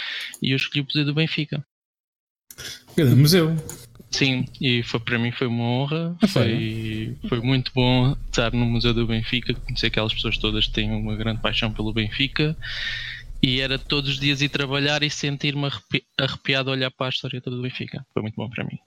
[0.42, 1.66] e eu escolhi o Museu do Benfica.
[2.96, 3.56] Grande museu.
[4.14, 8.94] Sim, e foi, para mim foi uma honra, foi, foi muito bom estar no Museu
[8.94, 12.56] do Benfica, conhecer aquelas pessoas todas que têm uma grande paixão pelo Benfica
[13.42, 17.10] e era todos os dias ir trabalhar e sentir-me arrepi arrepiado a olhar para a
[17.10, 18.06] história toda do Benfica.
[18.14, 18.78] Foi muito bom para mim.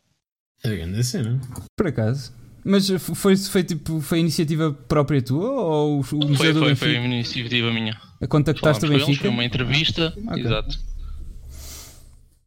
[0.63, 1.41] É grande cena.
[1.77, 2.33] Por acaso.
[2.65, 6.87] Mas foi, foi, tipo, foi iniciativa própria tua ou o Museu foi, do foi, Benfica?
[6.87, 8.01] Foi, foi iniciativa minha.
[8.21, 9.23] A contactaste o Benfica?
[9.23, 10.45] foi uma entrevista, okay.
[10.45, 10.79] exato.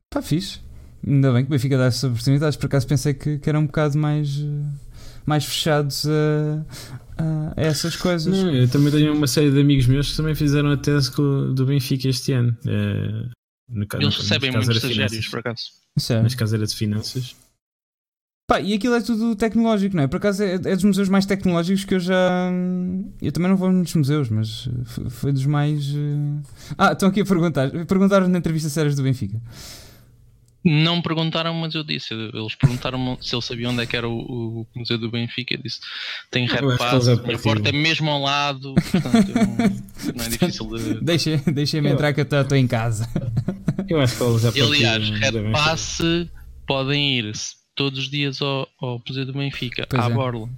[0.10, 0.60] Pá, fixe.
[1.06, 3.66] Ainda bem que o Benfica dá essas oportunidades, por acaso pensei que, que eram um
[3.66, 4.44] bocado mais,
[5.26, 6.66] mais fechados a,
[7.18, 8.38] a, essas coisas.
[8.38, 11.66] Não, eu também tenho uma série de amigos meus que também fizeram a tese do
[11.66, 12.56] Benfica este ano.
[12.68, 13.30] É,
[13.70, 15.64] no, Eles no, recebem muitos estagiários, por acaso.
[16.24, 17.36] Mas caso era de finanças.
[18.48, 20.08] Pá, e aquilo é tudo tecnológico, não é?
[20.08, 22.52] Por acaso é, é, dos museus mais tecnológicos que eu já.
[23.22, 24.68] Eu também não vou nos museus, mas
[25.10, 25.94] foi dos mais.
[26.76, 27.70] Ah, estão aqui a perguntar.
[27.86, 29.40] Perguntaram na entrevista sérias do Benfica.
[30.64, 32.14] Não perguntaram, mas eu disse.
[32.14, 34.20] Eles perguntaram se ele sabia onde é que era o,
[34.62, 35.56] o Museu do Benfica.
[35.56, 35.80] Eu disse:
[36.30, 38.74] tem pass, a minha porta é mesmo ao lado.
[38.74, 41.02] Portanto, não, não, é difícil de.
[41.02, 43.08] Deixa, deixa-me entrar que eu estou em casa.
[43.88, 46.02] Eu acho que eles já Aliás, red pass
[46.68, 47.32] podem ir
[47.74, 50.14] todos os dias ao, ao Museu do Benfica, pois à é.
[50.14, 50.50] Borla.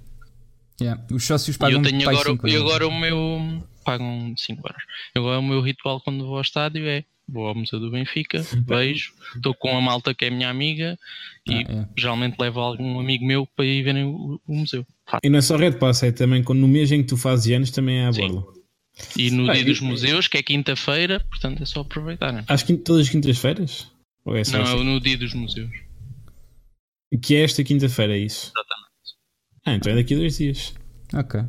[0.81, 0.99] Yeah.
[1.11, 3.63] Os sócios pagam e eu tenho agora, e agora o meu.
[3.85, 4.83] pagam 5 euros.
[5.15, 9.13] Agora o meu ritual quando vou ao estádio é vou ao Museu do Benfica, vejo,
[9.35, 10.97] estou com a malta que é minha amiga
[11.47, 11.87] e ah, é.
[11.97, 14.85] geralmente levo algum amigo meu para ir verem o, o museu.
[15.23, 17.53] E não é só Red Pass, é também quando no mês em que tu fazes
[17.55, 18.43] anos também é a borla.
[19.17, 22.31] E no ah, dia dos museus, que é quinta-feira, portanto é só aproveitar.
[22.31, 22.43] Né?
[22.47, 23.89] Acho que todas as quintas-feiras?
[24.27, 24.55] É não, assim?
[24.55, 25.71] é no dia dos museus.
[27.21, 28.51] Que é esta quinta-feira, é isso?
[28.55, 28.91] Exatamente.
[29.65, 30.73] Ah, então é daqui a dois dias.
[31.13, 31.41] Ok.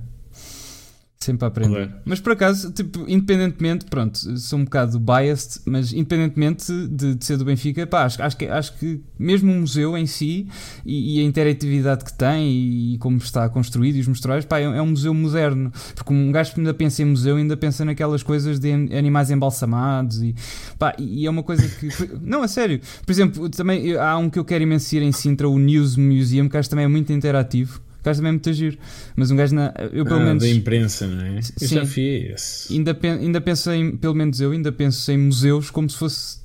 [1.23, 1.87] Sempre a aprender.
[1.87, 2.03] Claro.
[2.05, 7.37] Mas por acaso, tipo, independentemente, pronto, sou um bocado biased, mas independentemente de, de ser
[7.37, 10.49] do Benfica, pá, acho, acho, que, acho que mesmo o museu em si
[10.85, 14.65] e, e, a interatividade que tem e, como está construído e os mostrais, pá, é,
[14.65, 15.73] é, um museu moderno.
[15.95, 20.21] Porque um gajo que ainda pensa em museu ainda pensa naquelas coisas de animais embalsamados
[20.23, 20.35] e,
[20.77, 21.89] pá, e é uma coisa que.
[22.21, 22.81] não, a sério.
[23.07, 26.49] Por exemplo, também há um que eu quero imenso ir em Sintra, o News Museum,
[26.49, 28.77] que acho que também é muito interativo o gajo também é muito giro.
[29.15, 30.43] Mas um gajo, na, eu pelo ah, menos.
[30.43, 31.39] da imprensa, não é?
[31.39, 32.69] Eu sim, já fiz.
[32.69, 36.43] Ainda, ainda penso em, pelo menos eu, ainda penso em museus como se fosse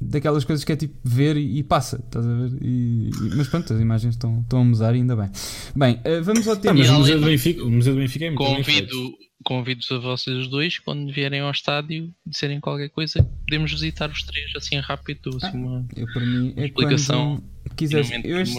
[0.00, 2.50] daquelas coisas que é tipo ver e, e passa, estás a ver?
[2.60, 5.30] E, e, mas pronto, as imagens estão, estão a mudar e ainda bem.
[5.74, 6.74] Bem, uh, vamos ao tema.
[6.74, 9.12] Ah, mas o Museu, do Benfica, o Museu do Benfica é muito convido,
[9.42, 14.50] convido-vos a vocês dois, quando vierem ao estádio, disserem qualquer coisa, podemos visitar os três
[14.54, 15.30] assim rápido.
[15.42, 17.42] Assim, uma, eu, para mim, é explicação.
[17.80, 18.56] Quiseres, eu este,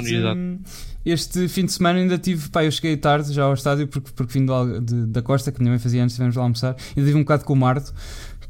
[1.06, 4.34] este fim de semana ainda tive, pá, eu cheguei tarde já ao estádio porque, porque
[4.40, 4.46] vim
[4.82, 7.46] de, da Costa, que minha mãe fazia antes, estivemos lá almoçar, e tive um bocado
[7.46, 7.94] com o Marto,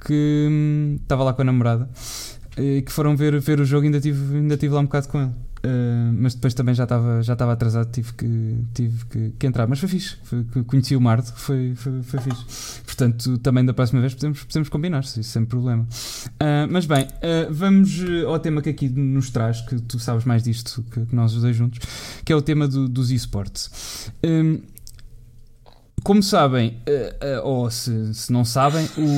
[0.05, 1.89] que hum, estava lá com a namorada,
[2.57, 5.07] e que foram ver, ver o jogo e ainda tive, ainda tive lá um bocado
[5.09, 5.31] com ele.
[5.63, 9.67] Uh, mas depois também já estava já estava atrasado, tive que, tive que, que, entrar.
[9.67, 12.81] Mas foi fixe, foi, conheci o Marto, foi, foi, foi fixe.
[12.83, 15.83] Portanto, também da próxima vez podemos, podemos combinar, -se, sem problema.
[15.83, 17.91] Uh, mas bem, uh, vamos
[18.25, 21.43] ao tema que aqui nos traz, que tu sabes mais disto que, que nós os
[21.43, 21.79] dois juntos,
[22.25, 24.11] que é o tema do, dos esportes.
[24.25, 24.61] Um,
[26.03, 26.77] como sabem,
[27.43, 29.11] ou se, se não sabem, o,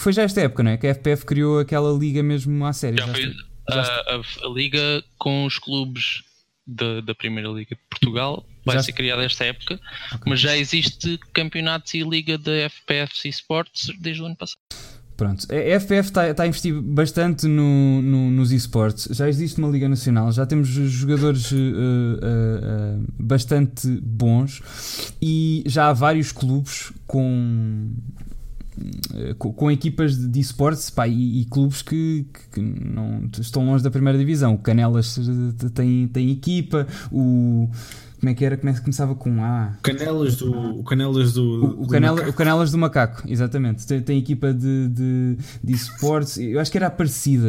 [0.00, 0.76] foi já esta época, não é?
[0.76, 2.96] Que a FPF criou aquela liga mesmo à série.
[2.96, 3.32] Já, já foi,
[3.68, 6.22] a, a, a, liga com os clubes
[6.66, 8.82] da, da Primeira Liga de Portugal vai já...
[8.82, 10.20] ser criada esta época, okay.
[10.26, 14.58] mas já existe campeonatos e liga da FPF Esportes desde o ano passado.
[15.18, 19.08] Pronto, a FPF está, está a investir bastante no, no, nos esportes.
[19.10, 24.62] Já existe uma Liga Nacional, já temos jogadores uh, uh, uh, bastante bons
[25.20, 27.90] e já há vários clubes com
[29.38, 34.18] com, com, equipas de esportes e, e, clubes que, que, não estão longe da primeira
[34.18, 34.54] divisão.
[34.54, 35.18] O Canelas
[35.74, 37.68] tem, tem equipa, o
[38.18, 38.56] Como é que era?
[38.56, 39.76] Como é que começava com um A?
[39.82, 40.50] Canelas do.
[40.80, 41.42] O Canelas do.
[41.44, 42.30] O, o, do Canela- Macaco.
[42.30, 43.86] o Canelas do Macaco, exatamente.
[43.86, 46.90] Tem, tem equipa de, de, de esportes, eu acho que era a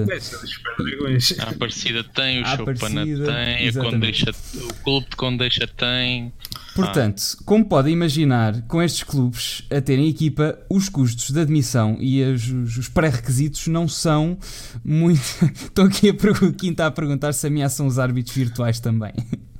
[0.05, 1.39] dos Superdragões.
[1.39, 3.91] A Aparecida tem, o Chopana tem, a.
[3.91, 6.31] Condeixa, o Clube de Condeixa tem.
[6.75, 12.23] Portanto, como podem imaginar, com estes clubes a terem equipa, os custos de admissão e
[12.23, 14.37] as- os, os pré-requisitos não são
[14.85, 15.19] muito.
[15.65, 16.13] Estou aqui a
[16.53, 19.13] Quinta a perguntar se ameaçam os árbitros virtuais também.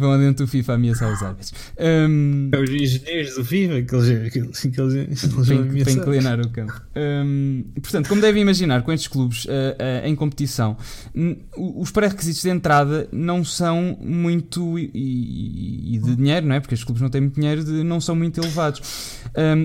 [0.00, 1.52] Vão dentro do FIFA ameaçar os árbitros.
[1.78, 5.56] Hum, É os engenheiros do FIFA que eles, que eles, que eles, eles vão para,
[5.56, 5.94] para ameaçar.
[5.98, 6.80] inclinar o campo.
[6.96, 10.76] Hum, portanto, como devem imaginar, com estes clubes ah, ah, em competição,
[11.56, 14.78] os pré-requisitos de entrada não são muito.
[14.78, 14.90] E,
[15.94, 16.60] e- de dinheiro, não é?
[16.60, 18.80] Porque estes clubes não têm muito dinheiro, de- não são muito elevados.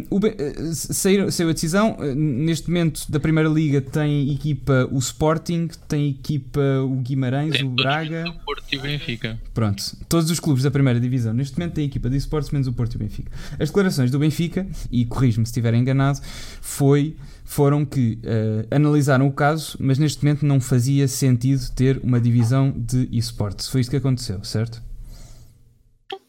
[0.09, 4.97] O Be- ah, saiu, saiu a decisão, neste momento da Primeira Liga tem equipa o
[4.99, 8.25] Sporting, tem equipa o Guimarães, Tem o Braga.
[8.29, 9.39] o Porto e o Benfica.
[9.53, 12.73] Pronto, todos os clubes da primeira divisão neste momento têm equipa de esportes menos o
[12.73, 13.31] Porto e o Benfica.
[13.59, 16.19] As declarações do Benfica, e corrijo-me se estiver enganado,
[16.61, 22.19] foi, foram que eh, analisaram o caso, mas neste momento não fazia sentido ter uma
[22.19, 23.67] divisão de esportes.
[23.67, 24.81] Foi isto que aconteceu, certo?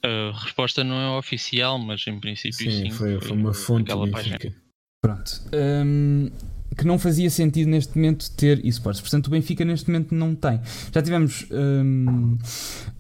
[0.02, 2.70] A resposta não é oficial, mas em princípio sim.
[2.70, 3.93] Sim, foi, foi uma fonte.
[5.01, 5.43] Pronto.
[5.52, 6.31] Hum,
[6.77, 9.01] que não fazia sentido neste momento ter esportes.
[9.01, 10.61] Portanto, o Benfica neste momento não tem.
[10.93, 12.36] Já tivemos hum,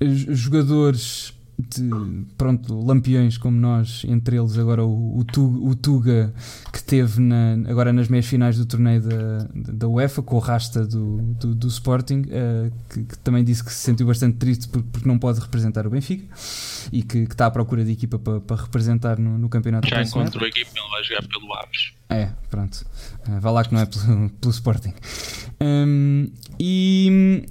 [0.00, 1.88] jogadores de
[2.36, 6.32] pronto, lampiões como nós, entre eles agora o, o, Tu- o Tuga
[6.72, 10.86] que teve na- agora nas meias finais do torneio da, da UEFA com o rasta
[10.86, 14.82] do, do, do Sporting, eh, que, que também disse que se sentiu bastante triste por-
[14.82, 16.26] porque não pode representar o Benfica
[16.92, 20.02] e que, que está à procura de equipa para, para representar no, no campeonato Já
[20.02, 21.92] encontrou a equipa, ele vai jogar pelo Aves.
[22.10, 22.84] É, pronto.
[23.26, 24.92] Ah, Vá lá que não é pelo, pelo Sporting.
[25.60, 26.30] Hum,
[26.60, 27.46] e.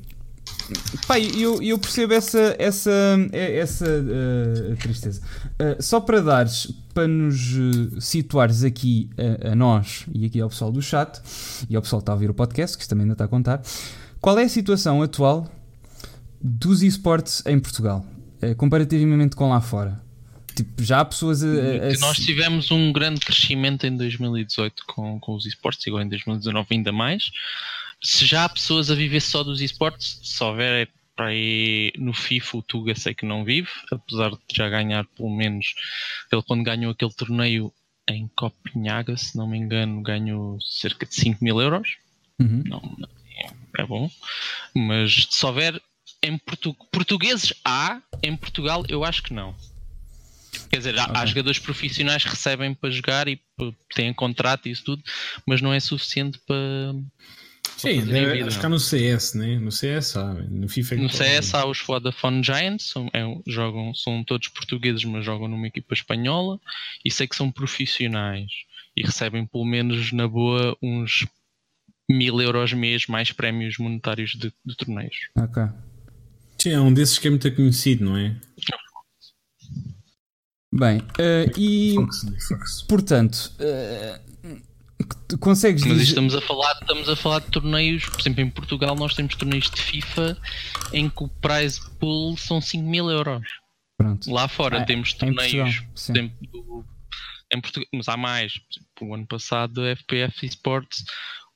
[1.07, 2.91] Pá, eu, eu percebo essa, essa,
[3.31, 5.21] é- essa ah, tristeza.
[5.59, 7.35] Ah, só para dares, para nos
[7.95, 9.09] ah, situares aqui
[9.43, 11.21] a, a nós e aqui ao pessoal do chat
[11.69, 13.27] e ao pessoal que está a ouvir o podcast, que isto também ainda está a
[13.27, 13.61] contar,
[14.19, 15.47] qual é a situação atual
[16.41, 18.05] dos esportes em Portugal,
[18.57, 20.03] comparativamente com lá fora?
[20.55, 21.47] Tipo, já há pessoas a.
[21.47, 26.67] a- nós tivemos um grande crescimento em 2018 com, com os esportes, igual em 2019
[26.71, 27.29] ainda mais.
[28.05, 32.13] Se já há pessoas a viver só dos esportes, se houver é para aí no
[32.13, 35.73] FIFA o Tuga sei que não vive, apesar de já ganhar pelo menos
[36.31, 37.73] ele quando ganhou aquele torneio
[38.07, 41.97] em Copenhaga, se não me engano, ganhou cerca de 5 mil euros.
[42.39, 42.61] Uhum.
[42.65, 42.97] Não,
[43.79, 44.11] é, bom.
[44.75, 45.81] Mas se houver
[46.21, 49.55] em portu portugueses há, em Portugal eu acho que não.
[50.69, 51.27] Quer dizer, há, há Ok.
[51.27, 53.41] jogadores profissionais que recebem para jogar e
[53.95, 55.03] têm contrato e isso tudo,
[55.47, 56.93] mas não é suficiente para.
[57.77, 59.59] Sim, deve, vida, acho que há no CS, né?
[59.59, 61.17] No CS há, no FIFA é No pode.
[61.17, 65.93] CS há os Vodafone Giants, são, é jogam, são todos portugueses, mas jogam numa equipa
[65.93, 66.59] espanhola
[67.03, 68.49] e sei que são profissionais
[68.95, 71.27] e recebem pelo menos na boa uns
[72.09, 75.15] mil euros mês mais prémios monetários de, de torneios.
[75.35, 75.63] Ok.
[76.57, 78.35] Sim, é um desses que é muito conhecido, não é?
[80.73, 82.37] Bem, eh, e Fox, né?
[82.47, 82.81] Fox.
[82.83, 83.63] portanto, tu
[85.39, 86.09] consegues Mas isto dizer.
[86.09, 89.69] estamos a falar, estamos a falar de torneios, por exemplo, em Portugal nós temos torneios
[89.69, 90.37] de FIFA
[90.93, 93.45] em que o prize pool são 5 mil euros.
[93.97, 94.31] Pronto.
[94.31, 96.11] Lá fora Ah, temos em torneios, Portugal, por sim.
[96.13, 96.85] exemplo, do-
[97.53, 98.53] em Portugal, mas há mais.
[98.53, 101.03] Exemplo, o ano passado, a FPF Esports,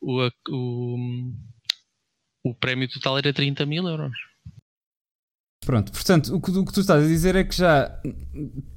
[0.01, 1.33] o, o,
[2.43, 4.15] o prémio total era 30 mil euros.
[5.69, 7.95] Pronto, portanto, o que, o que tu estás a dizer é que já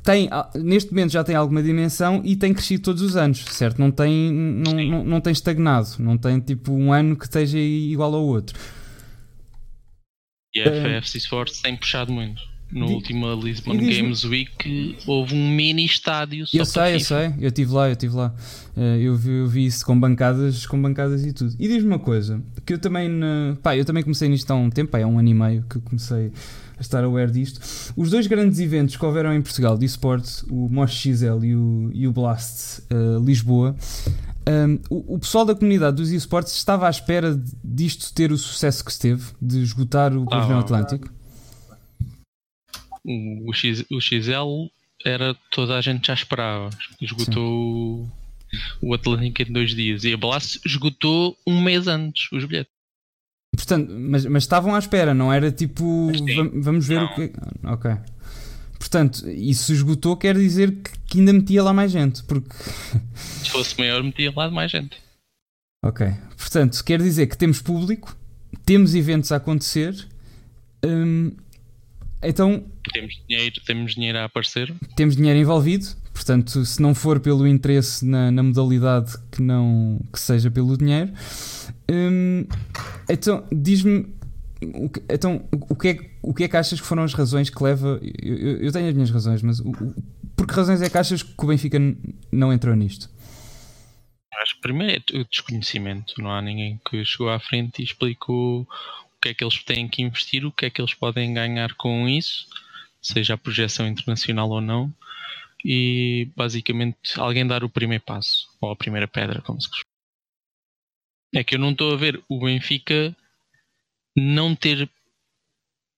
[0.02, 3.78] tem, ah, neste momento já tem alguma dimensão e tem crescido todos os anos, certo?
[3.78, 8.14] Não tem, não, não, não tem estagnado, não tem tipo um ano que esteja igual
[8.14, 8.58] ao outro.
[10.54, 12.42] E a Eh, FPF Esports tem puxado muito.
[12.70, 17.26] No di- último Lisbon Games Week houve um mini estádio só Eu sei, eu sei,
[17.40, 18.34] eu estive lá, eu estive lá.
[18.76, 21.54] Eh, eu, vi, eu vi isso com bancadas, com bancadas e tudo.
[21.58, 24.68] E diz-me uma coisa, que eu também, na- pá, eu também comecei nisto há um
[24.68, 26.30] tempo, pá, há um ano e meio que comecei
[26.82, 27.60] estar aware disto.
[27.96, 31.90] Os dois grandes eventos que houveram em Portugal de esportes, o Mosh XL e o,
[31.94, 32.94] e o Blast eh,
[33.24, 33.74] Lisboa,
[34.48, 38.36] um, o, o pessoal da comunidade dos esportes estava à espera de- disto ter o
[38.38, 41.08] sucesso que esteve, de esgotar o pavilhão Ah, Atlântico.
[43.04, 44.66] O, o, X, o XL
[45.04, 46.70] era toda a gente já esperava.
[47.00, 48.08] Esgotou o,
[48.80, 50.04] o Atlântico em dois dias.
[50.04, 52.70] E a Blast esgotou um mês antes os bilhetes.
[53.54, 56.10] Portanto, mas, mas estavam à espera, não era tipo
[56.54, 57.06] vamos ver Não.
[57.06, 57.32] o que.
[57.64, 57.90] Ok.
[58.78, 62.54] Portanto, isso esgotou quer dizer que, que ainda metia lá mais gente, porque.
[63.16, 64.96] Se fosse maior, metia lá mais gente.
[65.84, 66.06] Ok.
[66.36, 68.16] Portanto, quer dizer que temos público,
[68.64, 70.08] temos eventos a acontecer
[70.84, 71.32] Hum,
[72.22, 72.64] então.
[72.92, 74.74] Temos dinheiro, temos dinheiro a aparecer.
[74.96, 80.18] Temos dinheiro envolvido, portanto, se não for pelo interesse na, na modalidade, que, não, que
[80.18, 81.12] seja pelo dinheiro.
[81.90, 82.46] Hum,
[83.08, 84.06] então, diz-me.
[85.08, 88.00] Então, o que, é, o que é que achas que foram as razões que leva.
[88.02, 89.60] Eu, eu tenho as minhas razões, mas
[90.36, 91.78] por que razões é que achas que o Benfica
[92.30, 93.10] não entrou nisto?
[94.42, 96.14] Acho que primeiro é o desconhecimento.
[96.18, 99.88] Não há ninguém que chegou à frente e explicou o que é que eles têm
[99.88, 102.46] que investir, o que é que eles podem ganhar com isso,
[103.00, 104.92] seja a projeção internacional ou não.
[105.64, 109.91] E basicamente alguém dar o primeiro passo, ou a primeira pedra, como se costuma.
[111.34, 113.16] É que eu não estou a ver o Benfica
[114.16, 114.88] não ter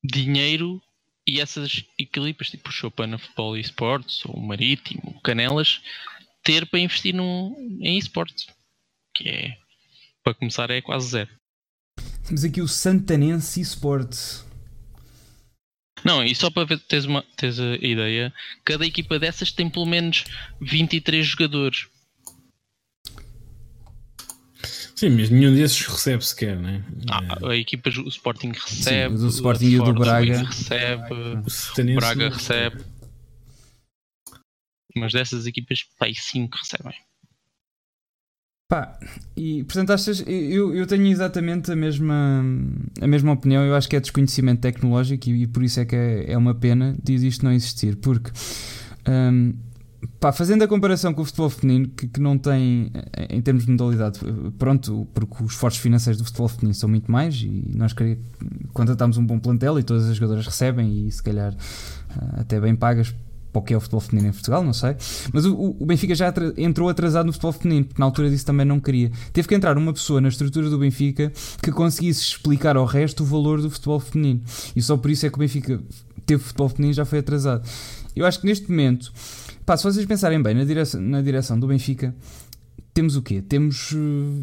[0.02, 0.80] dinheiro
[1.26, 5.80] e essas equilíbrios, tipo o Chopin Futebol e Esportes, ou Marítimo, Canelas,
[6.42, 8.46] ter para investir num, em esportes.
[9.14, 9.58] Que é,
[10.22, 11.30] para começar, é quase zero.
[12.26, 14.44] Temos aqui o Santanense Esportes.
[16.04, 18.32] Não, e só para ver, teres, uma, teres a ideia,
[18.62, 20.24] cada equipa dessas tem pelo menos
[20.60, 21.86] 23 jogadores.
[25.04, 26.82] Sim, mas nenhum desses recebe sequer, né?
[27.10, 31.94] Ah, a equipa, o Sporting recebe, Sim, o Sporting e o do Braga recebe, o
[31.94, 32.82] Braga recebe.
[34.96, 36.94] Mas dessas equipas, pá, 5 recebem.
[38.70, 38.98] Pá,
[39.36, 42.42] e portanto achas, eu, eu tenho exatamente a mesma,
[42.98, 45.94] a mesma opinião, eu acho que é desconhecimento tecnológico e, e por isso é que
[45.94, 48.30] é, é uma pena de isto não existir, porque
[49.06, 49.52] um,
[50.20, 52.90] Pá, fazendo a comparação com o futebol feminino, que, que, não tem,
[53.30, 54.20] em termos de modalidade,
[54.58, 57.94] pronto, porque os esforços financeiros do futebol feminino são muito mais e nós
[58.72, 61.54] contratamos um bom plantel e todas as jogadoras recebem e se calhar
[62.10, 63.14] ah, até bem pagas
[63.54, 64.96] para o que é o futebol feminino em Portugal, não sei.
[65.32, 68.66] Mas o, o Benfica já entrou atrasado no futebol feminino, porque na altura disso também
[68.66, 69.12] não queria.
[69.32, 71.32] Teve que entrar uma pessoa na estrutura do Benfica
[71.62, 74.42] que conseguisse explicar ao resto o valor do futebol feminino.
[74.74, 75.80] E só por isso é que o Benfica
[76.26, 77.68] teve futebol feminino já foi atrasado.
[78.16, 79.12] Eu acho que neste momento
[79.66, 82.14] Pá, se vocês pensarem bem na direção, na direção do Benfica,
[82.92, 83.42] temos o quê?
[83.42, 83.92] Temos.
[83.92, 84.42] Uh,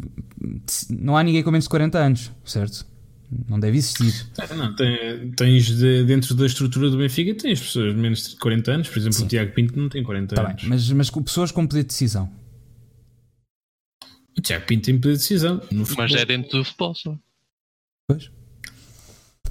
[0.90, 2.86] não há ninguém com menos de 40 anos, certo?
[3.48, 4.12] Não deve existir.
[4.38, 4.74] Ah, não,
[5.34, 8.98] tens de, dentro da estrutura do Benfica, tens pessoas de menos de 40 anos, por
[8.98, 9.24] exemplo, Sim.
[9.24, 10.62] o Tiago Pinto não tem 40 tá anos.
[10.62, 12.30] Bem, mas, mas com pessoas com poder de decisão.
[14.36, 15.60] O Tiago Pinto tem poder de decisão.
[15.96, 17.16] mas é dentro do futebol só.
[18.08, 18.30] Pois.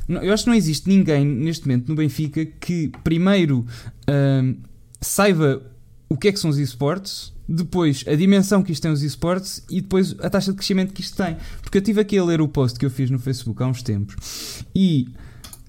[0.10, 3.66] eu acho que não existe ninguém neste momento no Benfica que primeiro
[4.08, 4.71] uh,
[5.02, 5.62] saiba
[6.08, 9.64] o que é que são os esportes, depois a dimensão que isto tem os esportes
[9.70, 11.36] e depois a taxa de crescimento que isto tem.
[11.62, 13.82] Porque eu estive aqui a ler o post que eu fiz no Facebook há uns
[13.82, 15.08] tempos e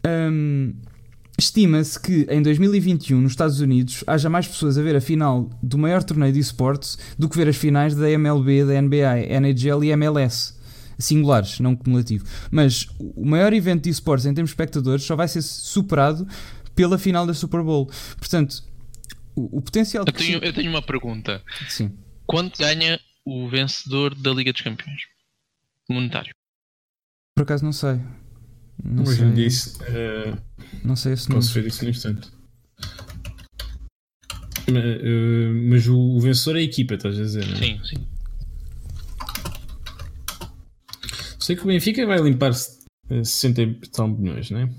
[0.06, 0.74] um,
[1.38, 5.78] estima-se que em 2021 nos Estados Unidos haja mais pessoas a ver a final do
[5.78, 9.90] maior torneio de esportes do que ver as finais da MLB, da NBA, NHL e
[9.90, 10.54] MLS
[10.98, 12.24] singulares, não cumulativo.
[12.50, 16.26] Mas o maior evento de esportes em termos de espectadores só vai ser superado
[16.74, 17.90] pela final da Super Bowl.
[18.18, 18.62] Portanto,
[19.34, 21.42] o, o potencial eu tenho, eu tenho uma pergunta.
[21.68, 21.96] Sim.
[22.26, 25.02] Quanto ganha o vencedor da Liga dos Campeões?
[25.88, 26.34] Monetário.
[27.34, 28.00] Por acaso não sei.
[28.82, 29.32] Não Hoje sei.
[29.32, 30.36] Disse, uh,
[30.84, 32.28] não sei se Posso ver isso no instante.
[34.70, 37.46] Mas, uh, mas o, o, vencedor é a equipa, estás a dizer?
[37.46, 37.58] Não é?
[37.58, 38.06] Sim, sim.
[41.40, 44.70] Sei que o Benfica vai limpar 60 e tal milhões, não é?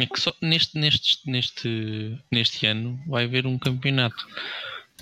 [0.00, 4.26] É que só neste, neste, neste, neste ano vai haver um campeonato.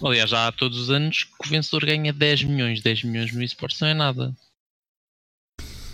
[0.02, 2.82] Aliás, já há todos os anos que o vencedor ganha 10 milhões.
[2.82, 4.34] 10 milhões no esportes não é nada.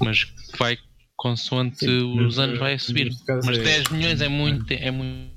[0.00, 0.26] Mas
[0.58, 0.78] vai
[1.16, 3.10] consoante Sim, os anos vai subir.
[3.44, 3.92] Mas 10 é...
[3.92, 5.34] milhões é muito, é muito.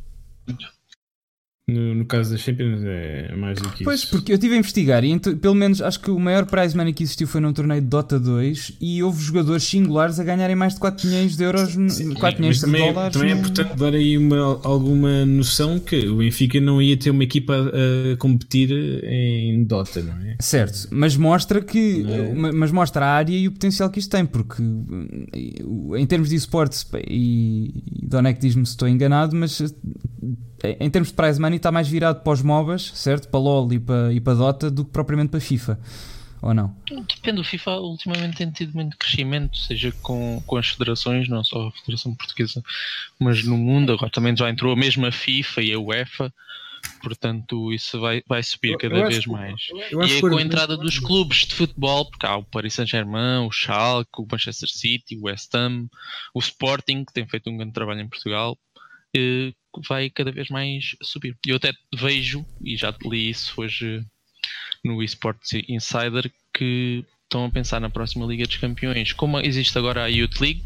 [1.70, 4.08] No, no, caso da Champions é mais do que pois, isso.
[4.10, 6.94] Pois, porque eu estive a investigar e pelo menos acho que o maior prize money
[6.94, 10.76] que existiu foi num torneio de Dota 2 e houve jogadores singulares a ganharem mais
[10.76, 13.18] de 4 milhões de euros, Sim, 4 milhões de também, é- dólares.
[13.18, 17.26] Também é importante dar aí uma, alguma noção que o Benfica não ia ter uma
[17.26, 18.72] equipa a, a competir
[19.04, 20.38] em Dota, não é?
[20.40, 22.34] Certo, mas mostra que é?
[22.34, 26.88] mas mostra a área e o potencial que isto tem, porque em termos de esportes
[27.10, 29.62] e, e Donek diz-me se estou enganado, mas
[30.64, 33.28] em termos de prize money está mais virado para os MOBAs, certo?
[33.30, 35.80] Para LoL e para, e para Dota do que propriamente para FIFA.
[36.42, 36.76] Ou não?
[36.88, 41.68] Depende, o FIFA ultimamente tem tido muito crescimento, seja com, com as federações, não só
[41.68, 42.64] a Federação Portuguesa,
[43.20, 43.92] mas no mundo.
[43.92, 46.32] Agora também já entrou a mesma FIFA e a UEFA,
[47.02, 49.68] portanto isso vai, vai subir cada vez mais.
[50.06, 54.22] e com a entrada dos clubes de futebol, porque há o Paris Saint-Germain, o Schalke,
[54.22, 55.88] o Manchester City, o West Ham,
[56.36, 58.56] o Sporting, que tem feito um grande trabalho em Portugal,
[59.16, 59.54] eh,
[59.88, 61.36] vai cada vez mais subir.
[61.46, 64.04] Eu até vejo, e já li isso hoje
[64.84, 69.12] no eSports Insider, que estão a pensar na próxima Liga dos Campeões.
[69.14, 70.64] Como existe agora a Youth League,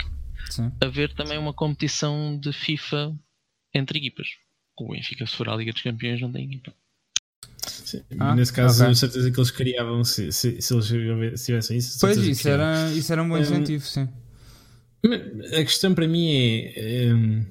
[0.50, 0.72] Sim.
[0.82, 3.16] haver também uma competição de FIFA
[3.74, 4.28] entre equipas.
[4.78, 6.74] O Benfica, se for à Liga dos Campeões, não tem equipa.
[7.68, 8.92] Sim, Ah, Nesse caso, ok.
[8.92, 10.86] a certeza que eles criavam se, se, se eles
[11.40, 12.00] se tivessem isso.
[12.00, 14.08] Pois, isso que era, isso era um bom Hum, incentivo, sim.
[15.04, 16.32] A questão para mim
[16.76, 17.12] é.
[17.14, 17.46] hum,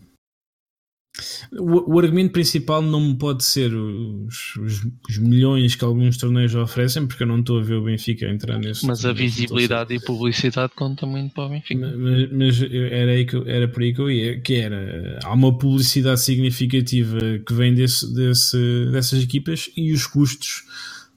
[1.53, 7.07] o, o argumento principal não pode ser os, os- os milhões que alguns torneios oferecem,
[7.07, 8.87] porque eu não estou a ver o Benfica entrar nesse.
[8.87, 11.97] Mas a visibilidade e publicidade conta muito para o Benfica.
[11.97, 15.57] Mas, mas era, aí que, era por aí que eu ia, que era há uma
[15.57, 20.65] publicidade significativa que vem desse, desse- dessas equipas e os custos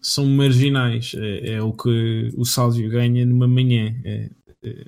[0.01, 1.13] são marginais.
[1.15, 3.95] É, é o que o Sálvio ganha numa manhã.
[4.03, 4.29] É-
[4.63, 4.85] é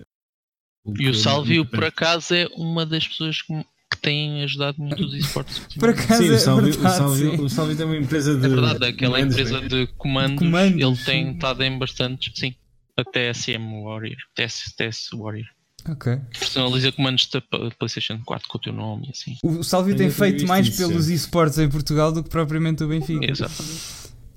[0.88, 3.54] E que- o Salvio, por acaso, é uma das pessoas que,
[3.96, 5.60] que têm ajudado muito os esportes.
[5.80, 7.42] Por acaso Sim, é o verdade, sim.
[7.42, 8.46] o Sálvio tem uma empresa de.
[8.46, 9.68] É verdade, aquela comandos, empresa né?
[9.68, 12.54] de comandos, Comandos, ele tem estado em bastantes, sim.
[12.98, 15.46] Até SM Warrior, TS, TS Warrior.
[15.90, 16.18] Ok.
[16.40, 17.42] Personaliza comandos da
[17.78, 19.38] PlayStation 4 com o teu nome e assim.
[19.44, 23.30] O Sálvio tem feito mais isso, pelos esportes em Portugal do que propriamente o Benfica.
[23.30, 23.64] Exato.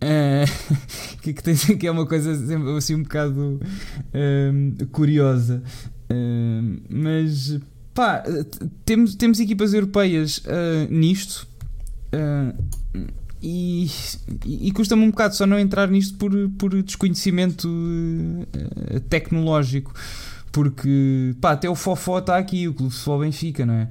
[0.01, 0.44] Eh,
[1.22, 3.60] que, que, tem- que é uma coisa sempre assim um bocado
[4.12, 5.62] ehm, curiosa.
[6.10, 7.59] Ehm, mas
[7.98, 8.22] pá,
[8.84, 11.48] temos, temos equipas europeias eh, nisto.
[12.12, 12.54] eh,
[13.42, 13.88] e,
[14.44, 17.68] e custa-me um bocado só não entrar nisto por, por desconhecimento
[18.92, 19.92] eh, tecnológico,
[20.52, 23.88] porque pá, até o Fofó está aqui, o Clube Futebol Benfica, não é?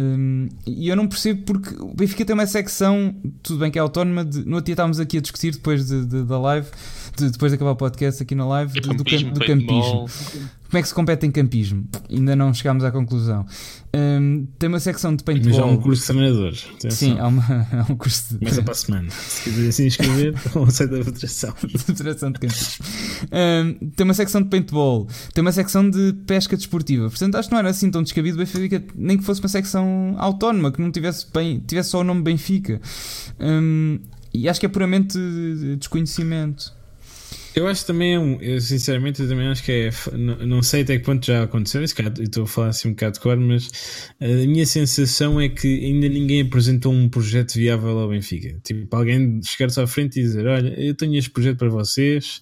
[0.00, 3.82] Hum, e eu não percebo porque o Benfica tem uma secção, tudo bem que é
[3.82, 6.66] autónoma, de, no outro dia estávamos aqui a discutir depois de- de- da live,
[7.16, 9.66] de- depois de acabar o podcast aqui na live, do, do, cam- do campismo.
[9.66, 10.08] paintball.
[10.72, 11.84] Como é que se compete em campismo?
[12.10, 13.44] Ainda não chegámos à conclusão.
[13.94, 15.70] Hum, tem uma secção de Mas há paintball.
[15.70, 16.66] um curso de treinadores.
[16.76, 16.90] Atenção.
[16.90, 17.42] Sim, há, uma,
[17.88, 19.10] há um curso de, Começa para a semana.
[19.10, 21.54] Se quiser assim inscrever, ou aceita a federação.
[21.62, 22.84] de federação de campismo.
[23.24, 27.10] Hum, tem uma secção de paintball, tem uma secção de pesca desportiva.
[27.10, 30.72] Portanto, acho que não era assim tão descabido Benfica, nem que fosse uma secção autónoma,
[30.72, 32.80] que não tivesse, bem, tivesse só o nome Benfica.
[33.38, 33.98] Hum,
[34.32, 35.18] e acho que é puramente
[35.78, 36.72] desconhecimento.
[37.54, 38.40] Eu acho que também é um.
[38.40, 39.90] Eu, sinceramente, eu também acho que é.
[40.16, 41.80] Não, não sei até que ponto já aconteceu.
[41.82, 45.84] Eu estou a falar assim um bocado de cor, mas a minha sensação é que
[45.84, 48.58] ainda ninguém apresentou um projeto viável ao Benfica.
[48.64, 52.40] Tipo, alguém chegar-se à frente e dizer: Olha, eu tenho este projeto para vocês,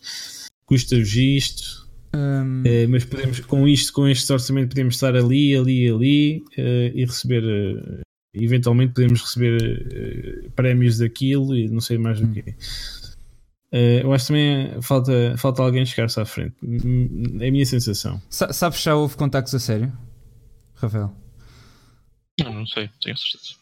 [0.64, 5.88] custa-vos isto, Hum, eh, mas podemos, com isto, com este orçamento, podemos estar ali, ali,
[5.88, 7.42] ali eh, e receber.
[7.44, 8.00] eh,
[8.34, 12.26] eventualmente podemos receber eh, prémios daquilo e não sei mais Hum.
[12.26, 12.54] o quê.
[13.72, 16.54] Eh, eu acho que também falta, falta alguém chegar-se à frente.
[17.40, 18.20] É a minha sensação.
[18.28, 19.92] sa- sabes já houve contactos a sério?
[20.74, 21.14] Rafael?
[22.40, 23.60] Não, não sei, tenho certeza.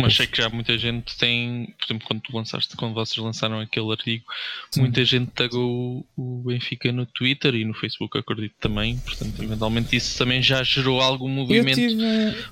[0.00, 3.60] Mas sei que já muita gente tem, por exemplo, quando tu lançaste, quando vocês lançaram
[3.60, 4.24] aquele artigo,
[4.72, 4.80] Sim.
[4.80, 8.98] muita gente tagou o Benfica no Twitter e no Facebook, acredito também.
[8.98, 12.02] Portanto, eventualmente isso também já gerou algum movimento tive,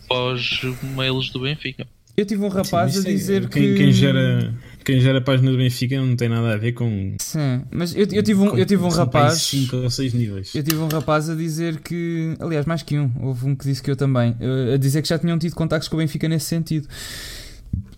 [0.07, 0.61] pós
[0.95, 1.85] mails do Benfica.
[2.17, 3.75] Eu tive um rapaz Sim, a é- dizer quem, que.
[3.75, 7.15] quem, gera, quem gera a página do Benfica não tem nada a ver com.
[7.21, 9.41] Sim, mas eu, eu tive um, eu tive um rapaz.
[9.43, 10.55] cinco ou seis níveis.
[10.55, 13.83] Eu tive um rapaz a dizer que, aliás, mais que um, houve um que disse
[13.83, 16.47] que eu também, eh, a dizer que já tinham tido contactos com o Benfica nesse
[16.47, 16.87] sentido.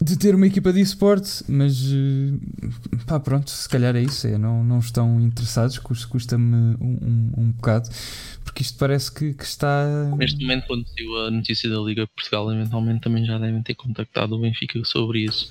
[0.00, 2.68] De ter uma equipa de esporte, mas eh,
[3.06, 4.26] pá, pronto, se calhar é isso.
[4.26, 7.88] É, não, não estão interessados, custa- custa-me um, um, um bocado,
[8.44, 9.86] porque isto parece que, que está.
[10.16, 14.34] Neste momento, quando saiu a notícia da Liga Portugal, eventualmente também já devem ter contactado
[14.34, 15.48] o Benfica sobre isso.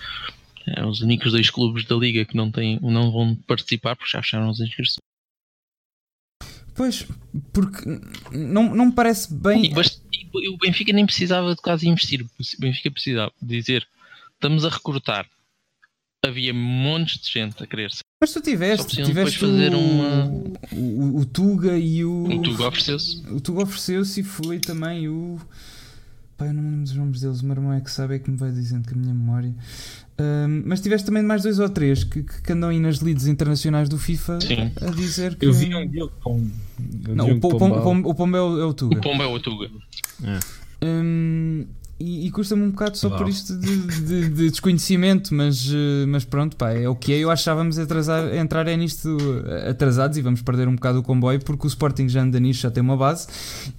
[0.68, 4.22] É, os únicos dois clubes da Liga que não, têm, não vão participar porque já
[4.22, 4.98] fecharam as inscrições.
[6.76, 7.06] Pois,
[7.52, 7.84] porque
[8.32, 9.66] não, não me parece bem.
[9.66, 12.24] E bast- e o Benfica nem precisava de quase investir.
[12.24, 12.30] O
[12.60, 13.86] Benfica precisava dizer:
[14.44, 15.26] estamos a recrutar.
[16.26, 18.02] Havia montes de gente a querer ser.
[18.22, 20.26] Mas tu tiveste, tiveste depois fazer o, uma-
[20.72, 22.24] o, o Tuga e o.
[22.26, 23.22] O Tuga ofereceu-se.
[23.30, 25.40] O Tuga ofereceu-se e foi também o.
[26.38, 28.20] Pai, eu não me lembro dos nomes deles, o meu irmão é que sabe, é
[28.20, 29.54] que me vai dizendo que a minha memória.
[30.18, 33.90] Ahm, mas tiveste também mais dois ou três que, que andam aí nas leads internacionais
[33.90, 34.72] do FIFA Sim.
[34.82, 35.46] a dizer que.
[35.46, 36.52] Eu vi um Pombo.
[37.10, 37.84] Um Não, o, Pom- Pom- Pombal.
[37.84, 38.98] Pom- o Pombo é o, é o Tuga.
[38.98, 39.70] O Pombo é o Tuga.
[40.24, 40.40] Ah.
[40.86, 41.66] Hum,
[42.04, 43.18] e, e custa-me um bocado só Uau.
[43.18, 47.18] por isto de, de- de desconhecimento, mas, eh, mas pronto, pá, é o que é.
[47.20, 49.18] Eu achávamos atrasar, entrar é nisto
[49.48, 52.62] eh, atrasados e vamos perder um bocado o comboio porque o Sporting já anda nisto,
[52.62, 53.28] já tem uma base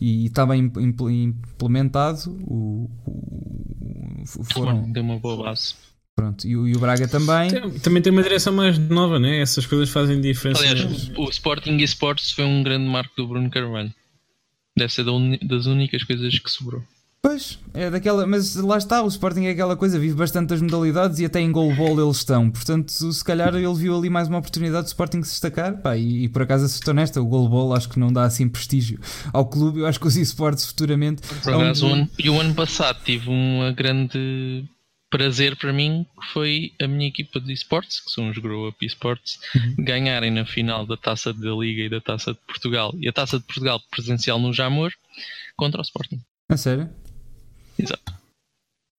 [0.01, 2.31] e está bem impl- implementado.
[2.47, 5.75] O, o- foram, Deu uma boa base.
[6.17, 7.51] pronto, e, o- e o Braga também.
[7.51, 9.41] Tem- Também tem uma direção mais nova, né?
[9.41, 10.61] Essas coisas fazem diferença.
[10.63, 13.93] Aliás, o, o Sporting Esportes foi um grande marco do Bruno Carvalho.
[14.77, 15.05] Deve ser
[15.43, 16.83] das únicas coisas que sobrou.
[17.25, 21.21] Pois, é daquela, mas lá está, o Sporting é aquela coisa, vive bastante das modalidades
[21.21, 22.51] e até em goalball eles estão.
[22.51, 26.25] Portanto, se calhar ele viu ali mais uma oportunidade do Sporting se destacar, pá, e,
[26.25, 27.23] e por acaso acertou nesta.
[27.23, 29.01] O goalball acho que não dá assim prestígio
[29.33, 29.81] ao clube.
[29.81, 31.23] Eu acho que os esportes futuramente.
[31.23, 32.07] Por acaso, um...
[32.19, 34.63] e o ano passado tive uma grande
[35.09, 38.85] prazer para mim que foi a minha equipa de esportes, que são os Grow Up
[38.85, 39.77] Esports, uhum.
[39.79, 43.39] ganharem na final da Taça da Liga e da Taça de Portugal e a Taça
[43.39, 44.93] de Portugal presencial no Jamor
[45.57, 46.21] contra o Sporting.
[46.51, 46.91] A sério?
[47.79, 48.15] Exato.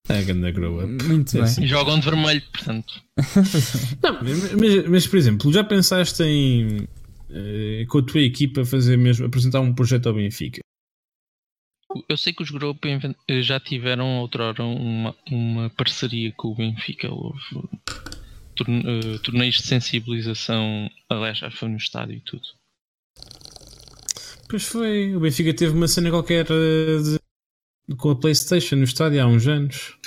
[0.07, 1.03] É a grande grow up.
[1.03, 1.63] Muito bem.
[1.63, 3.01] E jogam de vermelho, portanto.
[4.03, 4.21] Não,
[4.59, 6.87] mas, mas, por exemplo, já pensaste em
[7.29, 10.61] eh, com a tua equipa fazer mesmo apresentar um projeto ao Benfica?
[12.07, 17.11] Eu sei que os Group eh, já tiveram outrora uma, uma parceria com o Benfica.
[17.11, 22.43] Houve uh, torneios de sensibilização, aliás, já foi no estádio e tudo.
[24.47, 27.19] Pois foi, o Benfica teve uma cena qualquer de,
[27.97, 29.97] com a Playstation no estádio há uns anos.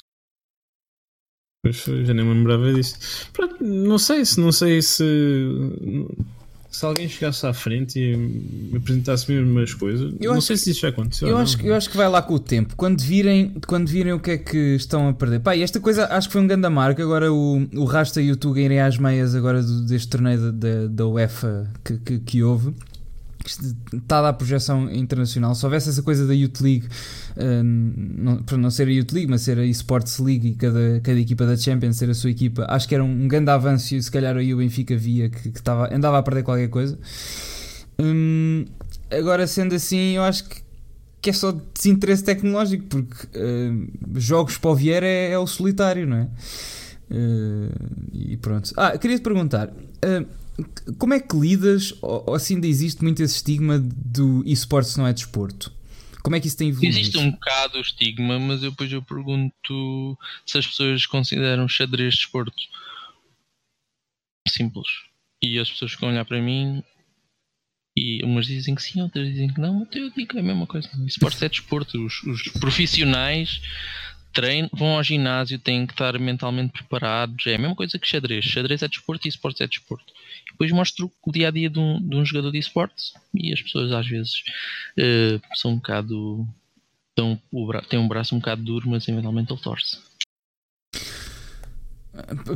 [1.63, 3.29] Pois já nem me lembrava disso.
[3.33, 5.05] Pronto, não sei se não sei se
[6.71, 10.71] se alguém chegasse à frente e me apresentasse mesmo as coisas, eu não sei se
[10.71, 11.27] isso já aconteceu.
[11.27, 12.77] Eu, acho, eu acho que vai lá com o tempo.
[12.77, 15.41] Quando virem, quando virem o que é que estão a perder.
[15.41, 17.03] Pá, e esta coisa acho que foi um grande marca.
[17.03, 20.87] Agora o, o Rasta e o Tuga irem às meias agora do, deste torneio da,
[20.89, 22.73] da UEFA que, que, que houve
[23.93, 25.55] está a projeção internacional.
[25.55, 26.87] Se houvesse essa coisa da Youth League,
[27.37, 31.01] uh, não, para não ser a Youth League, mas ser a Esports League e cada,
[31.03, 34.03] cada equipa da Champions ser a sua equipa, acho que era um, grande avanço e
[34.03, 36.99] se calhar aí o Benfica via que, que tava, andava a perder qualquer coisa.
[38.01, 38.65] Um,
[39.11, 40.63] agora, sendo assim, eu acho que,
[41.21, 46.07] que é só desinteresse tecnológico, porque uh, jogos para o Vieira é, é, o solitário,
[46.07, 46.29] não é?
[47.11, 47.73] Uh,
[48.13, 48.73] e pronto.
[48.77, 49.69] Ah, queria te perguntar.
[49.69, 50.27] Uh,
[50.99, 55.13] como é que lidas, ou, assim ainda existe muito esse estigma do esportes não é
[55.13, 55.73] desporto?
[56.23, 56.99] Como é que isso tem evoluído?
[56.99, 62.15] Existe um bocado o estigma, mas eu, depois eu pergunto se as pessoas consideram xadrez
[62.15, 62.57] desporto.
[64.49, 64.89] Simples.
[65.43, 66.83] E as pessoas ficam a olhar para mim
[67.97, 70.89] e umas dizem que sim, outras dizem que não, eu digo é a mesma coisa.
[71.07, 72.05] Esportes é desporto.
[72.05, 73.61] Os, os profissionais
[74.33, 77.47] treino, vão ao ginásio, têm que estar mentalmente preparados.
[77.47, 78.45] É a mesma coisa que xadrez.
[78.45, 80.13] Xadrez é desporto e esportes é desporto.
[80.59, 83.63] Depois mostro o dia a dia de um, de um jogador de esportes e as
[83.63, 84.43] pessoas às vezes
[84.99, 86.45] uh, são um bocado.
[87.89, 89.99] Têm um braço um bocado duro, mas eventualmente ele torce.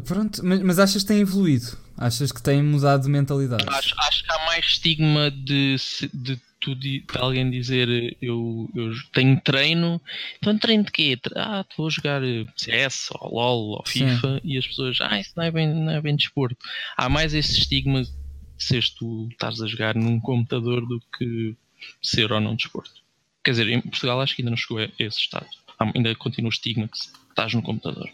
[0.04, 1.76] Pronto, mas, mas, achas que tem evoluído?
[1.96, 3.64] Achas que tem mudado de mentalidade?
[3.68, 5.76] Acho, acho que há mais estigma de,
[6.12, 10.00] de tu de alguém dizer eu, eu tenho treino,
[10.38, 11.18] então treino de quê?
[11.36, 12.22] Ah, vou jogar
[12.56, 14.40] CS ou LOL ou FIFA Sim.
[14.44, 16.56] e as pessoas, ah, isso não é bem, não é bem desporto.
[16.96, 18.12] Há mais esse estigma de
[18.56, 21.56] seres tu estás a jogar num computador do que
[22.00, 23.02] ser ou não desporto.
[23.44, 25.46] Quer dizer, em Portugal acho que ainda não chegou a esse estado.
[25.94, 28.08] Ainda continua o estigma que estás no computador.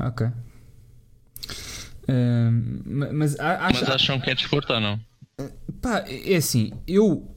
[0.00, 0.26] Ok.
[0.26, 0.32] Uh,
[2.84, 5.00] mas, mas acham que é desporto ou não?
[5.80, 7.30] Pá, é assim, eu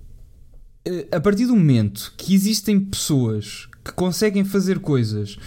[0.85, 5.37] eh, a partir do momento que existem pessoas que conseguem fazer coisas,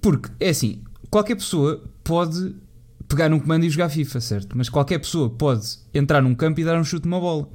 [0.00, 2.54] porque é assim, qualquer pessoa pode
[3.08, 4.56] pegar um comando e jogar FIFA, certo?
[4.56, 7.48] Mas qualquer pessoa pode entrar num campo e dar um chute numa bola.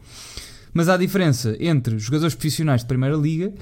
[0.73, 3.53] Mas há diferença entre jogadores profissionais de Primeira Liga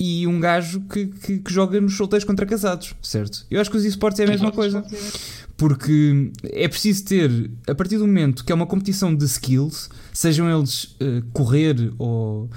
[0.00, 3.44] e um gajo que, que, que joga nos solteiros contra casados, certo?
[3.50, 4.82] Eu acho que os esportes é a mesma coisa.
[5.58, 10.50] Porque é preciso ter, a partir do momento que é uma competição de skills, sejam
[10.50, 12.48] eles uh, correr ou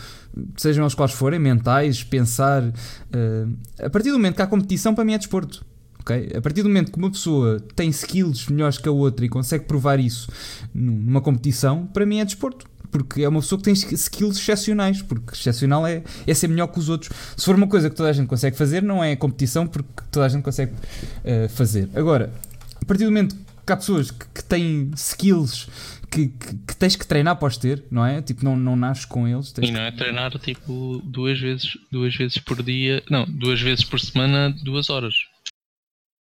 [0.55, 5.03] sejam eles quais forem, mentais, pensar, uh, a partir do momento que há competição, para
[5.03, 5.65] mim é desporto.
[5.99, 6.31] Okay?
[6.33, 9.65] A partir do momento que uma pessoa tem skills melhores que a outra e consegue
[9.65, 10.29] provar isso
[10.73, 15.33] numa competição, para mim é desporto porque é uma pessoa que tem skills excepcionais, porque
[15.33, 17.11] excepcional é, é ser melhor que os outros.
[17.35, 20.27] Se for uma coisa que toda a gente consegue fazer, não é competição, porque toda
[20.27, 21.89] a gente consegue uh, fazer.
[21.95, 22.31] Agora,
[22.79, 25.67] a partir do momento que há pessoas que, que têm skills
[26.11, 28.21] que, que, que, tens que treinar após ter, não é?
[28.21, 29.51] Tipo, não, não nasces com eles.
[29.59, 33.99] e não é treinar tipo duas vezes, duas vezes por dia, não, duas vezes por
[33.99, 35.15] semana, duas horas.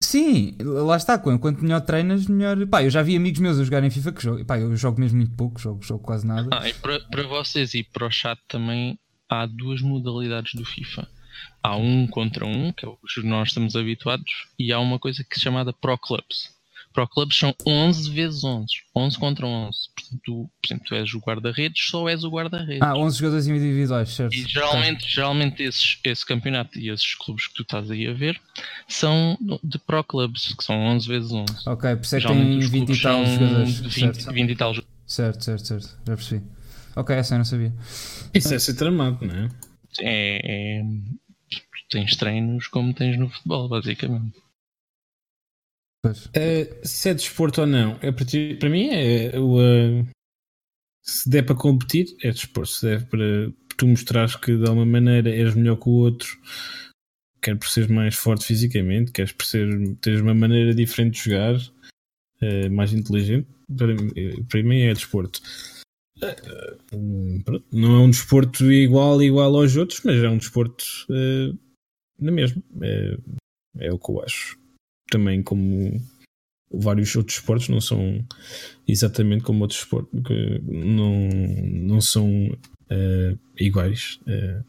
[0.04, 2.66] Sim, lá está, quanto melhor treinas, melhor.
[2.66, 4.44] Pá, eu já vi amigos meus a jogarem FIFA que jogo.
[4.44, 6.48] Pá, eu jogo mesmo muito pouco, jogo, jogo quase nada.
[6.52, 8.98] Ah, para, para vocês e para o chat também
[9.28, 11.08] há duas modalidades do FIFA.
[11.62, 15.24] Há um contra um, que é o que nós estamos habituados, e há uma coisa
[15.24, 16.50] que é chamada Pro Clubs.
[16.92, 19.78] Pro Clubs são 11 vezes 11, 11 contra 11.
[19.94, 22.82] Portanto, tu, por exemplo, tu és o guarda-redes, só és o guarda-redes.
[22.82, 24.34] Ah, 11 jogadores individuais, certo.
[24.34, 28.40] E geralmente, geralmente esses, esse campeonato e esses clubes que tu estás aí a ver
[28.88, 31.44] são de Pro Clubs, que são 11 vezes 11.
[31.66, 33.78] Ok, por isso é que tem 20 e tal jogadores.
[33.78, 34.32] 20, certo.
[34.32, 35.02] 20 e tal jogadores.
[35.06, 35.88] Certo, certo, certo.
[36.06, 36.42] Já percebi.
[36.94, 37.72] Ok, essa eu não sabia.
[38.34, 39.48] Isso é ser tramado, não é?
[40.00, 40.82] É, é
[41.92, 44.41] tens treinos como tens no futebol, basicamente.
[46.04, 49.56] Uh, se é desporto ou não, é para, ti, para mim é o.
[49.56, 50.06] Uh,
[51.00, 52.70] se der para competir, é desporto.
[52.70, 56.28] Se der para tu mostrares que de alguma maneira és melhor que o outro,
[57.40, 59.68] quer por seres mais forte fisicamente, queres por ser,
[60.00, 63.46] teres uma maneira diferente de jogar, uh, mais inteligente,
[63.76, 63.94] para,
[64.48, 65.40] para mim é desporto.
[67.72, 70.84] não é um desporto igual igual aos outros, mas é um desporto
[72.18, 72.60] na mesma.
[72.82, 73.16] É,
[73.78, 74.61] é o que eu acho
[75.12, 76.00] também como
[76.72, 78.24] vários outros esportes não são
[78.88, 80.10] exatamente como outros esportes
[80.64, 84.64] não, não são uh, iguais uh,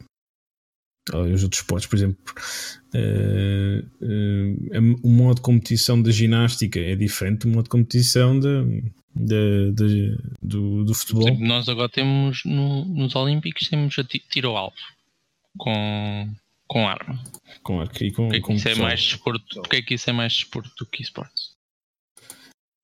[1.12, 2.34] aos outros esportes, por exemplo
[2.94, 8.82] uh, uh, o modo de competição da ginástica é diferente do modo de competição de
[9.16, 11.38] do, do futebol.
[11.38, 14.76] nós agora temos no, nos Olímpicos temos a tiro ao alvo
[15.56, 16.28] com
[16.66, 17.22] com arma.
[17.62, 18.28] Com arco e com.
[18.40, 21.54] Com isso é mais desporto, porque é que isso é mais desporto do que esportes?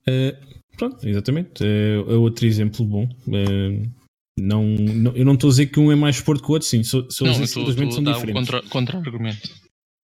[0.02, 0.36] Uh,
[0.76, 1.62] pronto, exatamente.
[1.62, 3.04] Uh, é outro exemplo bom.
[3.26, 3.90] Uh,
[4.38, 6.68] não, não, eu não estou a dizer que um é mais desporto que o outro,
[6.68, 6.82] sim.
[6.82, 8.32] Só, só não, simplesmente são diferentes.
[8.32, 9.50] Contra, contra-argumento.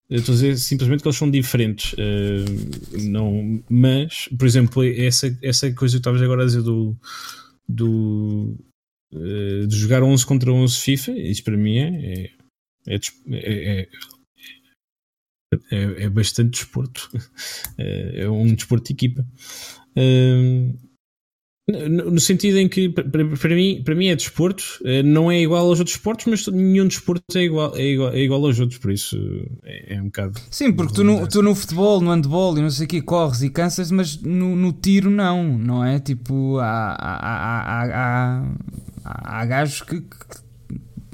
[0.10, 1.93] Eu estou a dizer simplesmente que eles são diferentes.
[1.93, 6.95] Uh, não, mas, por exemplo, essa, essa coisa que estavas agora a dizer do,
[7.68, 8.56] do
[9.14, 12.30] uh, de jogar 11 contra 11 FIFA, isso para mim é,
[12.87, 12.95] é
[13.31, 13.89] é, é,
[15.71, 17.09] é, é, bastante desporto.
[17.77, 19.25] É, é um desporto de equipa.
[21.67, 24.63] No sentido em que, para, mim, para mim é desporto,
[25.03, 28.45] não é igual aos outros esportes, mas nenhum desporto é igual, é igual, é igual
[28.45, 29.17] aos outros, por isso
[29.63, 30.39] é, é um bocado.
[30.51, 33.41] Sim, porque tu no, tu no futebol, no handball e não sei o que, corres
[33.41, 35.99] e cansas, mas no, no tiro não, não é?
[35.99, 38.55] Tipo, há, há, há, há,
[39.03, 40.44] há, há gajos que, que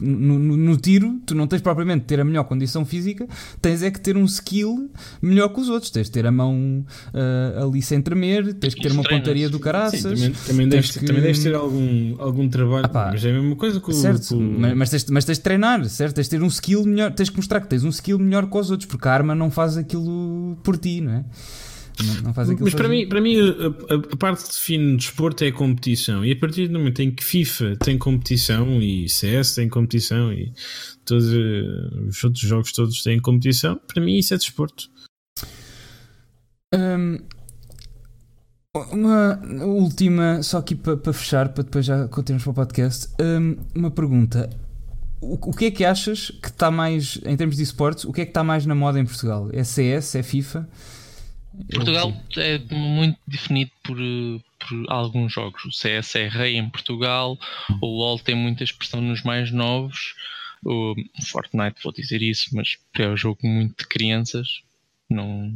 [0.02, 3.28] no, no, no, tiro, tu não tens propriamente de ter a melhor condição física,
[3.61, 4.90] tens é que ter um skill
[5.22, 5.91] melhor que os outros.
[5.91, 9.60] Tens de ter a mão uh, ali sem tremer, tens que ter uma pontaria do
[9.60, 10.02] caraças.
[10.02, 11.06] Sim, também, também, deves, que...
[11.06, 14.41] também deves ter algum, algum trabalho, ah, mas é a mesma coisa com, certo, com...
[14.41, 16.15] Mas, mas, tens, mas tens de treinar, certo?
[16.15, 18.57] Tens de ter um skill melhor, tens que mostrar que tens um skill melhor que
[18.57, 21.26] os outros, porque a arma não faz aquilo por ti, não é?
[22.00, 25.48] Não, não faz Mas para mim, para mim a, a, parte que define desporto é
[25.48, 26.26] a competição.
[26.26, 30.54] E a partir do momento em que FIFA tem competição e CS tem competição e
[31.06, 34.90] todos uh, os outros jogos todos têm competição, para mim isso é desporto.
[36.74, 37.20] Um,
[38.92, 43.10] uma última, só aqui para, para fechar, para depois já continuarmos para o podcast.
[43.20, 44.50] Um, uma pergunta.
[45.20, 48.22] O, o que é que achas que está mais, em termos de esportes, o que
[48.22, 49.50] é que está mais na moda em Portugal?
[49.52, 50.16] É CS?
[50.16, 50.68] É FIFA?
[51.73, 55.65] Portugal é muito definido por, por alguns jogos.
[55.65, 57.38] O CS é rei em Portugal,
[57.82, 60.15] o LoL tem muita expressão nos mais novos.
[60.64, 60.95] O
[61.26, 64.61] Fortnite, vou dizer isso, mas é um jogo muito de crianças.
[65.10, 65.53] Não...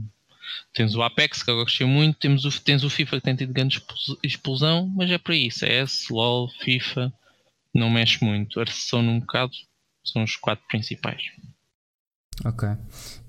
[0.73, 3.53] Tens o Apex, que eu gostei muito, temos o, tens o FIFA que tem tido
[3.53, 3.81] grande
[4.23, 5.49] explosão, mas é por aí.
[5.49, 7.11] CS, LoL, FIFA,
[7.73, 8.59] não mexe muito.
[8.59, 9.53] A recessão num bocado
[10.03, 11.23] são os quatro principais.
[12.43, 12.67] Ok.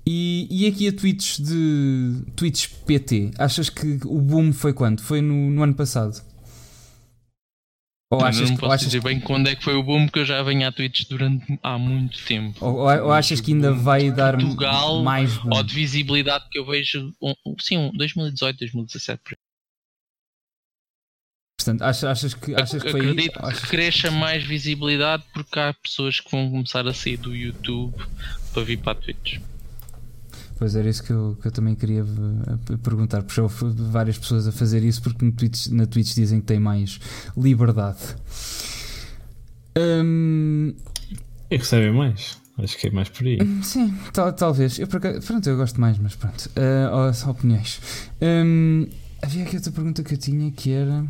[0.09, 5.01] E, e aqui a tweets de tweets PT, achas que o boom foi quando?
[5.01, 6.25] Foi no, no ano passado?
[8.09, 10.19] Ou não, achas não posso achas dizer bem quando é que foi o boom, porque
[10.19, 12.57] eu já venho a tweets durante há muito tempo.
[12.63, 15.53] Ou, ou achas que ainda vai dar Portugal, mais boom?
[15.53, 17.13] Ou de visibilidade que eu vejo,
[17.59, 19.21] sim, 2018, 2017.
[21.59, 23.59] Portanto, achas, achas que, achas que foi Acredito achas...
[23.59, 27.93] que cresça mais visibilidade porque há pessoas que vão começar a sair do YouTube
[28.53, 29.41] para vir para a Twitch.
[30.57, 32.03] Pois era isso que eu, que eu também queria
[32.83, 33.55] perguntar, porque houve
[33.91, 36.99] várias pessoas a fazer isso porque no Twitch, na Twitch dizem que tem mais
[37.35, 37.99] liberdade.
[39.77, 40.73] Hum...
[41.49, 42.41] E recebem mais.
[42.57, 43.37] Acho que é mais por aí.
[43.61, 44.79] Sim, tal, talvez.
[44.79, 46.49] Eu, pronto, eu gosto mais, mas pronto.
[46.49, 47.79] Uh, só opiniões.
[48.19, 48.87] Um,
[49.21, 51.05] havia aqui outra pergunta que eu tinha que era.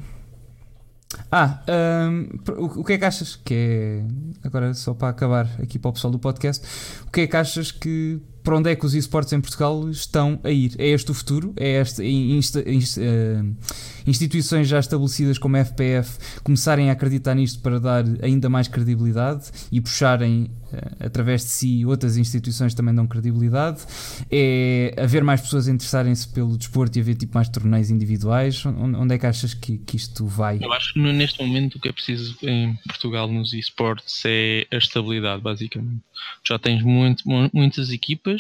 [1.32, 1.64] Ah,
[2.12, 4.04] um, o, o que é que achas que é.
[4.44, 6.66] Agora, só para acabar aqui para o pessoal do podcast,
[7.08, 10.40] o que é que achas que para onde é que os esportes em Portugal estão
[10.42, 10.72] a ir?
[10.78, 11.54] É este o futuro?
[11.58, 13.56] É este, insta, insta, uh,
[14.08, 19.52] instituições já estabelecidas como a FPF começarem a acreditar nisto para dar ainda mais credibilidade
[19.70, 23.82] e puxarem uh, através de si outras instituições também dão credibilidade?
[24.32, 28.66] É haver mais pessoas a interessarem-se pelo desporto e haver tipo mais torneios individuais?
[28.66, 30.60] Onde é que achas que, que isto vai?
[30.62, 34.78] Eu acho que neste momento o que é preciso em Portugal nos esportes é a
[34.78, 36.02] estabilidade, basicamente.
[36.48, 38.37] Já tens muito, muitas equipas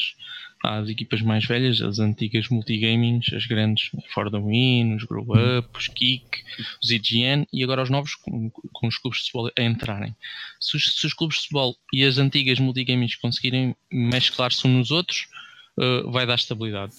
[0.64, 5.24] Há as equipas mais velhas, as antigas multigamings, as grandes For the Win, os Grow
[5.24, 6.44] Up, os Kick,
[6.84, 10.16] os IGN e agora os novos com, com os clubes de futebol a entrarem.
[10.60, 14.92] Se os, se os, clubes de futebol e as antigas multigamings conseguirem mesclar-se uns nos
[14.92, 15.28] outros,
[15.78, 16.96] uh, vai dar estabilidade.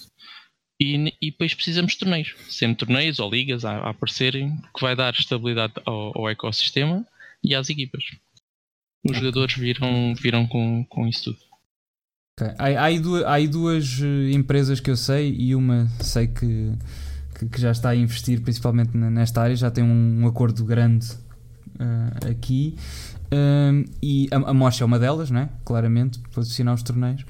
[0.81, 4.95] E, e, depois precisamos de torneios, sempre torneios ou ligas a, a aparecerem, que vai
[4.95, 7.05] dar estabilidade ao, ao ecossistema
[7.43, 8.03] e às equipas.
[9.03, 11.48] Os jogadores viram, viram com, com isso tudo.
[12.41, 12.55] Okay.
[12.57, 16.27] Há, há, aí duas, há aí duas eh, empresas que eu sei e uma sei
[16.27, 16.71] que,
[17.35, 21.07] que, que já está a investir principalmente nesta área, já tem um, um acordo grande
[21.79, 22.75] uh, aqui.
[23.31, 25.49] Um, e a, a Mocha é uma delas, não é?
[25.65, 27.25] claramente, para posicionar os torneios.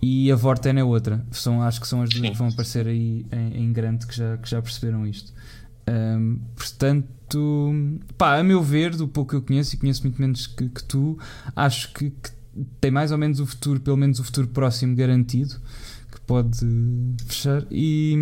[0.00, 1.24] E a Vorten é outra.
[1.30, 4.36] São, acho que são as duas que vão aparecer aí em, em, grande que já,
[4.36, 5.32] que já perceberam isto.
[5.88, 7.72] Um, portanto,
[8.16, 10.84] pá, a meu ver, do pouco que eu conheço, e conheço muito menos que, que
[10.84, 11.18] tu,
[11.56, 12.30] acho que, que,
[12.80, 15.56] tem mais ou menos o futuro, pelo menos o futuro próximo garantido,
[16.10, 16.58] que pode
[17.26, 17.64] fechar.
[17.70, 18.16] E.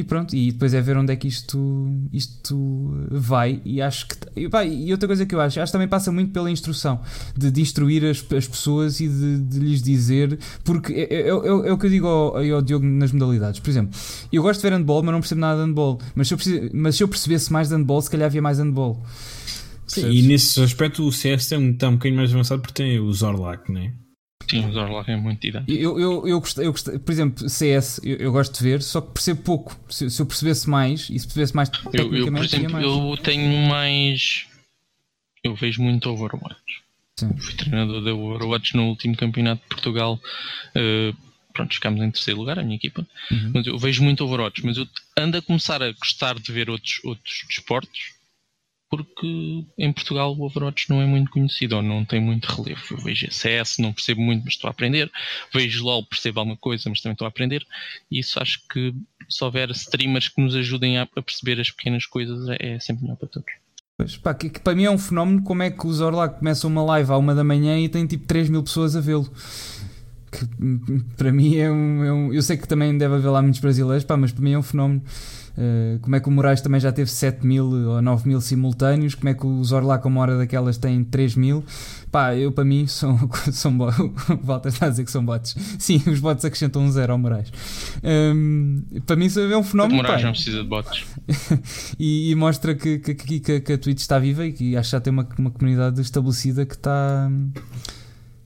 [0.00, 3.60] E pronto, e depois é ver onde é que isto, isto vai.
[3.66, 4.16] E acho que.
[4.34, 7.02] E, pá, e outra coisa que eu acho, acho que também passa muito pela instrução,
[7.36, 10.38] de, de instruir as, as pessoas e de, de lhes dizer.
[10.64, 13.60] Porque é, é, é, é, o que eu digo ao, ao Diogo nas modalidades.
[13.60, 13.94] Por exemplo,
[14.32, 16.00] eu gosto de ver handball, mas não percebo nada de handball.
[16.14, 16.38] Mas se eu,
[16.72, 19.02] mas se eu percebesse mais de handball, se calhar havia mais handball.
[19.90, 23.00] Sim, e nesse aspecto o CS é um, está um bocadinho mais avançado porque tem
[23.00, 23.92] o Zorlak, não é?
[24.48, 25.72] Sim, o Zorlak é muito didático.
[25.72, 29.00] Eu, eu, eu, gostei, eu gostei, por exemplo, CS eu, eu, gosto de ver, só
[29.00, 29.76] que percebo pouco.
[29.88, 32.84] Se, se eu percebesse mais e se percebesse mais eu, eu, por exemplo, mais.
[32.84, 34.46] eu tenho mais.
[35.42, 36.82] Eu vejo muito Overwatch.
[37.18, 37.36] Sim.
[37.36, 40.20] Fui treinador da Overwatch no último campeonato de Portugal.
[40.70, 41.16] Uh,
[41.52, 43.04] pronto, ficámos em terceiro lugar, a minha equipa.
[43.28, 43.50] Uhum.
[43.54, 44.86] Mas eu vejo muito Overwatch, mas eu
[45.18, 48.19] ando a começar a gostar de ver outros, outros desportos
[48.90, 52.82] porque em Portugal o Overwatch não é muito conhecido ou não tem muito relevo.
[52.90, 55.10] Eu vejo CS, não percebo muito, mas estou a aprender.
[55.54, 57.64] Vejo LOL, percebo alguma coisa, mas também estou a aprender.
[58.10, 58.92] E isso acho que
[59.28, 63.16] se houver streamers que nos ajudem a, perceber as pequenas coisas, é, é sempre melhor
[63.16, 63.52] para todos.
[63.96, 66.66] Pois, pá, que, que, para mim é um fenómeno como é que o Zorla começa
[66.66, 69.30] uma live à uma da manhã e tem tipo 3 mil pessoas a vê-lo.
[70.30, 70.46] Que
[71.16, 74.04] para mim é um, é um, Eu sei que também deve haver lá muitos brasileiros,
[74.04, 75.02] pá, mas para mim é um fenómeno.
[75.50, 79.14] Uh, como é que o Moraes também já teve 7 mil ou 9 mil simultâneos?
[79.14, 81.64] Como é que o Zorlac, uma hora daquelas, tem 3 mil?
[82.10, 83.18] Pá, eu para mim são,
[83.52, 83.76] são
[84.42, 85.56] Walter está a dizer que são bots.
[85.78, 87.52] Sim, os bots acrescentam um zero ao Moraes.
[88.02, 89.94] Um, para mim isso é um fenómeno.
[89.94, 90.26] O Moraes pá.
[90.26, 91.04] não precisa de bots.
[91.98, 94.92] e, e, mostra que, que, que, que, a Twitch está viva e que acho que
[94.92, 97.30] já tem uma, uma comunidade estabelecida que está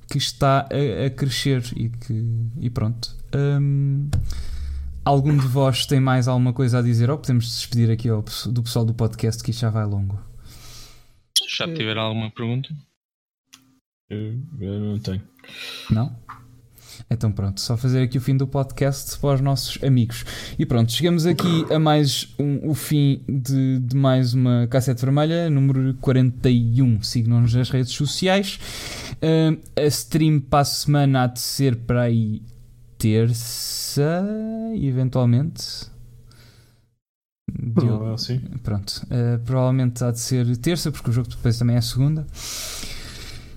[0.08, 2.24] que está a, a crescer e que
[2.60, 3.16] e pronto.
[3.34, 4.08] Um,
[5.04, 8.62] Algum de vós tem mais alguma coisa a dizer ou podemos despedir aqui ao, do
[8.62, 10.18] pessoal do podcast que isto já vai longo?
[11.46, 12.70] Já tiver alguma pergunta?
[14.08, 15.20] Eu, eu não tenho.
[15.90, 16.16] Não?
[17.10, 20.24] Então pronto, só fazer aqui o fim do podcast para os nossos amigos.
[20.58, 25.50] E pronto, chegamos aqui a mais um, o fim de, de, mais uma cassete vermelha,
[25.50, 27.02] número 41.
[27.02, 28.58] Sigam-nos nas redes sociais.
[29.24, 32.42] Uh, a stream para a semana há de ser para aí
[32.98, 34.22] terça,
[34.74, 35.86] eventualmente.
[37.74, 38.40] Provável, sim.
[38.62, 42.26] Pronto, uh, provavelmente há de ser terça, porque o jogo depois também é segunda.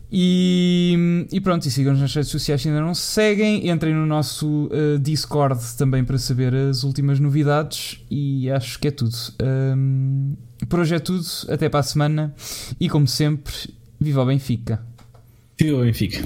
[0.10, 3.70] E, e pronto, e sigam-nos nas redes sociais se ainda não seguem.
[3.70, 8.02] Entrem no nosso uh, Discord também para saber as últimas novidades.
[8.10, 9.18] E acho que é tudo.
[9.44, 10.38] Um,
[10.70, 11.26] por hoje é tudo.
[11.50, 12.34] Até para a semana.
[12.80, 13.54] E como sempre,
[14.00, 14.82] viva o Benfica!
[15.58, 16.22] Viva Benfica!